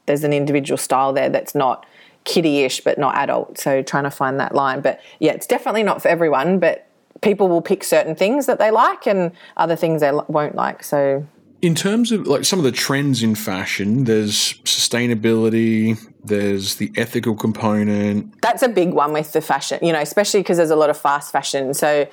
there's 0.06 0.24
an 0.24 0.34
individual 0.34 0.78
style 0.78 1.14
there 1.14 1.30
that's 1.30 1.54
not 1.54 1.86
kiddie-ish 2.24 2.82
but 2.82 2.98
not 2.98 3.16
adult. 3.16 3.58
So 3.58 3.82
trying 3.82 4.04
to 4.04 4.12
find 4.12 4.40
that 4.40 4.56
line. 4.56 4.82
But 4.82 5.02
yeah 5.20 5.34
it's 5.34 5.48
definitely 5.48 5.84
not 5.84 6.02
for 6.02 6.08
everyone 6.08 6.60
but 6.60 6.88
people 7.22 7.48
will 7.48 7.62
pick 7.62 7.84
certain 7.84 8.16
things 8.16 8.46
that 8.48 8.58
they 8.58 8.72
like 8.72 9.06
and 9.06 9.32
other 9.58 9.76
things 9.76 10.02
they 10.02 10.12
won't 10.28 10.56
like. 10.56 10.84
So 10.84 11.26
in 11.62 11.76
terms 11.76 12.12
of 12.12 12.28
like 12.28 12.44
some 12.44 12.60
of 12.60 12.66
the 12.66 12.72
trends 12.72 13.22
in 13.22 13.36
fashion, 13.36 14.06
there's 14.06 14.54
sustainability, 14.64 16.00
there's 16.24 16.76
the 16.76 16.92
ethical 16.96 17.36
component. 17.36 18.42
That's 18.42 18.64
a 18.64 18.70
big 18.70 18.94
one 18.94 19.14
with 19.14 19.32
the 19.34 19.42
fashion, 19.42 19.80
you 19.82 19.94
know, 19.94 20.02
especially 20.02 20.42
because 20.42 20.58
there's 20.58 20.72
a 20.72 20.76
lot 20.76 20.90
of 20.90 20.98
fast 20.98 21.32
fashion. 21.32 21.74
So, 21.74 22.08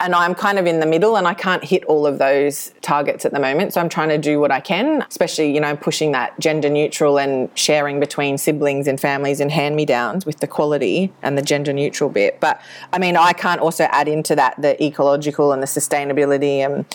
and 0.00 0.14
I'm 0.14 0.36
kind 0.36 0.60
of 0.60 0.66
in 0.66 0.78
the 0.78 0.86
middle 0.86 1.16
and 1.16 1.26
I 1.26 1.34
can't 1.34 1.64
hit 1.64 1.84
all 1.86 2.06
of 2.06 2.18
those 2.18 2.72
targets 2.82 3.24
at 3.24 3.32
the 3.32 3.40
moment. 3.40 3.74
So 3.74 3.80
I'm 3.80 3.88
trying 3.88 4.10
to 4.10 4.18
do 4.18 4.38
what 4.38 4.52
I 4.52 4.60
can, 4.60 5.02
especially, 5.02 5.52
you 5.52 5.60
know, 5.60 5.76
pushing 5.76 6.12
that 6.12 6.38
gender 6.38 6.70
neutral 6.70 7.18
and 7.18 7.50
sharing 7.58 7.98
between 7.98 8.38
siblings 8.38 8.86
and 8.86 9.00
families 9.00 9.40
and 9.40 9.50
hand 9.50 9.74
me 9.74 9.84
downs 9.84 10.24
with 10.24 10.38
the 10.38 10.46
quality 10.46 11.12
and 11.22 11.36
the 11.36 11.42
gender 11.42 11.72
neutral 11.72 12.10
bit. 12.10 12.38
But 12.38 12.60
I 12.92 13.00
mean, 13.00 13.16
I 13.16 13.32
can't 13.32 13.60
also 13.60 13.84
add 13.90 14.06
into 14.06 14.36
that 14.36 14.60
the 14.62 14.80
ecological 14.82 15.50
and 15.52 15.60
the 15.60 15.66
sustainability 15.66 16.58
and 16.58 16.86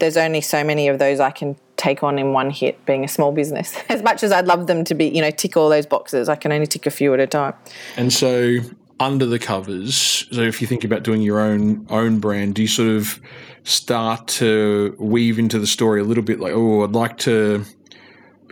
there's 0.00 0.16
only 0.16 0.40
so 0.40 0.64
many 0.64 0.88
of 0.88 0.98
those 0.98 1.20
I 1.20 1.30
can 1.30 1.56
take 1.76 2.02
on 2.02 2.18
in 2.18 2.32
one 2.32 2.50
hit 2.50 2.84
being 2.84 3.04
a 3.04 3.08
small 3.08 3.32
business. 3.32 3.76
As 3.88 4.02
much 4.02 4.22
as 4.22 4.32
I'd 4.32 4.46
love 4.46 4.66
them 4.66 4.84
to 4.84 4.94
be, 4.94 5.06
you 5.06 5.20
know, 5.20 5.30
tick 5.30 5.56
all 5.56 5.68
those 5.68 5.86
boxes, 5.86 6.28
I 6.28 6.36
can 6.36 6.52
only 6.52 6.66
tick 6.66 6.86
a 6.86 6.90
few 6.90 7.14
at 7.14 7.20
a 7.20 7.26
time. 7.26 7.54
And 7.96 8.12
so 8.12 8.58
under 8.98 9.24
the 9.24 9.38
covers, 9.38 10.26
so 10.30 10.42
if 10.42 10.60
you 10.60 10.66
think 10.66 10.84
about 10.84 11.04
doing 11.04 11.22
your 11.22 11.40
own 11.40 11.86
own 11.88 12.18
brand, 12.18 12.56
do 12.56 12.62
you 12.62 12.68
sort 12.68 12.88
of 12.88 13.20
start 13.64 14.26
to 14.26 14.96
weave 14.98 15.38
into 15.38 15.58
the 15.58 15.66
story 15.66 16.00
a 16.00 16.04
little 16.04 16.24
bit 16.24 16.40
like, 16.40 16.52
oh, 16.54 16.82
I'd 16.82 16.92
like 16.92 17.18
to 17.18 17.64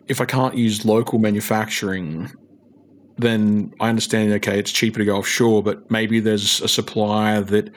if 0.08 0.20
I 0.20 0.24
can't 0.24 0.56
use 0.56 0.84
local 0.84 1.18
manufacturing, 1.18 2.32
then 3.18 3.74
I 3.78 3.88
understand, 3.88 4.32
okay, 4.32 4.58
it's 4.58 4.72
cheaper 4.72 4.98
to 4.98 5.04
go 5.04 5.16
offshore, 5.16 5.62
but 5.62 5.90
maybe 5.90 6.18
there's 6.18 6.62
a 6.62 6.68
supplier 6.68 7.42
that 7.42 7.70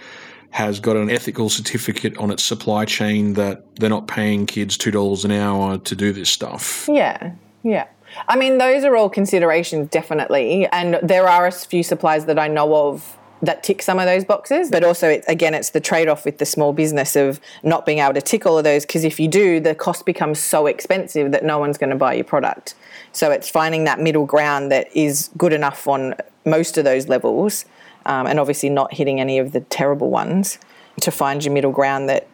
has 0.51 0.79
got 0.79 0.95
an 0.97 1.09
ethical 1.09 1.49
certificate 1.49 2.15
on 2.17 2.29
its 2.29 2.43
supply 2.43 2.85
chain 2.85 3.33
that 3.33 3.75
they're 3.77 3.89
not 3.89 4.07
paying 4.07 4.45
kids 4.45 4.77
$2 4.77 5.25
an 5.25 5.31
hour 5.31 5.77
to 5.77 5.95
do 5.95 6.11
this 6.11 6.29
stuff. 6.29 6.87
Yeah, 6.89 7.33
yeah. 7.63 7.87
I 8.27 8.35
mean, 8.35 8.57
those 8.57 8.83
are 8.83 8.95
all 8.95 9.09
considerations, 9.09 9.89
definitely. 9.89 10.67
And 10.67 10.99
there 11.01 11.27
are 11.27 11.47
a 11.47 11.51
few 11.51 11.83
suppliers 11.83 12.25
that 12.25 12.37
I 12.37 12.49
know 12.49 12.75
of 12.75 13.17
that 13.41 13.63
tick 13.63 13.81
some 13.81 13.99
of 13.99 14.05
those 14.05 14.23
boxes. 14.25 14.69
But 14.69 14.83
also, 14.83 15.09
it, 15.09 15.23
again, 15.27 15.53
it's 15.53 15.71
the 15.71 15.79
trade 15.79 16.07
off 16.07 16.25
with 16.25 16.37
the 16.37 16.45
small 16.45 16.73
business 16.73 17.15
of 17.15 17.39
not 17.63 17.85
being 17.85 17.99
able 17.99 18.13
to 18.13 18.21
tick 18.21 18.45
all 18.45 18.57
of 18.57 18.63
those 18.63 18.85
because 18.85 19.03
if 19.03 19.19
you 19.19 19.27
do, 19.27 19.59
the 19.59 19.73
cost 19.73 20.05
becomes 20.05 20.39
so 20.39 20.67
expensive 20.67 21.31
that 21.31 21.43
no 21.43 21.57
one's 21.57 21.77
going 21.77 21.89
to 21.89 21.95
buy 21.95 22.13
your 22.13 22.23
product. 22.23 22.75
So 23.13 23.31
it's 23.31 23.49
finding 23.49 23.85
that 23.85 23.99
middle 23.99 24.25
ground 24.25 24.71
that 24.71 24.95
is 24.95 25.29
good 25.37 25.53
enough 25.53 25.87
on 25.87 26.15
most 26.45 26.77
of 26.77 26.85
those 26.85 27.07
levels 27.07 27.65
um, 28.05 28.27
and 28.27 28.39
obviously 28.39 28.69
not 28.69 28.93
hitting 28.93 29.19
any 29.19 29.37
of 29.39 29.51
the 29.51 29.61
terrible 29.61 30.09
ones 30.09 30.57
to 31.01 31.11
find 31.11 31.43
your 31.43 31.53
middle 31.53 31.71
ground 31.71 32.09
that 32.09 32.27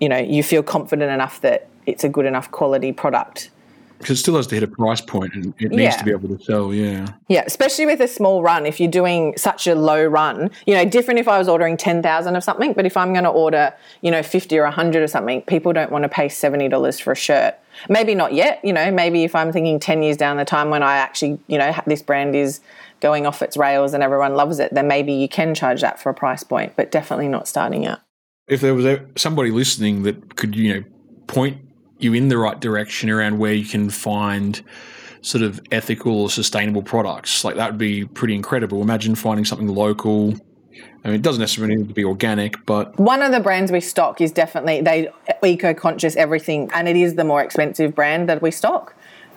you 0.00 0.08
know 0.08 0.18
you 0.18 0.42
feel 0.42 0.62
confident 0.62 1.10
enough 1.10 1.40
that 1.42 1.68
it's 1.86 2.04
a 2.04 2.08
good 2.08 2.26
enough 2.26 2.50
quality 2.50 2.92
product 2.92 3.50
because 3.98 4.16
it 4.18 4.22
still 4.22 4.36
has 4.36 4.46
to 4.46 4.54
hit 4.54 4.62
a 4.64 4.66
price 4.66 5.02
point 5.02 5.34
and 5.34 5.52
it 5.58 5.70
needs 5.72 5.82
Yeah. 5.82 5.96
to 5.98 6.04
be 6.06 6.10
able 6.10 6.34
to 6.34 6.42
sell, 6.42 6.72
yeah. 6.72 7.06
yeah 7.28 7.42
especially 7.46 7.84
with 7.84 8.00
a 8.00 8.08
small 8.08 8.42
run 8.42 8.64
if 8.64 8.80
you're 8.80 8.90
doing 8.90 9.34
such 9.36 9.66
a 9.66 9.74
low 9.74 10.02
run 10.04 10.50
you 10.66 10.74
know 10.74 10.84
different 10.86 11.20
if 11.20 11.28
i 11.28 11.38
was 11.38 11.48
ordering 11.48 11.76
10000 11.76 12.34
of 12.34 12.42
something 12.42 12.72
but 12.72 12.86
if 12.86 12.96
i'm 12.96 13.12
going 13.12 13.24
to 13.24 13.30
order 13.30 13.74
you 14.00 14.10
know 14.10 14.22
50 14.22 14.58
or 14.58 14.64
100 14.64 15.02
or 15.02 15.06
something 15.06 15.42
people 15.42 15.72
don't 15.74 15.92
want 15.92 16.02
to 16.04 16.08
pay 16.08 16.26
$70 16.28 17.00
for 17.02 17.12
a 17.12 17.16
shirt 17.16 17.56
maybe 17.90 18.14
not 18.14 18.32
yet 18.32 18.58
you 18.64 18.72
know 18.72 18.90
maybe 18.90 19.22
if 19.24 19.34
i'm 19.34 19.52
thinking 19.52 19.78
10 19.78 20.02
years 20.02 20.16
down 20.16 20.36
the 20.38 20.44
time 20.46 20.70
when 20.70 20.82
i 20.82 20.96
actually 20.96 21.38
you 21.46 21.58
know 21.58 21.74
this 21.86 22.00
brand 22.02 22.34
is 22.34 22.60
going 23.00 23.26
off 23.26 23.42
its 23.42 23.56
rails 23.56 23.94
and 23.94 24.02
everyone 24.02 24.34
loves 24.34 24.58
it 24.58 24.72
then 24.74 24.86
maybe 24.86 25.12
you 25.12 25.28
can 25.28 25.54
charge 25.54 25.80
that 25.80 26.00
for 26.00 26.10
a 26.10 26.14
price 26.14 26.42
point 26.42 26.72
but 26.76 26.90
definitely 26.90 27.28
not 27.28 27.48
starting 27.48 27.86
out 27.86 28.00
If 28.48 28.60
there 28.60 28.74
was 28.74 28.98
somebody 29.16 29.50
listening 29.50 30.02
that 30.02 30.36
could, 30.36 30.56
you 30.56 30.74
know, 30.74 30.84
point 31.28 31.58
you 31.98 32.14
in 32.14 32.28
the 32.28 32.38
right 32.38 32.58
direction 32.58 33.08
around 33.08 33.38
where 33.38 33.52
you 33.52 33.64
can 33.64 33.90
find 33.90 34.60
sort 35.22 35.44
of 35.44 35.60
ethical 35.70 36.22
or 36.22 36.30
sustainable 36.30 36.82
products, 36.82 37.44
like 37.44 37.56
that 37.56 37.70
would 37.70 37.78
be 37.78 38.06
pretty 38.06 38.34
incredible. 38.34 38.82
Imagine 38.82 39.14
finding 39.14 39.44
something 39.44 39.68
local. 39.68 40.34
I 41.04 41.08
mean, 41.08 41.16
it 41.16 41.22
doesn't 41.22 41.40
necessarily 41.40 41.76
need 41.76 41.88
to 41.88 41.94
be 41.94 42.04
organic, 42.04 42.64
but 42.66 42.98
One 42.98 43.22
of 43.22 43.32
the 43.32 43.40
brands 43.40 43.70
we 43.70 43.80
stock 43.80 44.20
is 44.20 44.32
definitely 44.32 44.80
they 44.80 45.08
eco 45.44 45.72
conscious 45.72 46.16
everything, 46.16 46.70
and 46.74 46.88
it 46.88 46.96
is 46.96 47.14
the 47.14 47.24
more 47.24 47.42
expensive 47.42 47.94
brand 47.94 48.28
that 48.28 48.42
we 48.42 48.50
stock. 48.50 48.94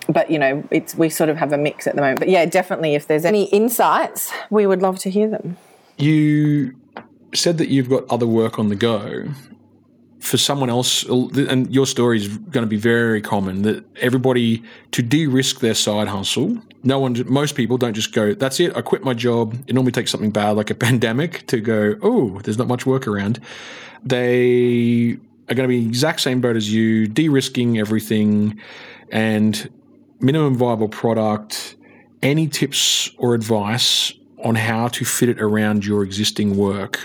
But 0.09 0.29
you 0.29 0.39
know, 0.39 0.63
it's 0.71 0.95
we 0.95 1.09
sort 1.09 1.29
of 1.29 1.37
have 1.37 1.53
a 1.53 1.57
mix 1.57 1.87
at 1.87 1.95
the 1.95 2.01
moment. 2.01 2.19
But 2.19 2.29
yeah, 2.29 2.45
definitely, 2.45 2.95
if 2.95 3.07
there's 3.07 3.25
any 3.25 3.45
insights, 3.45 4.31
we 4.49 4.67
would 4.67 4.81
love 4.81 4.99
to 4.99 5.09
hear 5.09 5.29
them. 5.29 5.57
You 5.97 6.75
said 7.33 7.57
that 7.57 7.69
you've 7.69 7.89
got 7.89 8.03
other 8.09 8.27
work 8.27 8.59
on 8.59 8.69
the 8.69 8.75
go. 8.75 9.25
For 10.19 10.37
someone 10.37 10.69
else, 10.69 11.07
uh, 11.09 11.27
and 11.49 11.69
your 11.73 11.85
story 11.85 12.17
is 12.17 12.29
going 12.29 12.63
to 12.63 12.69
be 12.69 12.77
very 12.77 13.21
common 13.21 13.63
that 13.63 13.83
everybody 13.97 14.63
to 14.91 15.01
de-risk 15.01 15.59
their 15.59 15.73
side 15.73 16.07
hustle. 16.07 16.57
No 16.81 16.97
one, 16.97 17.21
most 17.27 17.55
people 17.55 17.77
don't 17.77 17.93
just 17.93 18.13
go, 18.13 18.33
"That's 18.33 18.61
it, 18.61 18.75
I 18.75 18.81
quit 18.81 19.03
my 19.03 19.13
job." 19.13 19.53
It 19.67 19.73
normally 19.73 19.91
takes 19.91 20.11
something 20.11 20.31
bad 20.31 20.51
like 20.51 20.69
a 20.69 20.75
pandemic 20.87 21.45
to 21.47 21.59
go, 21.59 21.95
"Oh, 22.01 22.39
there's 22.43 22.57
not 22.57 22.67
much 22.67 22.85
work 22.85 23.05
around." 23.05 23.41
They 24.05 25.17
are 25.49 25.55
going 25.55 25.67
to 25.67 25.75
be 25.75 25.85
exact 25.85 26.21
same 26.21 26.39
boat 26.39 26.55
as 26.55 26.71
you, 26.73 27.07
de-risking 27.07 27.77
everything, 27.77 28.59
and 29.11 29.69
minimum 30.23 30.55
viable 30.55 30.89
product. 30.89 31.75
Any 32.21 32.47
tips 32.47 33.11
or 33.17 33.35
advice 33.35 34.13
on 34.43 34.55
how 34.55 34.87
to 34.87 35.03
fit 35.03 35.29
it 35.29 35.41
around 35.41 35.85
your 35.85 36.03
existing 36.03 36.55
work? 36.55 36.99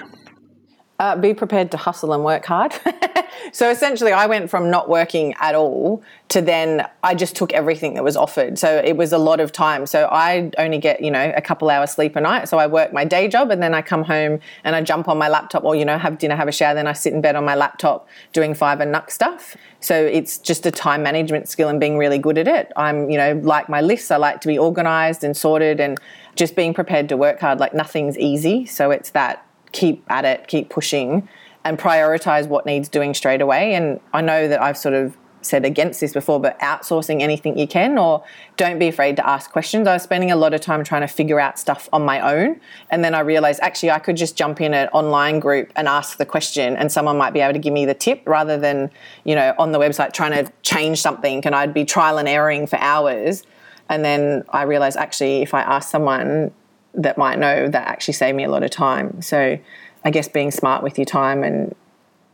Uh, 1.00 1.14
be 1.14 1.32
prepared 1.32 1.70
to 1.70 1.76
hustle 1.76 2.12
and 2.12 2.24
work 2.24 2.44
hard. 2.44 2.74
so 3.52 3.70
essentially, 3.70 4.10
I 4.10 4.26
went 4.26 4.50
from 4.50 4.68
not 4.68 4.88
working 4.88 5.32
at 5.38 5.54
all 5.54 6.02
to 6.30 6.42
then 6.42 6.88
I 7.04 7.14
just 7.14 7.36
took 7.36 7.52
everything 7.52 7.94
that 7.94 8.02
was 8.02 8.16
offered. 8.16 8.58
So 8.58 8.82
it 8.84 8.96
was 8.96 9.12
a 9.12 9.18
lot 9.18 9.38
of 9.38 9.52
time. 9.52 9.86
So 9.86 10.08
I 10.10 10.50
only 10.58 10.78
get, 10.78 11.00
you 11.00 11.12
know, 11.12 11.32
a 11.36 11.40
couple 11.40 11.70
hours 11.70 11.92
sleep 11.92 12.16
a 12.16 12.20
night. 12.20 12.48
So 12.48 12.58
I 12.58 12.66
work 12.66 12.92
my 12.92 13.04
day 13.04 13.28
job 13.28 13.52
and 13.52 13.62
then 13.62 13.74
I 13.74 13.82
come 13.82 14.02
home 14.02 14.40
and 14.64 14.74
I 14.74 14.82
jump 14.82 15.06
on 15.06 15.18
my 15.18 15.28
laptop 15.28 15.62
or, 15.62 15.76
you 15.76 15.84
know, 15.84 15.98
have 15.98 16.18
dinner, 16.18 16.34
have 16.34 16.48
a 16.48 16.52
shower. 16.52 16.74
Then 16.74 16.88
I 16.88 16.94
sit 16.94 17.12
in 17.12 17.20
bed 17.20 17.36
on 17.36 17.44
my 17.44 17.54
laptop 17.54 18.08
doing 18.32 18.52
five 18.52 18.80
and 18.80 18.92
Knux 18.92 19.12
stuff. 19.12 19.56
So 19.78 19.94
it's 19.94 20.36
just 20.38 20.66
a 20.66 20.72
time 20.72 21.04
management 21.04 21.48
skill 21.48 21.68
and 21.68 21.78
being 21.78 21.96
really 21.96 22.18
good 22.18 22.38
at 22.38 22.48
it. 22.48 22.72
I'm, 22.76 23.08
you 23.08 23.16
know, 23.16 23.40
like 23.44 23.68
my 23.68 23.80
lists, 23.80 24.10
I 24.10 24.16
like 24.16 24.40
to 24.40 24.48
be 24.48 24.58
organized 24.58 25.22
and 25.22 25.36
sorted 25.36 25.78
and 25.78 25.96
just 26.34 26.56
being 26.56 26.74
prepared 26.74 27.08
to 27.10 27.16
work 27.16 27.38
hard. 27.38 27.60
Like 27.60 27.72
nothing's 27.72 28.18
easy. 28.18 28.66
So 28.66 28.90
it's 28.90 29.10
that 29.10 29.47
keep 29.72 30.04
at 30.08 30.24
it, 30.24 30.46
keep 30.48 30.70
pushing, 30.70 31.28
and 31.64 31.78
prioritize 31.78 32.48
what 32.48 32.66
needs 32.66 32.88
doing 32.88 33.14
straight 33.14 33.40
away. 33.40 33.74
And 33.74 34.00
I 34.12 34.20
know 34.20 34.48
that 34.48 34.62
I've 34.62 34.78
sort 34.78 34.94
of 34.94 35.16
said 35.40 35.64
against 35.64 36.00
this 36.00 36.12
before, 36.12 36.40
but 36.40 36.58
outsourcing 36.60 37.20
anything 37.20 37.56
you 37.56 37.66
can, 37.66 37.96
or 37.96 38.24
don't 38.56 38.78
be 38.78 38.88
afraid 38.88 39.16
to 39.16 39.28
ask 39.28 39.50
questions. 39.50 39.86
I 39.86 39.94
was 39.94 40.02
spending 40.02 40.30
a 40.30 40.36
lot 40.36 40.52
of 40.52 40.60
time 40.60 40.82
trying 40.82 41.02
to 41.02 41.06
figure 41.06 41.38
out 41.38 41.58
stuff 41.58 41.88
on 41.92 42.04
my 42.04 42.20
own. 42.20 42.60
And 42.90 43.04
then 43.04 43.14
I 43.14 43.20
realized 43.20 43.60
actually 43.62 43.90
I 43.90 43.98
could 43.98 44.16
just 44.16 44.36
jump 44.36 44.60
in 44.60 44.74
an 44.74 44.88
online 44.88 45.38
group 45.38 45.72
and 45.76 45.86
ask 45.86 46.18
the 46.18 46.26
question, 46.26 46.76
and 46.76 46.90
someone 46.90 47.16
might 47.16 47.32
be 47.32 47.40
able 47.40 47.52
to 47.52 47.58
give 47.58 47.72
me 47.72 47.86
the 47.86 47.94
tip 47.94 48.22
rather 48.26 48.58
than, 48.58 48.90
you 49.24 49.34
know, 49.34 49.54
on 49.58 49.72
the 49.72 49.78
website 49.78 50.12
trying 50.12 50.44
to 50.44 50.52
change 50.62 51.00
something. 51.00 51.44
And 51.44 51.54
I'd 51.54 51.72
be 51.72 51.84
trial 51.84 52.18
and 52.18 52.28
erroring 52.28 52.66
for 52.66 52.76
hours. 52.80 53.44
And 53.88 54.04
then 54.04 54.44
I 54.50 54.62
realized 54.62 54.96
actually, 54.96 55.42
if 55.42 55.54
I 55.54 55.60
ask 55.62 55.88
someone, 55.88 56.50
that 56.98 57.16
might 57.16 57.38
know 57.38 57.68
that 57.68 57.88
actually 57.88 58.14
saved 58.14 58.36
me 58.36 58.44
a 58.44 58.50
lot 58.50 58.62
of 58.62 58.70
time. 58.70 59.22
So 59.22 59.58
I 60.04 60.10
guess 60.10 60.28
being 60.28 60.50
smart 60.50 60.82
with 60.82 60.98
your 60.98 61.06
time 61.06 61.42
and 61.42 61.74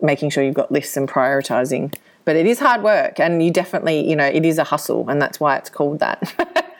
making 0.01 0.31
sure 0.31 0.43
you've 0.43 0.55
got 0.55 0.73
lists 0.73 0.97
and 0.97 1.09
prioritizing. 1.09 1.95
But 2.25 2.37
it 2.37 2.47
is 2.47 2.59
hard 2.59 2.83
work 2.83 3.21
and 3.21 3.43
you 3.43 3.51
definitely, 3.51 4.09
you 4.09 4.17
know, 4.17 4.25
it 4.25 4.45
is 4.45 4.59
a 4.59 4.65
hustle 4.65 5.09
and 5.09 5.21
that's 5.21 5.39
why 5.39 5.57
it's 5.57 5.71
called 5.71 6.01
that. 6.01 6.71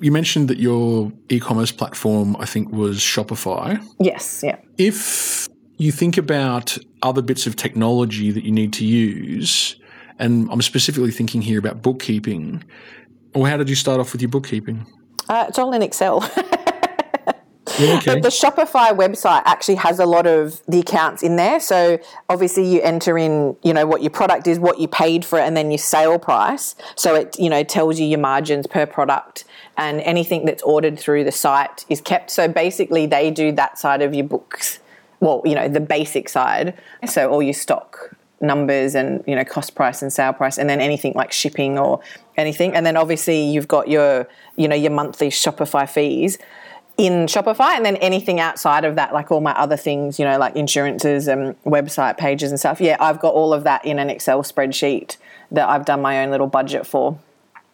You 0.00 0.12
mentioned 0.12 0.48
that 0.48 0.58
your 0.58 1.10
e 1.30 1.40
commerce 1.40 1.72
platform, 1.72 2.36
I 2.38 2.44
think, 2.44 2.70
was 2.70 2.98
Shopify. 2.98 3.82
yes, 3.98 4.42
yeah. 4.44 4.58
If 4.76 5.48
you 5.78 5.90
think 5.90 6.18
about 6.18 6.76
other 7.02 7.22
bits 7.22 7.46
of 7.46 7.56
technology 7.56 8.30
that 8.30 8.44
you 8.44 8.52
need 8.52 8.72
to 8.74 8.84
use, 8.84 9.76
and 10.18 10.48
I'm 10.50 10.62
specifically 10.62 11.10
thinking 11.10 11.40
here 11.40 11.58
about 11.58 11.80
bookkeeping, 11.82 12.62
or 13.34 13.48
how 13.48 13.56
did 13.56 13.70
you 13.70 13.74
start 13.74 14.00
off 14.00 14.12
with 14.12 14.20
your 14.20 14.30
bookkeeping? 14.30 14.86
Uh, 15.28 15.46
it's 15.48 15.58
all 15.58 15.72
in 15.72 15.82
Excel. 15.82 16.20
Okay. 17.68 18.14
But 18.14 18.22
the 18.22 18.28
Shopify 18.28 18.90
website 18.96 19.42
actually 19.44 19.74
has 19.76 19.98
a 19.98 20.06
lot 20.06 20.26
of 20.26 20.62
the 20.66 20.80
accounts 20.80 21.22
in 21.22 21.36
there. 21.36 21.58
So 21.60 21.98
obviously 22.28 22.64
you 22.66 22.80
enter 22.82 23.18
in, 23.18 23.56
you 23.62 23.74
know, 23.74 23.86
what 23.86 24.02
your 24.02 24.10
product 24.10 24.46
is, 24.46 24.58
what 24.58 24.78
you 24.78 24.88
paid 24.88 25.24
for 25.24 25.38
it, 25.38 25.42
and 25.42 25.56
then 25.56 25.70
your 25.70 25.78
sale 25.78 26.18
price. 26.18 26.76
So 26.94 27.14
it, 27.14 27.38
you 27.38 27.50
know, 27.50 27.62
tells 27.64 27.98
you 27.98 28.06
your 28.06 28.20
margins 28.20 28.66
per 28.66 28.86
product 28.86 29.44
and 29.76 30.00
anything 30.02 30.46
that's 30.46 30.62
ordered 30.62 30.98
through 30.98 31.24
the 31.24 31.32
site 31.32 31.84
is 31.88 32.00
kept. 32.00 32.30
So 32.30 32.48
basically 32.48 33.06
they 33.06 33.30
do 33.30 33.52
that 33.52 33.78
side 33.78 34.00
of 34.00 34.14
your 34.14 34.26
books. 34.26 34.78
Well, 35.20 35.42
you 35.44 35.54
know, 35.54 35.68
the 35.68 35.80
basic 35.80 36.28
side. 36.28 36.78
So 37.06 37.30
all 37.30 37.42
your 37.42 37.54
stock 37.54 38.16
numbers 38.40 38.94
and 38.94 39.24
you 39.26 39.34
know 39.34 39.44
cost 39.44 39.74
price 39.74 40.02
and 40.02 40.12
sale 40.12 40.32
price 40.32 40.58
and 40.58 40.68
then 40.68 40.78
anything 40.78 41.14
like 41.14 41.32
shipping 41.32 41.78
or 41.78 41.98
anything 42.36 42.74
and 42.74 42.84
then 42.84 42.94
obviously 42.94 43.42
you've 43.42 43.66
got 43.66 43.88
your 43.88 44.28
you 44.56 44.68
know 44.68 44.76
your 44.76 44.90
monthly 44.90 45.30
shopify 45.30 45.88
fees 45.88 46.36
in 46.98 47.26
Shopify, 47.26 47.76
and 47.76 47.84
then 47.84 47.96
anything 47.96 48.40
outside 48.40 48.84
of 48.84 48.94
that, 48.96 49.12
like 49.12 49.30
all 49.30 49.40
my 49.40 49.52
other 49.52 49.76
things, 49.76 50.18
you 50.18 50.24
know, 50.24 50.38
like 50.38 50.56
insurances 50.56 51.28
and 51.28 51.60
website 51.64 52.16
pages 52.16 52.50
and 52.50 52.58
stuff. 52.58 52.80
Yeah, 52.80 52.96
I've 53.00 53.20
got 53.20 53.34
all 53.34 53.52
of 53.52 53.64
that 53.64 53.84
in 53.84 53.98
an 53.98 54.08
Excel 54.08 54.42
spreadsheet 54.42 55.16
that 55.50 55.68
I've 55.68 55.84
done 55.84 56.00
my 56.00 56.22
own 56.22 56.30
little 56.30 56.46
budget 56.46 56.86
for. 56.86 57.18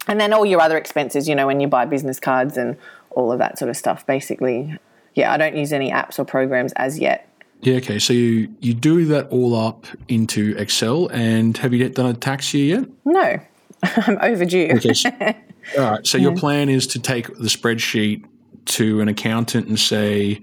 And 0.09 0.21
then 0.21 0.33
all 0.33 0.45
your 0.45 0.61
other 0.61 0.77
expenses, 0.77 1.29
you 1.29 1.35
know, 1.35 1.47
when 1.47 1.61
you 1.61 1.69
buy 1.69 1.85
business 1.85 2.19
cards 2.19 2.57
and 2.57 2.77
all 3.11 3.31
of 3.31 3.39
that 3.39 3.59
sort 3.59 3.69
of 3.69 3.77
stuff, 3.77 4.05
basically. 4.07 4.77
Yeah, 5.15 5.33
I 5.33 5.37
don't 5.37 5.57
use 5.57 5.73
any 5.73 5.91
apps 5.91 6.19
or 6.19 6.25
programs 6.25 6.73
as 6.73 6.99
yet. 6.99 7.29
Yeah, 7.61 7.77
okay. 7.77 8.01
So 8.01 8.13
you, 8.13 8.53
you 8.61 8.75
do 8.75 9.05
that 9.07 9.29
all 9.29 9.55
up 9.55 9.87
into 10.09 10.57
Excel, 10.59 11.07
and 11.09 11.57
have 11.59 11.73
you 11.73 11.79
yet 11.79 11.95
done 11.95 12.07
a 12.07 12.15
tax 12.15 12.53
year 12.53 12.81
yet? 12.81 12.89
No, 13.05 13.41
I'm 13.83 14.19
overdue. 14.21 14.71
Okay. 14.75 14.95
all 15.79 15.91
right. 15.91 16.07
So 16.07 16.19
your 16.19 16.35
plan 16.35 16.69
is 16.69 16.89
to 16.89 16.99
take 16.99 17.29
the 17.29 17.49
spreadsheet 17.49 18.25
to 18.66 19.01
an 19.01 19.09
accountant 19.09 19.68
and 19.68 19.79
say, 19.79 20.40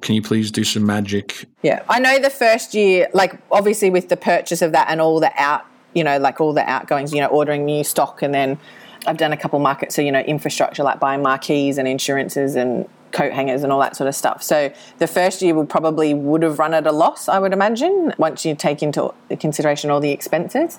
"Can 0.00 0.14
you 0.14 0.22
please 0.22 0.50
do 0.50 0.64
some 0.64 0.84
magic?" 0.84 1.46
Yeah, 1.62 1.82
I 1.88 1.98
know 2.00 2.18
the 2.18 2.30
first 2.30 2.74
year, 2.74 3.08
like 3.12 3.38
obviously 3.50 3.90
with 3.90 4.08
the 4.08 4.16
purchase 4.16 4.62
of 4.62 4.72
that 4.72 4.88
and 4.88 5.00
all 5.00 5.20
the 5.20 5.32
out, 5.36 5.64
you 5.94 6.04
know, 6.04 6.18
like 6.18 6.40
all 6.40 6.52
the 6.52 6.68
outgoings, 6.68 7.12
you 7.12 7.20
know, 7.20 7.28
ordering 7.28 7.64
new 7.64 7.84
stock, 7.84 8.22
and 8.22 8.34
then 8.34 8.58
I've 9.06 9.16
done 9.16 9.32
a 9.32 9.36
couple 9.36 9.58
markets, 9.58 9.94
so 9.94 10.02
you 10.02 10.12
know, 10.12 10.20
infrastructure 10.20 10.82
like 10.82 11.00
buying 11.00 11.22
marquees 11.22 11.78
and 11.78 11.88
insurances 11.88 12.56
and 12.56 12.88
coat 13.12 13.32
hangers 13.32 13.62
and 13.62 13.72
all 13.72 13.80
that 13.80 13.94
sort 13.94 14.08
of 14.08 14.14
stuff. 14.14 14.42
So 14.42 14.72
the 14.98 15.06
first 15.06 15.42
year 15.42 15.54
will 15.54 15.66
probably 15.66 16.14
would 16.14 16.42
have 16.42 16.58
run 16.58 16.72
at 16.72 16.86
a 16.86 16.92
loss, 16.92 17.28
I 17.28 17.38
would 17.38 17.52
imagine, 17.52 18.14
once 18.16 18.44
you 18.44 18.54
take 18.54 18.82
into 18.82 19.12
consideration 19.38 19.90
all 19.90 20.00
the 20.00 20.12
expenses. 20.12 20.78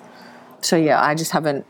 So 0.62 0.76
yeah, 0.76 1.02
I 1.02 1.14
just 1.16 1.32
haven't 1.32 1.66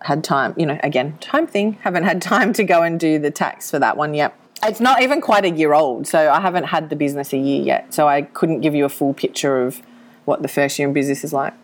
had 0.00 0.24
time, 0.24 0.54
you 0.56 0.66
know, 0.66 0.78
again, 0.82 1.18
time 1.18 1.46
thing, 1.46 1.74
haven't 1.82 2.04
had 2.04 2.22
time 2.22 2.52
to 2.54 2.64
go 2.64 2.82
and 2.82 2.98
do 3.00 3.18
the 3.18 3.30
tax 3.30 3.70
for 3.70 3.78
that 3.78 3.96
one 3.96 4.14
yet. 4.14 4.34
It's 4.62 4.80
not 4.80 5.02
even 5.02 5.20
quite 5.20 5.44
a 5.44 5.50
year 5.50 5.72
old, 5.72 6.06
so 6.06 6.30
I 6.30 6.40
haven't 6.40 6.64
had 6.64 6.90
the 6.90 6.96
business 6.96 7.32
a 7.32 7.38
year 7.38 7.62
yet. 7.62 7.94
So 7.94 8.08
I 8.08 8.22
couldn't 8.22 8.60
give 8.60 8.74
you 8.74 8.84
a 8.84 8.88
full 8.88 9.14
picture 9.14 9.64
of 9.64 9.80
what 10.24 10.42
the 10.42 10.48
first 10.48 10.78
year 10.78 10.88
in 10.88 10.94
business 10.94 11.22
is 11.22 11.32
like. 11.32 11.54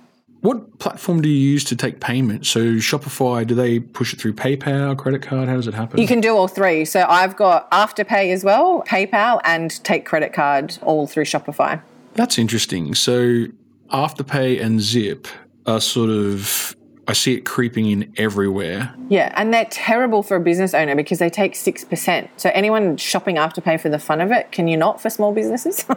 What 0.40 0.78
platform 0.78 1.22
do 1.22 1.28
you 1.28 1.38
use 1.52 1.64
to 1.64 1.76
take 1.76 2.00
payment? 2.00 2.44
So 2.44 2.74
Shopify, 2.74 3.46
do 3.46 3.54
they 3.54 3.80
push 3.80 4.12
it 4.12 4.20
through 4.20 4.34
PayPal, 4.34 4.96
credit 4.96 5.22
card? 5.22 5.48
How 5.48 5.56
does 5.56 5.66
it 5.66 5.74
happen? 5.74 5.98
You 5.98 6.06
can 6.06 6.20
do 6.20 6.36
all 6.36 6.48
three. 6.48 6.84
So 6.84 7.06
I've 7.08 7.34
got 7.34 7.70
Afterpay 7.70 8.30
as 8.30 8.44
well, 8.44 8.82
PayPal, 8.86 9.40
and 9.44 9.82
take 9.84 10.04
credit 10.04 10.34
card 10.34 10.78
all 10.82 11.06
through 11.06 11.24
Shopify. 11.24 11.80
That's 12.12 12.38
interesting. 12.38 12.94
So 12.94 13.46
Afterpay 13.90 14.62
and 14.62 14.80
Zip 14.82 15.26
are 15.66 15.80
sort 15.80 16.10
of 16.10 16.76
I 17.06 17.12
see 17.12 17.34
it 17.34 17.44
creeping 17.44 17.90
in 17.90 18.12
everywhere. 18.16 18.94
Yeah, 19.08 19.32
and 19.36 19.52
they're 19.52 19.66
terrible 19.66 20.22
for 20.22 20.36
a 20.36 20.40
business 20.40 20.74
owner 20.74 20.94
because 20.94 21.18
they 21.18 21.30
take 21.30 21.54
6%. 21.54 22.28
So 22.36 22.50
anyone 22.54 22.96
shopping 22.96 23.36
Afterpay 23.36 23.80
for 23.80 23.88
the 23.88 23.98
fun 23.98 24.20
of 24.20 24.30
it, 24.30 24.52
can 24.52 24.68
you 24.68 24.76
not 24.76 25.00
for 25.00 25.10
small 25.10 25.32
businesses? 25.32 25.84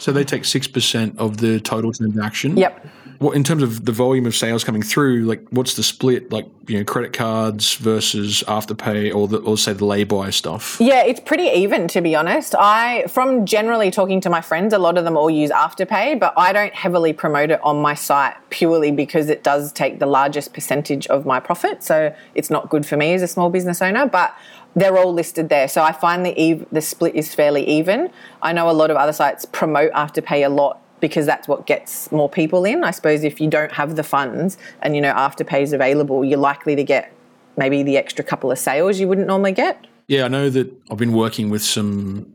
So 0.00 0.12
they 0.12 0.24
take 0.24 0.44
six 0.46 0.66
percent 0.66 1.18
of 1.18 1.36
the 1.36 1.60
total 1.60 1.92
transaction. 1.92 2.56
Yep. 2.56 2.86
What 3.20 3.36
in 3.36 3.44
terms 3.44 3.62
of 3.62 3.84
the 3.84 3.92
volume 3.92 4.24
of 4.24 4.34
sales 4.34 4.64
coming 4.64 4.80
through? 4.80 5.24
Like, 5.24 5.46
what's 5.50 5.74
the 5.74 5.82
split? 5.82 6.32
Like, 6.32 6.46
you 6.66 6.78
know, 6.78 6.84
credit 6.84 7.12
cards 7.12 7.74
versus 7.74 8.42
afterpay, 8.48 9.14
or 9.14 9.28
the, 9.28 9.36
or 9.40 9.58
say 9.58 9.74
the 9.74 9.84
lay-by 9.84 10.30
stuff. 10.30 10.78
Yeah, 10.80 11.02
it's 11.02 11.20
pretty 11.20 11.44
even 11.48 11.86
to 11.88 12.00
be 12.00 12.16
honest. 12.16 12.54
I, 12.58 13.04
from 13.08 13.44
generally 13.44 13.90
talking 13.90 14.22
to 14.22 14.30
my 14.30 14.40
friends, 14.40 14.72
a 14.72 14.78
lot 14.78 14.96
of 14.96 15.04
them 15.04 15.18
all 15.18 15.28
use 15.28 15.50
Afterpay, 15.50 16.18
but 16.18 16.32
I 16.38 16.54
don't 16.54 16.72
heavily 16.72 17.12
promote 17.12 17.50
it 17.50 17.60
on 17.62 17.82
my 17.82 17.92
site 17.92 18.36
purely 18.48 18.90
because 18.90 19.28
it 19.28 19.44
does 19.44 19.70
take 19.70 19.98
the 19.98 20.06
largest 20.06 20.54
percentage 20.54 21.06
of 21.08 21.26
my 21.26 21.40
profit. 21.40 21.82
So 21.82 22.14
it's 22.34 22.48
not 22.48 22.70
good 22.70 22.86
for 22.86 22.96
me 22.96 23.12
as 23.12 23.20
a 23.20 23.28
small 23.28 23.50
business 23.50 23.82
owner. 23.82 24.06
But 24.06 24.34
they're 24.74 24.96
all 24.96 25.12
listed 25.12 25.50
there. 25.50 25.68
So 25.68 25.82
I 25.82 25.92
find 25.92 26.24
the 26.24 26.38
ev- 26.52 26.66
the 26.72 26.80
split 26.80 27.14
is 27.14 27.34
fairly 27.34 27.68
even. 27.68 28.10
I 28.40 28.54
know 28.54 28.70
a 28.70 28.72
lot 28.72 28.90
of 28.90 28.96
other 28.96 29.12
sites 29.12 29.44
promote 29.44 29.92
Afterpay 29.92 30.46
a 30.46 30.48
lot 30.48 30.80
because 31.00 31.26
that's 31.26 31.48
what 31.48 31.66
gets 31.66 32.10
more 32.12 32.28
people 32.28 32.64
in. 32.64 32.84
I 32.84 32.90
suppose 32.90 33.24
if 33.24 33.40
you 33.40 33.48
don't 33.48 33.72
have 33.72 33.96
the 33.96 34.02
funds 34.02 34.58
and 34.82 34.94
you 34.94 35.00
know 35.00 35.12
Afterpay 35.12 35.62
is 35.62 35.72
available, 35.72 36.24
you're 36.24 36.38
likely 36.38 36.76
to 36.76 36.84
get 36.84 37.12
maybe 37.56 37.82
the 37.82 37.96
extra 37.96 38.24
couple 38.24 38.50
of 38.50 38.58
sales 38.58 39.00
you 39.00 39.08
wouldn't 39.08 39.26
normally 39.26 39.52
get. 39.52 39.86
Yeah, 40.06 40.24
I 40.24 40.28
know 40.28 40.50
that 40.50 40.72
I've 40.90 40.98
been 40.98 41.12
working 41.12 41.50
with 41.50 41.62
some 41.62 42.32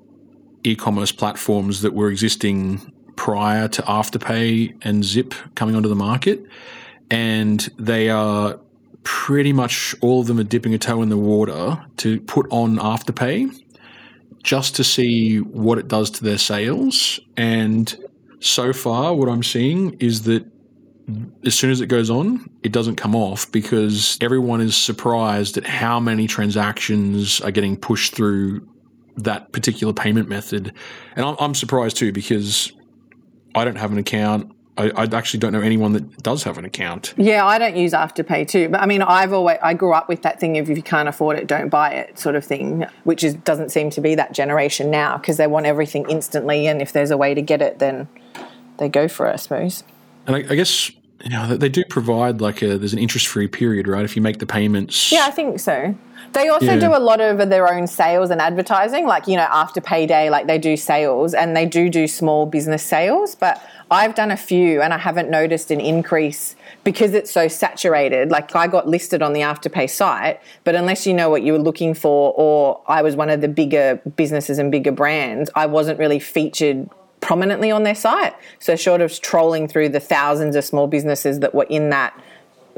e-commerce 0.63 1.11
platforms 1.11 1.82
that 1.82 1.93
were 1.93 2.09
existing 2.09 2.91
prior 3.16 3.68
to 3.68 3.82
Afterpay 3.84 4.76
and 4.82 5.03
Zip 5.03 5.34
coming 5.55 5.76
onto 5.76 5.89
the 5.89 5.95
market, 5.95 6.45
and 7.09 7.70
they 7.78 8.09
are 8.09 8.59
pretty 9.03 9.53
much 9.53 9.95
all 10.01 10.22
of 10.22 10.28
them 10.28 10.39
are 10.39 10.43
dipping 10.43 10.74
a 10.74 10.78
toe 10.78 11.01
in 11.01 11.09
the 11.09 11.18
water 11.18 11.84
to 11.97 12.20
put 12.22 12.47
on 12.49 12.78
Afterpay 12.78 13.61
just 14.41 14.76
to 14.76 14.84
see 14.84 15.39
what 15.39 15.78
it 15.78 15.88
does 15.88 16.09
to 16.11 16.24
their 16.24 16.38
sales. 16.38 17.20
And 17.36 17.95
so 18.46 18.74
far, 18.74 19.14
what 19.16 19.28
I'm 19.28 19.43
seeing 19.43 19.93
is 20.00 20.24
that 20.24 20.46
as 21.46 21.56
soon 21.56 21.72
as 21.72 21.82
it 21.82 21.88
goes 21.88 22.10
on, 22.10 22.50
it 22.64 22.72
doesn't 22.72 22.96
come 22.96 23.16
off 23.16 23.52
because 23.52 24.18
everyone 24.22 24.62
is 24.62 24.76
surprised 24.76 25.58
at 25.58 25.66
how 25.66 26.00
many 26.00 26.28
transactions 26.28 27.41
are 27.41 27.52
getting 27.52 27.78
pushed 27.78 28.16
through 28.16 28.68
that 29.18 29.52
particular 29.52 29.93
payment 29.93 30.28
method. 30.28 30.74
And 31.16 31.36
I'm, 31.39 31.56
surprised 31.56 31.98
too 31.98 32.12
because 32.12 32.72
I 33.54 33.64
don't 33.64 33.78
have 33.78 33.91
an 33.91 33.98
account. 33.98 34.52
I, 34.78 34.91
I 34.96 35.04
actually 35.04 35.39
don't 35.39 35.54
know 35.54 35.62
anyone 35.62 35.93
that 35.93 36.22
does 36.22 36.43
have 36.43 36.58
an 36.58 36.66
account. 36.66 37.14
Yeah, 37.16 37.46
I 37.46 37.58
don't 37.58 37.78
use 37.78 37.93
Afterpay 37.93 38.48
too, 38.48 38.70
but 38.70 38.82
I 38.82 38.86
mean, 38.86 39.02
I've 39.02 39.32
always 39.32 39.58
I 39.64 39.74
grew 39.74 39.93
up 39.93 40.10
with 40.10 40.24
that 40.24 40.39
thing 40.39 40.58
of 40.58 40.70
if 40.70 40.76
you 40.76 40.84
can't 40.84 41.08
afford 41.08 41.38
it, 41.38 41.48
don't 41.48 41.70
buy 41.70 41.91
it, 41.93 42.20
sort 42.20 42.36
of 42.36 42.43
thing, 42.43 42.86
which 43.06 43.24
is 43.24 43.36
doesn't 43.36 43.70
seem 43.70 43.89
to 43.91 44.02
be 44.02 44.16
that 44.16 44.34
generation 44.34 44.91
now 44.91 45.18
because 45.18 45.38
they 45.38 45.48
want 45.48 45.66
everything 45.66 46.06
instantly, 46.10 46.68
and 46.68 46.82
if 46.82 46.91
there's 46.91 47.12
a 47.12 47.16
way 47.16 47.34
to 47.34 47.41
get 47.41 47.62
it, 47.62 47.80
then 47.80 48.10
they 48.78 48.89
go 48.89 49.07
for 49.07 49.28
it, 49.28 49.34
I 49.34 49.36
suppose. 49.38 49.84
And 50.28 50.36
I, 50.36 50.39
I 50.39 50.55
guess 50.55 50.91
you 51.23 51.30
know 51.30 51.47
they- 51.47 51.57
they 51.57 51.69
do 51.69 51.84
provide 51.86 52.41
like 52.41 52.61
a 52.61 52.78
there's 52.78 52.93
an 52.93 52.99
interest 52.99 53.28
free 53.28 53.47
period, 53.47 53.88
right? 53.88 54.03
If 54.05 54.15
you 54.15 54.21
make 54.21 54.39
the 54.39 54.45
payments. 54.45 55.11
Yeah, 55.11 55.26
I 55.28 55.32
think 55.32 55.59
so. 55.59 55.95
They 56.34 56.49
also 56.49 56.65
Yeah. 56.73 56.80
do 56.80 56.93
a 56.93 56.99
lot 56.99 57.21
of 57.21 57.49
their 57.49 57.71
own 57.73 57.88
sales 57.88 58.30
and 58.30 58.41
advertising, 58.41 59.05
like, 59.07 59.26
you 59.26 59.38
know, 59.38 59.47
after 59.49 59.80
payday, 59.80 60.30
like 60.30 60.47
they 60.47 60.57
do 60.57 60.76
sales 60.76 61.34
and 61.34 61.55
they 61.55 61.65
do 61.65 61.89
do 61.89 62.07
small 62.07 62.45
business 62.45 62.84
sales. 62.84 63.36
But 63.36 63.61
I've 63.89 64.15
done 64.15 64.32
a 64.32 64.36
few 64.38 64.82
and 64.82 64.93
I 64.93 64.97
haven't 64.97 65.30
noticed 65.30 65.71
an 65.71 65.80
increase 65.80 66.57
because 66.84 67.13
it's 67.13 67.32
so 67.32 67.47
saturated. 67.47 68.32
Like, 68.32 68.53
I 68.53 68.67
got 68.67 68.86
listed 68.86 69.21
on 69.21 69.32
the 69.32 69.41
Afterpay 69.41 69.89
site, 69.89 70.41
but 70.65 70.76
unless 70.76 71.07
you 71.07 71.13
know 71.13 71.30
what 71.30 71.41
you 71.43 71.53
were 71.53 71.59
looking 71.59 71.93
for, 71.93 72.34
or 72.36 72.82
I 72.88 73.01
was 73.01 73.15
one 73.15 73.30
of 73.30 73.39
the 73.39 73.47
bigger 73.47 74.01
businesses 74.17 74.59
and 74.59 74.69
bigger 74.71 74.91
brands, 74.91 75.49
I 75.55 75.67
wasn't 75.67 75.99
really 75.99 76.19
featured 76.19 76.89
prominently 77.26 77.71
on 77.71 77.82
their 77.82 77.95
site. 77.95 78.36
So, 78.59 78.76
short 78.76 79.01
of 79.01 79.19
trolling 79.19 79.67
through 79.67 79.89
the 79.89 79.99
thousands 79.99 80.55
of 80.55 80.63
small 80.63 80.86
businesses 80.86 81.39
that 81.39 81.55
were 81.55 81.65
in 81.69 81.89
that 81.89 82.13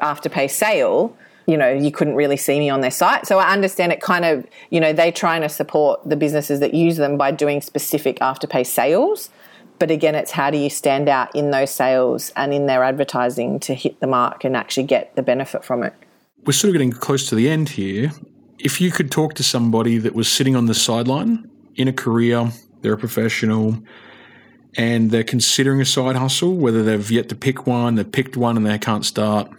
afterpay 0.02 0.50
sale, 0.50 1.16
you 1.48 1.58
know, 1.58 1.70
you 1.70 1.92
couldn't 1.92 2.16
really 2.16 2.38
see 2.38 2.58
me 2.58 2.70
on 2.70 2.82
their 2.82 2.92
site. 2.92 3.26
So 3.26 3.40
I 3.40 3.52
understand 3.52 3.92
it 3.92 4.02
kind 4.02 4.26
of, 4.26 4.46
you 4.70 4.80
know, 4.80 4.94
they 4.94 5.12
trying 5.12 5.42
to 5.42 5.50
support 5.50 6.02
the 6.08 6.16
businesses 6.16 6.60
that 6.60 6.74
use 6.74 6.98
them 6.98 7.18
by 7.18 7.32
doing 7.32 7.62
specific 7.62 8.20
afterpay 8.20 8.66
sales. 8.66 9.30
But 9.80 9.92
again, 9.92 10.16
it's 10.16 10.32
how 10.32 10.50
do 10.50 10.58
you 10.58 10.70
stand 10.70 11.08
out 11.08 11.34
in 11.36 11.52
those 11.52 11.72
sales 11.72 12.32
and 12.36 12.54
in 12.54 12.66
their 12.66 12.84
advertising 12.84 13.60
to 13.62 13.74
hit 13.74 14.00
the 14.00 14.08
mark 14.08 14.44
and 14.44 14.58
actually 14.58 14.84
get 14.84 15.16
the 15.16 15.24
benefit 15.24 15.64
from 15.64 15.84
it. 15.84 15.94
We're 16.46 16.54
sort 16.54 16.70
of 16.70 16.74
getting 16.74 16.92
close 16.92 17.28
to 17.30 17.36
the 17.36 17.50
end 17.50 17.70
here. 17.70 18.12
If 18.60 18.82
you 18.82 18.92
could 18.92 19.12
talk 19.12 19.34
to 19.36 19.44
somebody 19.44 19.98
that 20.00 20.16
was 20.16 20.28
sitting 20.28 20.56
on 20.56 20.66
the 20.66 20.74
sideline 20.74 21.50
in 21.76 21.88
a 21.88 21.94
career, 21.94 22.52
they're 22.82 22.94
a 22.94 22.98
professional, 22.98 23.78
and 24.76 25.12
they're 25.12 25.24
considering 25.24 25.82
a 25.82 25.86
side 25.86 26.16
hustle, 26.16 26.56
whether 26.56 26.84
they've 26.84 27.10
yet 27.12 27.30
to 27.30 27.36
pick 27.36 27.66
one, 27.66 27.96
they've 27.96 28.12
picked 28.12 28.38
one 28.38 28.58
and 28.58 28.66
they 28.66 28.78
can't 28.78 29.06
start, 29.06 29.50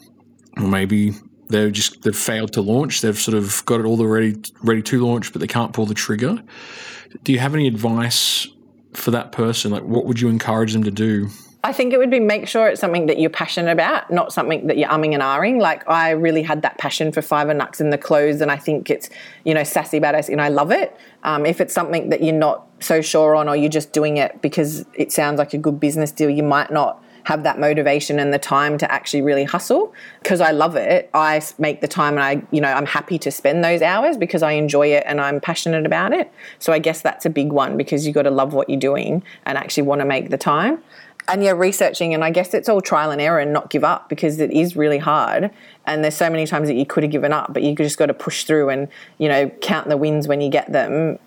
or 0.57 0.69
maybe 0.69 1.13
they've 1.49 1.73
just 1.73 2.03
they've 2.03 2.17
failed 2.17 2.53
to 2.55 2.61
launch. 2.61 3.01
They've 3.01 3.19
sort 3.19 3.37
of 3.37 3.65
got 3.67 3.81
it 3.81 3.87
all 3.87 3.97
ready 4.05 4.37
ready 4.63 4.83
to 4.83 5.05
launch, 5.05 5.33
but 5.33 5.41
they 5.41 5.47
can't 5.47 5.73
pull 5.73 5.87
the 5.87 5.95
trigger. 5.95 6.43
Do 7.25 7.33
you 7.33 7.39
have 7.39 7.55
any 7.55 7.67
advice 7.67 8.47
for 8.93 9.11
that 9.13 9.33
person? 9.33 9.71
Like, 9.71 9.85
what 9.85 10.05
would 10.05 10.21
you 10.21 10.29
encourage 10.29 10.73
them 10.73 10.85
to 10.85 10.91
do? 10.91 11.29
I 11.65 11.73
think 11.73 11.93
it 11.93 11.99
would 11.99 12.11
be 12.11 12.21
make 12.21 12.47
sure 12.47 12.69
it's 12.69 12.81
something 12.81 13.07
that 13.07 13.19
you're 13.19 13.31
passionate 13.31 13.73
about, 13.73 14.13
not 14.13 14.33
something 14.33 14.69
that 14.69 14.79
you're 14.79 14.89
umming 14.89 15.13
and 15.13 15.23
ahhing. 15.23 15.61
Like 15.61 15.89
I 15.89 16.11
really 16.11 16.43
had 16.43 16.63
that 16.63 16.79
passion 16.79 17.11
for 17.11 17.21
Five 17.21 17.49
and 17.49 17.61
Knux 17.61 17.81
and 17.81 17.93
the 17.93 17.99
clothes, 17.99 18.41
and 18.41 18.51
I 18.51 18.57
think 18.57 18.91
it's 18.91 19.11
you 19.45 19.55
know 19.55 19.65
sassy 19.65 19.99
badass, 19.99 20.29
and 20.29 20.41
I 20.41 20.49
love 20.49 20.71
it. 20.71 20.97
Um, 21.25 21.45
if 21.45 21.61
it's 21.61 21.75
something 21.75 22.11
that 22.11 22.23
you're 22.23 22.33
not 22.35 22.67
so 22.79 23.01
sure 23.01 23.35
on, 23.35 23.49
or 23.49 23.57
you're 23.57 23.71
just 23.71 23.93
doing 23.93 24.19
it 24.19 24.41
because 24.41 24.87
it 24.95 25.11
sounds 25.11 25.39
like 25.39 25.53
a 25.53 25.59
good 25.59 25.81
business 25.81 26.13
deal, 26.13 26.31
you 26.31 26.45
might 26.45 26.71
not 26.71 27.03
have 27.25 27.43
that 27.43 27.59
motivation 27.59 28.19
and 28.19 28.33
the 28.33 28.39
time 28.39 28.79
to 28.79 28.91
actually 28.91 29.21
really 29.21 29.45
hustle. 29.45 29.93
Because 30.23 30.41
I 30.41 30.53
love 30.53 30.77
it. 30.77 31.11
I 31.13 31.43
make 31.59 31.81
the 31.81 31.89
time, 31.89 32.15
and 32.15 32.23
I 32.23 32.47
you 32.53 32.61
know 32.61 32.73
I'm 32.73 32.87
happy 32.87 33.19
to 33.19 33.33
spend 33.33 33.65
those 33.65 33.83
hours 33.83 34.17
because 34.17 34.45
I 34.45 34.53
enjoy 34.53 34.93
it 34.93 35.03
and 35.07 35.21
I'm 35.21 35.41
passionate 35.41 35.87
about 35.87 36.13
it. 36.13 36.31
So 36.61 36.73
I 36.73 36.79
guess 36.79 37.03
that's 37.03 37.27
a 37.27 37.31
big 37.31 37.51
one 37.51 37.77
because 37.77 38.07
you 38.07 38.13
got 38.13 38.23
to 38.23 38.31
love 38.31 38.55
what 38.55 38.71
you're 38.71 38.79
doing 38.79 39.25
and 39.45 39.59
actually 39.59 39.83
want 39.83 40.03
to 40.03 40.05
make 40.05 40.31
the 40.31 40.39
time 40.39 40.81
and 41.29 41.45
yeah, 41.45 41.53
researching, 41.53 42.15
and 42.15 42.25
I 42.25 42.31
guess 42.31 42.55
it's 42.55 42.69
all 42.69 42.81
trial 42.81 43.11
and 43.11 43.21
error 43.21 43.39
and 43.39 43.53
not 43.53 43.71
give 43.71 43.85
up 43.85 44.09
because 44.09 44.41
it 44.41 44.51
is 44.51 44.77
really 44.77 44.99
hard. 44.99 45.51
And 45.87 46.03
there's 46.03 46.17
so 46.17 46.31
many 46.31 46.47
times 46.47 46.69
that 46.69 46.75
you 46.75 46.87
could 46.87 47.03
have 47.03 47.13
given 47.13 47.33
up, 47.33 47.53
but 47.53 47.63
you 47.63 47.75
just 47.75 47.99
got 47.99 48.07
to 48.07 48.15
push 48.15 48.45
through 48.45 48.71
and 48.71 48.89
you 49.19 49.29
know 49.29 49.49
count 49.61 49.89
the 49.89 49.97
wins 49.97 50.27
when 50.27 50.41
you 50.41 50.51
get 50.51 50.73
them. 50.73 51.19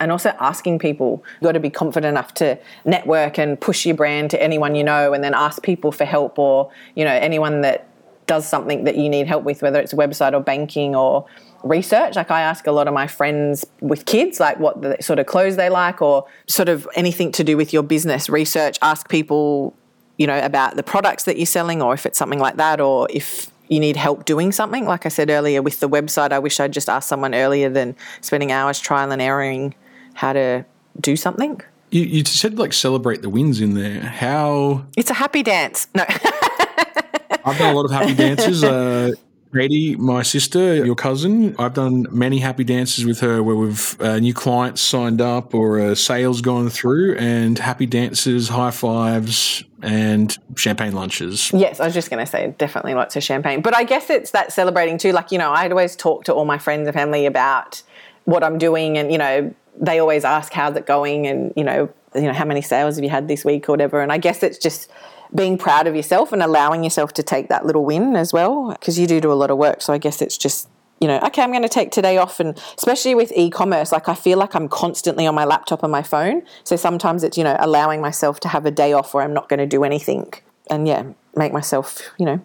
And 0.00 0.10
also 0.10 0.30
asking 0.40 0.80
people, 0.80 1.22
you've 1.34 1.46
got 1.46 1.52
to 1.52 1.60
be 1.60 1.70
confident 1.70 2.10
enough 2.10 2.34
to 2.34 2.58
network 2.84 3.38
and 3.38 3.60
push 3.60 3.86
your 3.86 3.94
brand 3.94 4.30
to 4.30 4.42
anyone 4.42 4.74
you 4.74 4.82
know, 4.82 5.12
and 5.12 5.22
then 5.22 5.34
ask 5.34 5.62
people 5.62 5.92
for 5.92 6.04
help 6.04 6.38
or 6.38 6.70
you 6.94 7.04
know 7.04 7.12
anyone 7.12 7.60
that 7.60 7.88
does 8.26 8.48
something 8.48 8.84
that 8.84 8.96
you 8.96 9.08
need 9.08 9.26
help 9.26 9.44
with, 9.44 9.62
whether 9.62 9.78
it's 9.78 9.92
a 9.92 9.96
website 9.96 10.32
or 10.32 10.40
banking 10.40 10.96
or 10.96 11.26
research. 11.64 12.16
Like 12.16 12.30
I 12.30 12.42
ask 12.42 12.66
a 12.66 12.72
lot 12.72 12.86
of 12.86 12.94
my 12.94 13.06
friends 13.06 13.64
with 13.80 14.06
kids, 14.06 14.38
like 14.38 14.58
what 14.60 14.82
the 14.82 14.96
sort 15.00 15.18
of 15.18 15.26
clothes 15.26 15.56
they 15.56 15.70
like 15.70 16.00
or 16.00 16.26
sort 16.46 16.68
of 16.68 16.86
anything 16.94 17.32
to 17.32 17.44
do 17.44 17.56
with 17.56 17.72
your 17.72 17.82
business. 17.82 18.28
Research, 18.28 18.78
ask 18.82 19.08
people, 19.08 19.74
you 20.18 20.26
know, 20.26 20.38
about 20.38 20.76
the 20.76 20.82
products 20.82 21.24
that 21.24 21.36
you're 21.36 21.46
selling 21.46 21.82
or 21.82 21.94
if 21.94 22.06
it's 22.06 22.18
something 22.18 22.38
like 22.38 22.56
that 22.56 22.80
or 22.80 23.08
if 23.10 23.50
you 23.68 23.80
need 23.80 23.96
help 23.96 24.24
doing 24.24 24.52
something. 24.52 24.84
Like 24.84 25.06
I 25.06 25.08
said 25.08 25.30
earlier 25.30 25.62
with 25.62 25.80
the 25.80 25.88
website, 25.88 26.32
I 26.32 26.38
wish 26.38 26.60
I'd 26.60 26.72
just 26.72 26.88
asked 26.88 27.08
someone 27.08 27.34
earlier 27.34 27.70
than 27.70 27.96
spending 28.20 28.52
hours 28.52 28.78
trial 28.78 29.10
and 29.10 29.22
erroring 29.22 29.74
how 30.12 30.32
to 30.34 30.64
do 31.00 31.16
something. 31.16 31.60
You, 31.90 32.02
you 32.02 32.24
said 32.24 32.58
like 32.58 32.72
celebrate 32.72 33.22
the 33.22 33.30
wins 33.30 33.60
in 33.60 33.74
there. 33.74 34.00
How 34.00 34.84
It's 34.96 35.10
a 35.10 35.14
happy 35.14 35.42
dance. 35.42 35.88
No. 35.94 36.04
I've 37.46 37.58
done 37.58 37.72
a 37.72 37.76
lot 37.76 37.84
of 37.84 37.90
happy 37.90 38.14
dances. 38.14 38.64
Uh, 38.64 39.12
Katie, 39.54 39.94
my 39.96 40.22
sister, 40.22 40.84
your 40.84 40.96
cousin, 40.96 41.54
I've 41.58 41.74
done 41.74 42.06
many 42.10 42.38
happy 42.38 42.64
dances 42.64 43.04
with 43.04 43.20
her 43.20 43.42
where 43.42 43.54
we've 43.54 44.00
uh, 44.00 44.18
new 44.18 44.34
clients 44.34 44.80
signed 44.80 45.20
up 45.20 45.54
or 45.54 45.80
uh, 45.80 45.94
sales 45.94 46.40
gone 46.40 46.68
through, 46.70 47.16
and 47.16 47.58
happy 47.58 47.86
dances, 47.86 48.48
high 48.48 48.72
fives, 48.72 49.62
and 49.80 50.36
champagne 50.56 50.92
lunches. 50.92 51.52
Yes, 51.52 51.78
I 51.78 51.84
was 51.84 51.94
just 51.94 52.10
going 52.10 52.24
to 52.24 52.30
say 52.30 52.54
definitely 52.58 52.94
lots 52.94 53.14
of 53.14 53.22
champagne. 53.22 53.62
But 53.62 53.76
I 53.76 53.84
guess 53.84 54.10
it's 54.10 54.32
that 54.32 54.52
celebrating 54.52 54.98
too. 54.98 55.12
Like, 55.12 55.30
you 55.30 55.38
know, 55.38 55.52
I'd 55.52 55.70
always 55.70 55.94
talk 55.94 56.24
to 56.24 56.34
all 56.34 56.44
my 56.44 56.58
friends 56.58 56.88
and 56.88 56.94
family 56.94 57.24
about 57.24 57.82
what 58.24 58.42
I'm 58.42 58.58
doing, 58.58 58.98
and 58.98 59.12
you 59.12 59.18
know, 59.18 59.54
they 59.78 60.00
always 60.00 60.24
ask 60.24 60.52
how's 60.52 60.76
it 60.76 60.86
going, 60.86 61.28
and 61.28 61.52
you 61.56 61.62
know, 61.62 61.88
you 62.14 62.22
know, 62.22 62.32
how 62.32 62.44
many 62.44 62.60
sales 62.60 62.96
have 62.96 63.04
you 63.04 63.10
had 63.10 63.28
this 63.28 63.44
week 63.44 63.68
or 63.68 63.72
whatever. 63.72 64.00
And 64.00 64.10
I 64.10 64.18
guess 64.18 64.42
it's 64.42 64.58
just 64.58 64.90
being 65.34 65.58
proud 65.58 65.86
of 65.86 65.94
yourself 65.94 66.32
and 66.32 66.42
allowing 66.42 66.82
yourself 66.82 67.12
to 67.14 67.22
take 67.22 67.48
that 67.48 67.64
little 67.64 67.84
win 67.84 68.16
as 68.16 68.32
well, 68.32 68.70
because 68.72 68.98
you 68.98 69.06
do 69.06 69.20
do 69.20 69.32
a 69.32 69.34
lot 69.34 69.50
of 69.50 69.58
work. 69.58 69.82
So 69.82 69.92
I 69.92 69.98
guess 69.98 70.20
it's 70.20 70.36
just 70.36 70.68
you 71.00 71.08
know, 71.08 71.18
okay, 71.20 71.42
I'm 71.42 71.50
going 71.50 71.62
to 71.62 71.68
take 71.68 71.90
today 71.90 72.16
off. 72.16 72.40
And 72.40 72.58
especially 72.78 73.14
with 73.14 73.32
e 73.36 73.50
commerce, 73.50 73.92
like 73.92 74.08
I 74.08 74.14
feel 74.14 74.38
like 74.38 74.54
I'm 74.54 74.68
constantly 74.68 75.26
on 75.26 75.34
my 75.34 75.44
laptop 75.44 75.82
and 75.82 75.92
my 75.92 76.02
phone. 76.02 76.42
So 76.62 76.76
sometimes 76.76 77.22
it's, 77.22 77.36
you 77.36 77.44
know, 77.44 77.56
allowing 77.58 78.00
myself 78.00 78.40
to 78.40 78.48
have 78.48 78.64
a 78.64 78.70
day 78.70 78.94
off 78.94 79.12
where 79.12 79.22
I'm 79.22 79.34
not 79.34 79.48
going 79.48 79.58
to 79.58 79.66
do 79.66 79.84
anything. 79.84 80.32
And 80.70 80.88
yeah, 80.88 81.04
make 81.36 81.52
myself, 81.52 82.00
you 82.18 82.24
know, 82.24 82.40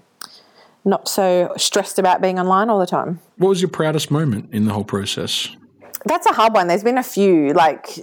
not 0.84 1.08
so 1.08 1.54
stressed 1.58 2.00
about 2.00 2.22
being 2.22 2.38
online 2.40 2.70
all 2.70 2.80
the 2.80 2.86
time. 2.86 3.22
What 3.38 3.50
was 3.50 3.62
your 3.62 3.70
proudest 3.70 4.12
moment 4.12 4.54
in 4.54 4.66
the 4.66 4.74
whole 4.74 4.84
process? 4.84 5.48
That's 6.06 6.26
a 6.26 6.34
hard 6.34 6.54
one. 6.54 6.68
There's 6.68 6.84
been 6.84 6.98
a 6.98 7.04
few. 7.04 7.54
Like, 7.54 8.00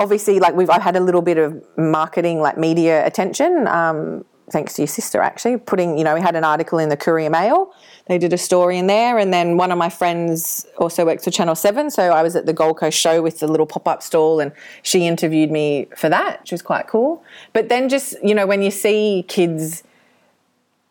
obviously, 0.00 0.40
like 0.40 0.54
we've 0.56 0.70
I've 0.70 0.82
had 0.82 0.96
a 0.96 1.00
little 1.00 1.22
bit 1.22 1.38
of 1.38 1.62
marketing, 1.76 2.40
like 2.40 2.58
media 2.58 3.06
attention. 3.06 3.68
Um, 3.68 4.24
thanks 4.50 4.74
to 4.74 4.82
your 4.82 4.88
sister, 4.88 5.20
actually, 5.20 5.56
putting, 5.56 5.96
you 5.96 6.02
know, 6.02 6.14
we 6.14 6.20
had 6.20 6.34
an 6.34 6.42
article 6.42 6.78
in 6.78 6.88
the 6.88 6.96
Courier 6.96 7.30
Mail. 7.30 7.72
They 8.06 8.18
did 8.18 8.32
a 8.32 8.38
story 8.38 8.78
in 8.78 8.88
there. 8.88 9.16
And 9.18 9.32
then 9.32 9.56
one 9.56 9.70
of 9.70 9.78
my 9.78 9.88
friends 9.88 10.66
also 10.78 11.06
works 11.06 11.22
for 11.22 11.30
Channel 11.30 11.54
7. 11.54 11.90
So 11.90 12.10
I 12.10 12.22
was 12.22 12.34
at 12.34 12.46
the 12.46 12.52
Gold 12.52 12.78
Coast 12.78 12.98
show 12.98 13.22
with 13.22 13.38
the 13.38 13.46
little 13.46 13.66
pop 13.66 13.86
up 13.86 14.02
stall 14.02 14.40
and 14.40 14.50
she 14.82 15.06
interviewed 15.06 15.52
me 15.52 15.86
for 15.96 16.08
that, 16.08 16.40
which 16.40 16.50
was 16.50 16.62
quite 16.62 16.88
cool. 16.88 17.22
But 17.52 17.68
then 17.68 17.88
just, 17.88 18.16
you 18.24 18.34
know, 18.34 18.46
when 18.46 18.62
you 18.62 18.72
see 18.72 19.24
kids, 19.28 19.84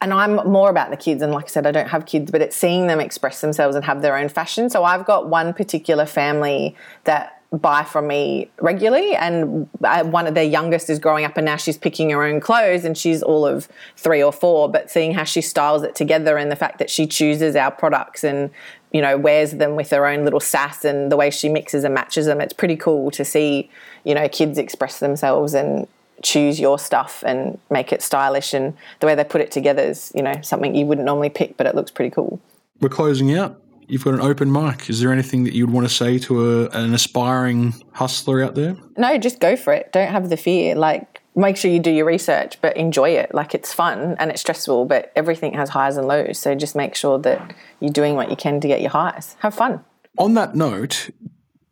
and 0.01 0.13
I'm 0.13 0.35
more 0.49 0.69
about 0.69 0.91
the 0.91 0.97
kids, 0.97 1.21
and 1.21 1.33
like 1.33 1.45
I 1.45 1.47
said, 1.49 1.67
I 1.67 1.71
don't 1.71 1.89
have 1.89 2.05
kids, 2.05 2.31
but 2.31 2.41
it's 2.41 2.55
seeing 2.55 2.87
them 2.87 3.01
express 3.01 3.41
themselves 3.41 3.75
and 3.75 3.83
have 3.83 4.01
their 4.01 4.15
own 4.15 4.29
fashion. 4.29 4.69
So 4.69 4.85
I've 4.85 5.05
got 5.05 5.27
one 5.27 5.53
particular 5.53 6.05
family 6.05 6.77
that 7.03 7.38
buy 7.51 7.83
from 7.83 8.05
me 8.05 8.47
regularly 8.59 9.15
and 9.15 9.67
one 9.79 10.27
of 10.27 10.35
their 10.35 10.43
youngest 10.43 10.87
is 10.87 10.99
growing 10.99 11.25
up 11.25 11.35
and 11.35 11.45
now 11.45 11.55
she's 11.55 11.79
picking 11.79 12.11
her 12.11 12.23
own 12.23 12.39
clothes 12.39 12.85
and 12.85 12.95
she's 12.95 13.23
all 13.23 13.43
of 13.43 13.67
three 13.97 14.21
or 14.21 14.31
four 14.31 14.69
but 14.69 14.91
seeing 14.91 15.15
how 15.15 15.23
she 15.23 15.41
styles 15.41 15.81
it 15.81 15.95
together 15.95 16.37
and 16.37 16.51
the 16.51 16.55
fact 16.55 16.77
that 16.77 16.91
she 16.91 17.07
chooses 17.07 17.55
our 17.55 17.71
products 17.71 18.23
and 18.23 18.51
you 18.91 19.01
know 19.01 19.17
wears 19.17 19.53
them 19.53 19.75
with 19.75 19.89
her 19.89 20.05
own 20.05 20.23
little 20.25 20.39
sass 20.39 20.85
and 20.85 21.11
the 21.11 21.17
way 21.17 21.31
she 21.31 21.49
mixes 21.49 21.83
and 21.83 21.95
matches 21.95 22.27
them 22.27 22.39
it's 22.39 22.53
pretty 22.53 22.75
cool 22.75 23.09
to 23.09 23.25
see 23.25 23.67
you 24.03 24.13
know 24.13 24.29
kids 24.29 24.59
express 24.59 24.99
themselves 24.99 25.55
and 25.55 25.87
choose 26.21 26.59
your 26.59 26.77
stuff 26.77 27.23
and 27.25 27.57
make 27.71 27.91
it 27.91 28.03
stylish 28.03 28.53
and 28.53 28.75
the 28.99 29.07
way 29.07 29.15
they 29.15 29.23
put 29.23 29.41
it 29.41 29.51
together 29.51 29.81
is 29.81 30.11
you 30.13 30.21
know 30.21 30.39
something 30.43 30.75
you 30.75 30.85
wouldn't 30.85 31.05
normally 31.05 31.29
pick 31.29 31.57
but 31.57 31.65
it 31.65 31.73
looks 31.73 31.89
pretty 31.89 32.11
cool. 32.11 32.39
We're 32.79 32.89
closing 32.89 33.35
out 33.35 33.59
you've 33.89 34.03
got 34.03 34.13
an 34.13 34.21
open 34.21 34.51
mic. 34.51 34.89
Is 34.89 35.01
there 35.01 35.11
anything 35.11 35.43
that 35.43 35.53
you'd 35.53 35.71
want 35.71 35.87
to 35.87 35.93
say 35.93 36.19
to 36.19 36.63
a, 36.63 36.69
an 36.69 36.93
aspiring 36.93 37.73
hustler 37.91 38.41
out 38.41 38.55
there? 38.55 38.77
No, 38.97 39.17
just 39.17 39.39
go 39.39 39.55
for 39.55 39.73
it. 39.73 39.91
Don't 39.91 40.11
have 40.11 40.29
the 40.29 40.37
fear. 40.37 40.75
Like, 40.75 41.21
make 41.35 41.57
sure 41.57 41.71
you 41.71 41.79
do 41.79 41.91
your 41.91 42.05
research, 42.05 42.61
but 42.61 42.77
enjoy 42.77 43.09
it. 43.09 43.33
Like, 43.33 43.55
it's 43.55 43.73
fun 43.73 44.15
and 44.19 44.31
it's 44.31 44.41
stressful, 44.41 44.85
but 44.85 45.11
everything 45.15 45.53
has 45.53 45.69
highs 45.69 45.97
and 45.97 46.07
lows. 46.07 46.37
So 46.39 46.55
just 46.55 46.75
make 46.75 46.95
sure 46.95 47.17
that 47.19 47.53
you're 47.79 47.91
doing 47.91 48.15
what 48.15 48.29
you 48.29 48.35
can 48.35 48.61
to 48.61 48.67
get 48.67 48.81
your 48.81 48.91
highs. 48.91 49.35
Have 49.39 49.55
fun. 49.55 49.83
On 50.17 50.35
that 50.35 50.55
note, 50.55 51.09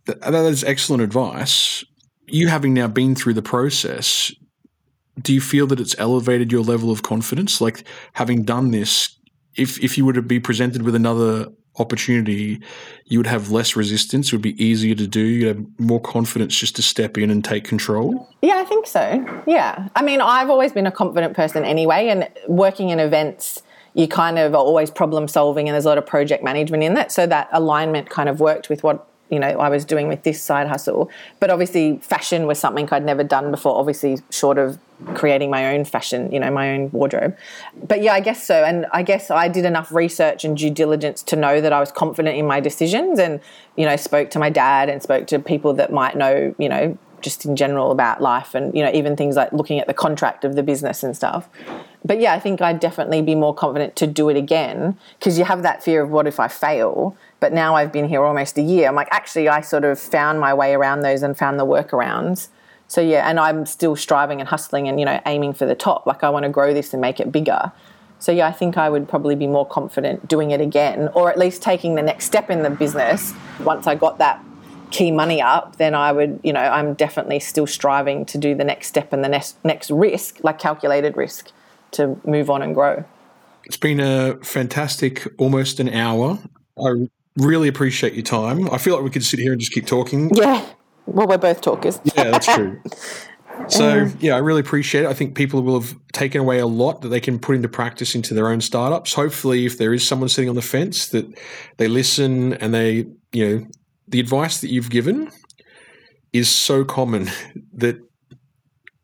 that 0.06 0.34
is 0.34 0.64
excellent 0.64 1.04
advice. 1.04 1.84
You 2.28 2.48
having 2.48 2.74
now 2.74 2.88
been 2.88 3.16
through 3.16 3.36
the 3.36 3.42
process, 3.42 4.34
do 5.22 5.34
you 5.34 5.42
feel 5.42 5.68
that 5.68 5.80
it's 5.80 5.96
elevated 5.98 6.52
your 6.52 6.64
level 6.64 6.92
of 6.92 7.04
confidence? 7.04 7.62
Like 7.62 7.84
having 8.14 8.44
done 8.44 8.72
this, 8.72 9.18
if 9.56 9.84
if 9.84 9.98
you 9.98 10.06
were 10.06 10.14
to 10.14 10.22
be 10.22 10.40
presented 10.40 10.84
with 10.84 10.96
another 10.96 11.48
opportunity, 11.80 12.62
you 13.06 13.20
would 13.20 13.28
have 13.28 13.52
less 13.52 13.76
resistance. 13.76 14.28
It 14.28 14.34
would 14.34 14.42
be 14.42 14.62
easier 14.64 14.96
to 14.96 15.08
do. 15.08 15.22
You'd 15.22 15.48
have 15.48 15.80
more 15.80 16.02
confidence 16.02 16.58
just 16.58 16.76
to 16.78 16.82
step 16.82 17.18
in 17.18 17.30
and 17.30 17.44
take 17.44 17.64
control. 17.64 18.28
Yeah, 18.42 18.56
I 18.58 18.64
think 18.64 18.88
so. 18.88 19.44
Yeah. 19.48 19.90
I 19.96 20.02
mean, 20.02 20.22
I've 20.22 20.50
always 20.50 20.72
been 20.72 20.88
a 20.88 20.92
confident 20.92 21.36
person 21.36 21.64
anyway, 21.64 22.08
and 22.08 22.28
working 22.48 22.90
in 22.90 23.00
events, 23.00 23.62
you 23.94 24.08
kind 24.08 24.38
of 24.38 24.54
are 24.54 24.58
always 24.58 24.92
problem 24.92 25.28
solving, 25.28 25.68
and 25.68 25.74
there's 25.74 25.86
a 25.86 25.90
lot 25.90 25.98
of 25.98 26.06
project 26.06 26.44
management 26.44 26.84
in 26.84 26.94
that. 26.96 27.12
So 27.12 27.26
that 27.28 27.50
alignment 27.52 28.10
kind 28.10 28.30
of 28.30 28.40
worked 28.40 28.70
with 28.70 28.84
what 28.84 29.08
you 29.30 29.40
know 29.40 29.48
I 29.48 29.70
was 29.70 29.86
doing 29.86 30.08
with 30.08 30.24
this 30.24 30.42
side 30.42 30.68
hustle. 30.68 31.10
But 31.40 31.50
obviously, 31.50 31.98
fashion 31.98 32.48
was 32.48 32.60
something 32.60 32.88
I'd 32.92 33.04
never 33.04 33.24
done 33.24 33.52
before. 33.52 33.78
Obviously, 33.78 34.20
short 34.30 34.58
of 34.58 34.78
creating 35.14 35.50
my 35.50 35.76
own 35.76 35.86
fashion, 35.86 36.32
you 36.32 36.40
know, 36.40 36.52
my 36.52 36.74
own 36.74 36.90
wardrobe. 36.92 37.36
But 37.88 38.02
yeah, 38.02 38.14
I 38.14 38.20
guess 38.20 38.46
so. 38.46 38.64
And 38.64 38.86
I 38.92 39.04
guess 39.04 39.30
I 39.30 39.48
did 39.48 39.66
enough 39.66 39.92
research 39.92 40.44
and 40.44 40.58
due 40.58 40.70
diligence 40.70 41.24
to 41.24 41.36
know 41.36 41.62
that 41.62 41.74
I 41.74 41.80
was 41.80 41.92
confident 41.92 42.38
in 42.38 42.48
my 42.48 42.60
decisions, 42.60 43.20
and 43.20 43.40
you 43.76 43.86
know, 43.86 43.96
spoke 43.96 44.30
to 44.32 44.40
my 44.40 44.50
dad 44.50 44.90
and 44.90 45.02
spoke 45.02 45.28
to 45.28 45.40
people 45.40 45.74
that 45.76 45.92
might 45.92 46.16
know, 46.16 46.56
you 46.58 46.70
know, 46.70 46.98
just 47.22 47.46
in 47.46 47.56
general 47.56 47.92
about 47.92 48.22
life 48.22 48.54
and 48.54 48.76
you 48.76 48.84
know 48.84 48.92
even 48.94 49.16
things 49.16 49.36
like 49.36 49.52
looking 49.52 49.80
at 49.80 49.88
the 49.88 49.94
contract 49.94 50.46
of 50.46 50.56
the 50.56 50.62
business 50.62 51.02
and 51.02 51.16
stuff 51.16 51.50
but 52.06 52.22
yeah 52.22 52.32
i 52.32 52.40
think 52.40 52.62
i'd 52.62 52.80
definitely 52.80 53.24
be 53.24 53.34
more 53.34 53.56
confident 53.56 53.96
to 53.96 54.06
do 54.06 54.30
it 54.30 54.38
again 54.38 54.96
because 55.18 55.40
you 55.40 55.44
have 55.44 55.64
that 55.64 55.82
fear 55.82 56.04
of 56.04 56.12
what 56.12 56.28
if 56.28 56.40
i 56.40 56.48
fail 56.48 57.18
but 57.40 57.54
now 57.54 57.76
I've 57.76 57.92
been 57.92 58.08
here 58.08 58.24
almost 58.24 58.58
a 58.58 58.62
year. 58.62 58.88
I'm 58.88 58.96
like, 58.96 59.10
actually, 59.12 59.48
I 59.48 59.62
sort 59.62 59.84
of 59.84 60.00
found 60.00 60.40
my 60.40 60.54
way 60.54 60.74
around 60.74 61.02
those 61.02 61.22
and 61.22 61.38
found 61.38 61.60
the 61.60 61.66
workarounds. 61.66 62.50
So 62.88 63.02
yeah, 63.02 63.30
and 63.30 63.40
I'm 63.40 63.66
still 63.66 63.96
striving 63.96 64.40
and 64.40 64.48
hustling 64.48 64.88
and 64.88 65.00
you 65.00 65.06
know 65.06 65.20
aiming 65.26 65.54
for 65.54 65.66
the 65.66 65.76
top. 65.76 66.06
Like 66.06 66.24
I 66.24 66.30
want 66.30 66.44
to 66.44 66.50
grow 66.50 66.74
this 66.74 66.94
and 66.94 67.02
make 67.02 67.20
it 67.20 67.32
bigger. 67.32 67.72
So 68.20 68.32
yeah, 68.32 68.48
I 68.48 68.52
think 68.52 68.78
I 68.78 68.90
would 68.90 69.08
probably 69.08 69.36
be 69.36 69.48
more 69.48 69.66
confident 69.66 70.28
doing 70.28 70.52
it 70.52 70.62
again, 70.62 71.10
or 71.14 71.30
at 71.30 71.38
least 71.38 71.62
taking 71.62 71.96
the 71.96 72.02
next 72.02 72.26
step 72.26 72.50
in 72.50 72.64
the 72.64 72.70
business. 72.70 73.34
Once 73.60 73.86
I 73.86 73.96
got 73.96 74.18
that 74.18 74.44
key 74.90 75.12
money 75.12 75.42
up, 75.42 75.76
then 75.76 75.94
I 75.94 76.12
would, 76.12 76.40
you 76.44 76.54
know, 76.54 76.62
I'm 76.62 76.94
definitely 76.94 77.40
still 77.40 77.68
striving 77.68 78.26
to 78.28 78.38
do 78.38 78.56
the 78.56 78.64
next 78.64 78.88
step 78.88 79.14
and 79.14 79.24
the 79.24 79.30
next 79.30 79.64
next 79.64 79.92
risk, 79.92 80.40
like 80.44 80.60
calculated 80.60 81.16
risk, 81.16 81.52
to 81.92 82.20
move 82.26 82.50
on 82.50 82.62
and 82.62 82.74
grow. 82.74 83.04
It's 83.66 83.78
been 83.78 84.00
a 84.00 84.38
fantastic 84.44 85.28
almost 85.38 85.80
an 85.80 85.90
hour. 85.90 86.40
I 86.82 87.08
really 87.36 87.68
appreciate 87.68 88.14
your 88.14 88.24
time. 88.24 88.70
I 88.72 88.78
feel 88.78 88.96
like 88.96 89.04
we 89.04 89.10
could 89.10 89.26
sit 89.26 89.40
here 89.40 89.52
and 89.52 89.60
just 89.60 89.74
keep 89.74 89.86
talking. 89.86 90.32
Yeah. 90.34 90.66
Well, 91.08 91.28
we're 91.28 91.38
both 91.38 91.62
talkers. 91.62 92.00
yeah, 92.04 92.26
that's 92.32 92.46
true. 92.54 92.82
So, 93.70 94.04
um, 94.04 94.18
yeah, 94.20 94.36
I 94.36 94.38
really 94.38 94.60
appreciate 94.60 95.04
it. 95.04 95.08
I 95.08 95.14
think 95.14 95.36
people 95.36 95.62
will 95.62 95.80
have 95.82 95.96
taken 96.14 96.40
away 96.40 96.60
a 96.60 96.68
lot 96.68 97.02
that 97.02 97.10
they 97.10 97.20
can 97.20 97.40
put 97.40 97.56
into 97.56 97.68
practice 97.68 98.16
into 98.16 98.34
their 98.34 98.48
own 98.50 98.62
startups. 98.62 99.14
Hopefully, 99.14 99.66
if 99.66 99.78
there 99.78 99.94
is 99.94 100.08
someone 100.08 100.30
sitting 100.30 100.48
on 100.48 100.56
the 100.56 100.62
fence, 100.62 101.08
that 101.08 101.26
they 101.78 101.88
listen 101.88 102.54
and 102.54 102.74
they, 102.74 103.08
you 103.32 103.48
know, 103.50 103.68
the 104.08 104.20
advice 104.20 104.62
that 104.62 104.70
you've 104.70 104.90
given 104.90 105.32
is 106.34 106.50
so 106.50 106.86
common 106.86 107.30
that 107.74 107.98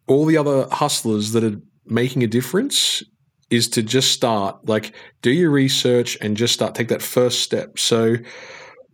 all 0.08 0.26
the 0.26 0.38
other 0.38 0.68
hustlers 0.72 1.32
that 1.32 1.44
are 1.44 1.60
making 1.86 2.24
a 2.24 2.28
difference 2.28 3.04
is 3.50 3.68
to 3.70 3.84
just 3.84 4.12
start, 4.12 4.68
like 4.68 4.96
do 5.22 5.32
your 5.32 5.52
research 5.52 6.18
and 6.22 6.38
just 6.38 6.54
start, 6.54 6.76
take 6.76 6.88
that 6.88 7.02
first 7.02 7.42
step. 7.42 7.78
So, 7.78 8.16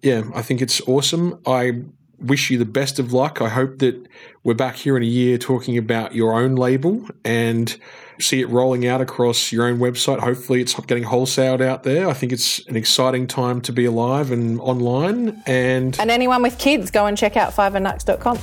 yeah, 0.01 0.24
I 0.34 0.41
think 0.41 0.62
it's 0.62 0.82
awesome. 0.82 1.39
I 1.45 1.84
wish 2.22 2.49
you 2.49 2.57
the 2.57 2.65
best 2.65 2.99
of 2.99 3.13
luck. 3.13 3.41
I 3.41 3.49
hope 3.49 3.80
that 3.80 4.07
we're 4.43 4.53
back 4.53 4.76
here 4.76 4.97
in 4.97 5.03
a 5.03 5.07
year 5.07 5.38
talking 5.38 5.78
about 5.78 6.15
your 6.15 6.34
own 6.34 6.55
label 6.55 7.07
and 7.24 7.76
see 8.20 8.41
it 8.41 8.49
rolling 8.49 8.86
out 8.86 9.01
across 9.01 9.51
your 9.51 9.65
own 9.65 9.80
website. 9.80 10.20
Hopefully, 10.20 10.61
it's 10.61 10.78
getting 10.82 11.03
wholesaled 11.03 11.61
out 11.61 11.84
there. 11.84 12.07
I 12.07 12.13
think 12.13 12.32
it's 12.32 12.65
an 12.67 12.76
exciting 12.76 13.28
time 13.28 13.61
to 13.61 13.74
be 13.74 13.86
alive 13.86 14.32
and 14.32 14.59
online. 14.61 15.41
And 15.45 15.99
and 15.99 16.11
anyone 16.11 16.41
with 16.41 16.57
kids, 16.57 16.91
go 16.91 17.05
and 17.05 17.17
check 17.17 17.38
out 17.38 17.53
fiveandknux.com. 17.53 18.39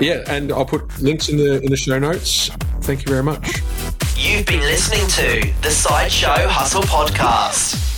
yeah, 0.02 0.24
and 0.28 0.52
I'll 0.52 0.66
put 0.66 1.00
links 1.00 1.28
in 1.28 1.36
the 1.36 1.60
in 1.62 1.70
the 1.70 1.76
show 1.76 1.98
notes. 1.98 2.50
Thank 2.82 3.04
you 3.04 3.10
very 3.10 3.22
much. 3.22 3.60
You've 4.16 4.46
been 4.46 4.60
listening 4.60 5.06
to 5.08 5.52
the 5.62 5.70
Sideshow 5.70 6.48
Hustle 6.48 6.82
Podcast. 6.82 7.95